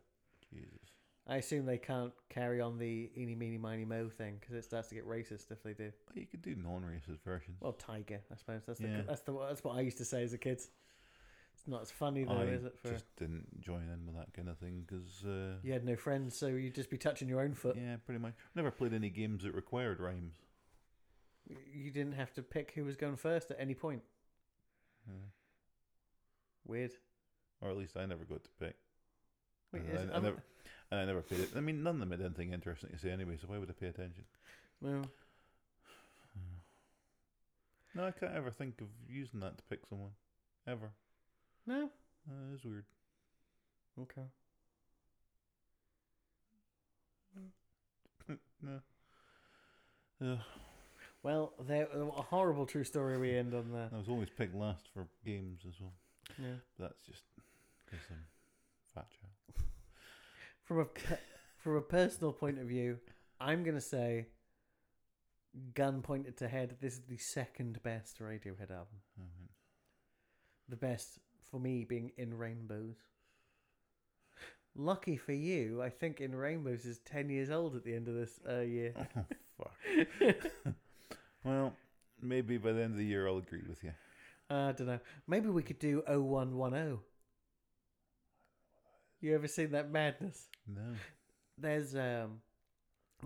Jesus. 0.53 0.79
I 1.27 1.37
assume 1.37 1.67
they 1.67 1.79
can't 1.79 2.13
carry 2.31 2.61
on 2.61 2.79
the 2.79 3.11
eeny 3.17 3.35
meeny 3.35 3.59
miny 3.59 3.85
mo 3.85 4.09
thing 4.09 4.39
because 4.41 4.55
it 4.57 4.65
starts 4.65 4.89
to 4.89 4.95
get 4.95 5.07
racist 5.07 5.51
if 5.53 5.63
they 5.63 5.73
do 5.75 5.93
you 6.15 6.27
could 6.27 6.43
do 6.43 6.55
non-racist 6.57 7.23
versions. 7.25 7.59
well 7.61 7.73
tiger 7.75 8.21
I 8.33 8.37
suppose 8.37 8.63
that's 8.67 8.81
the, 8.81 8.89
Yeah. 8.89 9.03
that's 9.07 9.21
the 9.21 9.39
that's 9.47 9.63
what 9.63 9.77
I 9.77 9.81
used 9.83 9.99
to 9.99 10.05
say 10.05 10.23
as 10.23 10.33
a 10.33 10.39
kid 10.39 10.55
it's 11.55 11.69
not 11.69 11.83
as 11.83 11.91
funny 11.91 12.25
though 12.25 12.33
I 12.33 12.45
is 12.45 12.65
it 12.65 12.77
for 12.83 12.91
just 12.91 13.05
didn't 13.17 13.61
join 13.61 13.83
in 13.93 14.07
with 14.07 14.17
that 14.17 14.33
kind 14.35 14.49
of 14.49 14.59
thing 14.59 14.85
because, 14.87 15.25
uh, 15.25 15.59
You 15.63 15.73
had 15.75 15.85
no 15.85 15.95
friends, 15.97 16.35
so 16.37 16.47
you'd 16.49 16.75
just 16.75 16.89
be 16.91 16.97
touching 16.99 17.29
your 17.29 17.41
own 17.43 17.53
foot. 17.55 17.77
yeah, 17.77 17.97
pretty 18.05 18.19
much. 18.21 18.33
Never 18.55 18.71
played 18.71 18.93
any 18.95 19.11
games 19.11 19.45
that 19.45 19.55
required 19.55 20.01
rhymes. 20.01 20.33
You 21.73 21.91
didn't 21.91 22.15
have 22.15 22.33
to 22.35 22.43
pick 22.43 22.73
who 22.75 22.85
was 22.85 22.97
going 22.97 23.17
first 23.17 23.51
at 23.51 23.59
any 23.61 23.75
point. 23.75 24.03
Yeah. 25.07 25.15
Weird. 26.67 26.93
Or 27.61 27.71
at 27.71 27.77
least 27.77 27.97
I 27.97 28.07
never 28.07 28.25
got 28.25 28.45
to 28.45 28.51
pick. 28.61 28.77
Wait, 29.73 29.83
And 29.85 30.11
I, 30.13 30.17
I 30.17 30.21
never, 30.21 30.43
And 30.91 31.01
I 31.01 31.05
never 31.05 31.23
paid 31.23 31.41
it. 31.41 31.51
I 31.57 31.61
mean, 31.61 31.83
none 31.83 31.95
of 31.95 32.01
them 32.01 32.11
had 32.11 32.21
anything 32.21 32.53
interesting 32.53 32.91
to 32.91 32.99
say 32.99 33.11
anyway, 33.11 33.37
so 33.41 33.47
why 33.49 33.59
would 33.59 33.71
I 33.71 33.73
pay 33.73 33.87
attention? 33.87 34.25
Well, 34.81 35.03
No, 37.95 38.07
I 38.07 38.11
can't 38.11 38.35
ever 38.35 38.51
think 38.51 38.81
of 38.81 38.87
using 39.09 39.41
that 39.41 39.59
to 39.59 39.65
pick 39.69 39.81
someone. 39.89 40.11
Ever. 40.67 40.91
no. 41.67 41.91
Uh, 42.29 42.53
it 42.53 42.57
is 42.57 42.65
weird. 42.65 42.85
Okay. 44.01 44.23
No. 48.65 48.79
Yeah. 50.21 50.37
Well, 51.23 51.53
there 51.61 51.87
a 51.93 52.23
horrible 52.23 52.67
true 52.67 52.85
story 52.85 53.17
we 53.17 53.37
end 53.37 53.55
on 53.55 53.71
there. 53.73 53.89
I 53.93 53.97
was 53.97 54.09
always 54.09 54.29
picked 54.31 54.57
last 54.57 54.89
for 54.93 55.07
games 55.25 55.61
as 55.69 55.75
well. 55.81 55.93
Yeah. 56.39 56.57
That's 56.79 57.07
just 57.07 57.23
because 57.85 58.05
I'm 58.11 58.25
fat 58.95 59.07
child. 59.11 59.67
From 60.65 60.81
a 60.81 60.87
from 61.59 61.77
a 61.77 61.81
personal 61.81 62.33
point 62.33 62.59
of 62.59 62.67
view, 62.67 62.99
I'm 63.41 63.63
gonna 63.63 63.81
say, 63.81 64.27
gun 65.75 66.03
pointed 66.03 66.37
to 66.39 66.49
head. 66.49 66.77
This 66.81 66.95
is 66.95 67.03
the 67.09 67.19
second 67.19 67.83
best 67.83 68.19
Radiohead 68.21 68.71
album. 68.71 69.01
The 70.69 70.77
best 70.77 71.19
for 71.51 71.61
me 71.61 71.85
being 71.85 72.13
In 72.17 72.39
Rainbows. 72.39 72.97
Lucky 74.75 75.17
for 75.17 75.33
you, 75.33 75.83
I 75.83 75.91
think 75.91 76.21
In 76.21 76.35
Rainbows 76.35 76.85
is 76.85 76.99
ten 77.01 77.29
years 77.29 77.51
old 77.51 77.77
at 77.77 77.85
the 77.85 77.95
end 77.95 78.09
of 78.09 78.15
this 78.15 78.41
uh, 78.49 78.61
year. 78.61 78.95
Oh, 78.97 79.25
fuck. 79.59 80.75
well, 81.45 81.75
maybe 82.21 82.57
by 82.59 82.73
the 82.73 82.83
end 82.83 82.93
of 82.93 82.99
the 82.99 83.05
year 83.05 83.27
I'll 83.27 83.39
agree 83.39 83.63
with 83.69 83.83
you. 83.83 83.93
I 84.51 84.73
don't 84.73 84.87
know. 84.87 85.01
Maybe 85.27 85.49
we 85.49 85.63
could 85.63 85.79
do 85.79 86.03
0110. 86.07 86.99
You 89.21 89.35
ever 89.35 89.49
seen 89.49 89.71
that 89.71 89.91
madness? 89.91 90.49
No. 90.67 90.95
There's 91.57 91.95
um, 91.95 92.41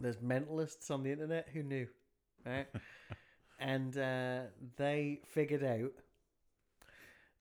there's 0.00 0.18
mentalists 0.18 0.90
on 0.90 1.02
the 1.02 1.10
internet 1.10 1.48
who 1.52 1.62
knew, 1.62 1.86
right? 2.44 2.66
and 3.58 3.96
uh, 3.96 4.40
they 4.76 5.20
figured 5.24 5.64
out 5.64 5.92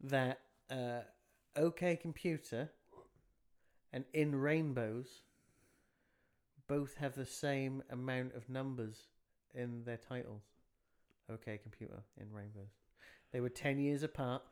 that 0.01 0.39
uh, 0.71 1.01
OK 1.55 1.97
Computer 1.97 2.71
and 3.91 4.05
In 4.13 4.36
Rainbows 4.36 5.21
both 6.67 6.95
have 6.97 7.15
the 7.15 7.26
same 7.26 7.84
amount 7.91 8.36
of 8.36 8.49
numbers 8.49 9.07
in 9.53 9.84
their 9.84 9.97
titles. 9.97 10.43
OK 11.32 11.57
Computer 11.61 12.03
in 12.19 12.32
Rainbows. 12.32 12.73
They 13.32 13.41
were 13.41 13.49
10 13.49 13.80
years 13.80 14.03
apart. 14.03 14.43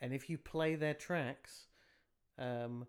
And 0.00 0.12
if 0.12 0.28
you 0.28 0.36
play 0.38 0.74
their 0.74 0.94
tracks, 0.94 1.66
um, 2.38 2.86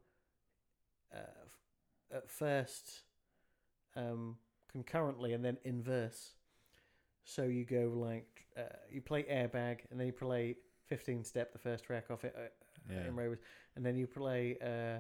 uh, 1.14 1.18
f- 1.46 2.18
at 2.18 2.30
first 2.30 3.04
um, 3.96 4.38
concurrently 4.72 5.34
and 5.34 5.46
then 5.46 5.58
in 5.64 5.84
verse. 5.84 6.34
So 7.26 7.44
you 7.44 7.66
go 7.66 7.92
like, 7.96 8.46
uh, 8.58 8.64
you 8.92 9.02
play 9.02 9.24
Airbag 9.24 9.82
and 9.92 10.00
then 10.00 10.08
you 10.08 10.14
play 10.14 10.56
15 10.88 11.24
Step, 11.24 11.54
the 11.54 11.60
first 11.60 11.84
track 11.84 12.06
off 12.10 12.24
it, 12.24 12.36
uh, 12.38 12.42
Yeah. 12.92 13.08
in 13.08 13.16
Rainbows, 13.16 13.40
and 13.76 13.86
then 13.86 13.96
you 13.96 14.08
play 14.08 14.58
uh, 14.62 15.00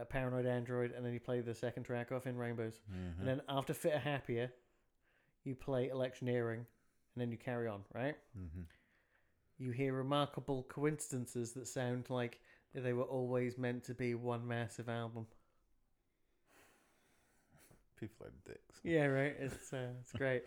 uh, 0.00 0.04
Paranoid 0.04 0.46
Android 0.46 0.92
and 0.92 1.04
then 1.04 1.12
you 1.12 1.20
play 1.20 1.40
the 1.40 1.54
second 1.54 1.82
track 1.82 2.12
off 2.12 2.26
in 2.26 2.36
Rainbows. 2.36 2.80
Mhm. 2.90 3.18
And 3.18 3.28
then 3.28 3.40
after 3.48 3.74
Fitter 3.74 3.98
Happier, 3.98 4.52
you 5.46 5.54
play 5.54 5.88
Electioneering 5.88 6.60
and 7.14 7.16
then 7.16 7.30
you 7.30 7.38
carry 7.38 7.68
on, 7.68 7.84
right? 7.94 8.16
Mhm. 8.38 8.66
you 9.58 9.70
hear 9.70 9.94
remarkable 9.94 10.64
coincidences 10.64 11.52
that 11.52 11.66
sound 11.66 12.10
like 12.10 12.40
they 12.74 12.92
were 12.92 13.04
always 13.04 13.56
meant 13.56 13.84
to 13.84 13.94
be 13.94 14.14
one 14.14 14.46
massive 14.46 14.88
album. 14.88 15.26
People 17.98 18.26
are 18.26 18.32
dicks. 18.44 18.80
Yeah, 18.82 19.06
right. 19.06 19.34
It's 19.38 19.72
uh, 19.72 19.88
it's 20.00 20.12
great. 20.12 20.44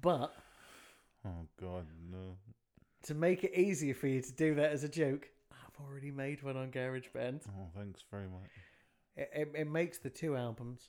But 0.00 0.34
Oh 1.24 1.46
God, 1.60 1.86
no. 2.10 2.36
to 3.04 3.14
make 3.14 3.44
it 3.44 3.52
easier 3.54 3.94
for 3.94 4.06
you 4.06 4.20
to 4.22 4.32
do 4.32 4.54
that 4.54 4.72
as 4.72 4.82
a 4.84 4.88
joke, 4.88 5.28
I've 5.52 5.84
already 5.86 6.10
made 6.10 6.42
one 6.42 6.56
on 6.56 6.70
GarageBand. 6.70 7.42
Oh, 7.48 7.68
thanks 7.76 8.02
very 8.10 8.26
much. 8.28 8.50
It, 9.16 9.30
it, 9.34 9.52
it 9.54 9.70
makes 9.70 9.98
the 9.98 10.08
two 10.10 10.34
albums 10.36 10.88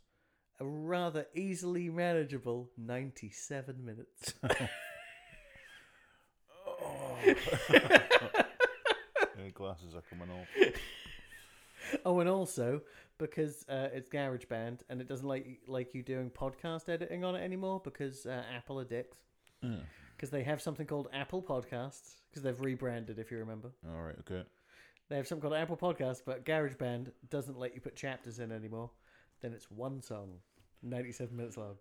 a 0.64 0.66
rather 0.66 1.28
easily 1.36 1.90
manageable 1.90 2.70
ninety-seven 2.78 3.84
minutes. 3.86 4.34
Yeah, 9.36 9.50
glasses 9.54 9.96
are 9.96 10.02
coming 10.10 10.30
off. 10.30 10.48
oh, 12.06 12.20
and 12.20 12.30
also 12.30 12.82
because 13.18 13.66
uh, 13.68 13.90
it's 13.94 14.10
GarageBand 14.10 14.80
and 14.90 15.02
it 15.02 15.08
doesn't 15.08 15.28
like 15.28 15.60
like 15.68 15.94
you 15.94 16.04
doing 16.04 16.30
podcast 16.30 16.88
editing 16.88 17.24
on 17.24 17.36
it 17.36 17.44
anymore 17.44 17.82
because 17.84 18.26
uh, 18.26 18.44
Apple 18.56 18.80
are 18.80 18.86
dicks. 18.86 19.18
Because 19.62 20.30
they 20.30 20.44
have 20.44 20.62
something 20.62 20.86
called 20.86 21.08
Apple 21.14 21.42
Podcasts 21.42 22.16
because 22.30 22.44
they've 22.44 22.60
rebranded. 22.60 23.18
If 23.18 23.32
you 23.32 23.38
remember, 23.38 23.72
All 23.90 24.02
right. 24.04 24.16
Okay. 24.20 24.44
they 25.10 25.16
have 25.18 25.28
something 25.28 25.42
called 25.50 25.60
Apple 25.60 25.78
Podcasts, 25.78 26.22
but 26.26 26.46
GarageBand 26.46 27.12
doesn't 27.30 27.58
let 27.58 27.74
you 27.74 27.82
put 27.82 27.96
chapters 27.96 28.40
in 28.40 28.52
anymore. 28.52 28.92
Then 29.42 29.54
it's 29.54 29.72
one 29.72 30.02
song, 30.02 30.36
ninety-seven 30.84 31.36
minutes 31.36 31.58
long. 31.58 31.76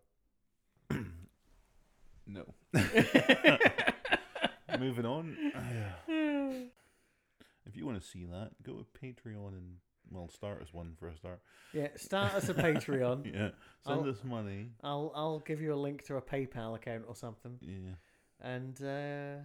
No. 2.26 2.44
Moving 4.78 5.06
on. 5.06 5.36
if 7.66 7.76
you 7.76 7.86
want 7.86 8.00
to 8.00 8.06
see 8.06 8.24
that, 8.24 8.50
go 8.62 8.72
to 8.74 8.84
Patreon 9.00 9.48
and 9.48 9.76
well, 10.10 10.28
start 10.28 10.58
as 10.62 10.72
one 10.74 10.94
for 10.98 11.08
a 11.08 11.16
start. 11.16 11.40
yeah, 11.72 11.88
start 11.96 12.34
us 12.34 12.48
a 12.48 12.54
Patreon. 12.54 13.26
Yeah. 13.34 13.50
Send 13.86 14.00
I'll- 14.02 14.08
us 14.10 14.22
money. 14.24 14.70
I'll 14.82 15.12
I'll 15.14 15.38
give 15.40 15.60
you 15.60 15.74
a 15.74 15.76
link 15.76 16.04
to 16.06 16.16
a 16.16 16.22
PayPal 16.22 16.74
account 16.76 17.04
or 17.08 17.14
something, 17.16 17.58
Yeah. 17.60 17.94
and 18.40 18.76
uh, 18.82 19.42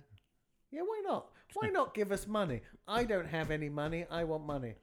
yeah, 0.71 0.81
why 0.81 1.01
not? 1.05 1.27
Why 1.53 1.69
not 1.69 1.93
give 1.93 2.11
us 2.11 2.27
money? 2.27 2.61
I 2.87 3.03
don't 3.05 3.27
have 3.27 3.51
any 3.51 3.69
money. 3.69 4.05
I 4.11 4.23
want 4.25 4.45
money, 4.45 4.75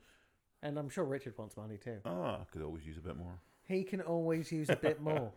and 0.62 0.78
I'm 0.78 0.88
sure 0.88 1.04
Richard 1.04 1.36
wants 1.38 1.56
money 1.56 1.76
too. 1.76 1.98
Ah, 2.04 2.40
I 2.40 2.44
could 2.50 2.62
always 2.62 2.84
use 2.86 2.96
a 2.96 3.00
bit 3.02 3.16
more. 3.16 3.38
He 3.66 3.84
can 3.84 4.00
always 4.00 4.52
use 4.52 4.68
a 4.68 4.76
bit 4.76 5.00
more. 5.00 5.32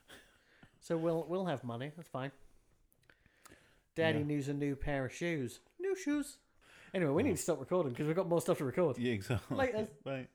so 0.80 0.96
we'll 0.96 1.26
we'll 1.28 1.46
have 1.46 1.64
money. 1.64 1.92
That's 1.96 2.08
fine. 2.08 2.32
Daddy 3.94 4.20
Yeah. 4.20 4.24
needs 4.24 4.48
a 4.48 4.54
new 4.54 4.76
pair 4.76 5.04
of 5.04 5.12
shoes. 5.12 5.60
New 5.78 5.94
shoes. 5.96 6.38
Anyway, 6.94 7.10
we 7.10 7.22
need 7.22 7.32
oh. 7.32 7.36
to 7.36 7.42
stop 7.42 7.60
recording 7.60 7.92
because 7.92 8.06
we've 8.06 8.16
got 8.16 8.28
more 8.28 8.40
stuff 8.40 8.58
to 8.58 8.64
record. 8.64 8.96
Yeah, 8.98 9.12
exactly. 9.12 9.56
Laters. 9.56 9.88
Bye. 10.04 10.26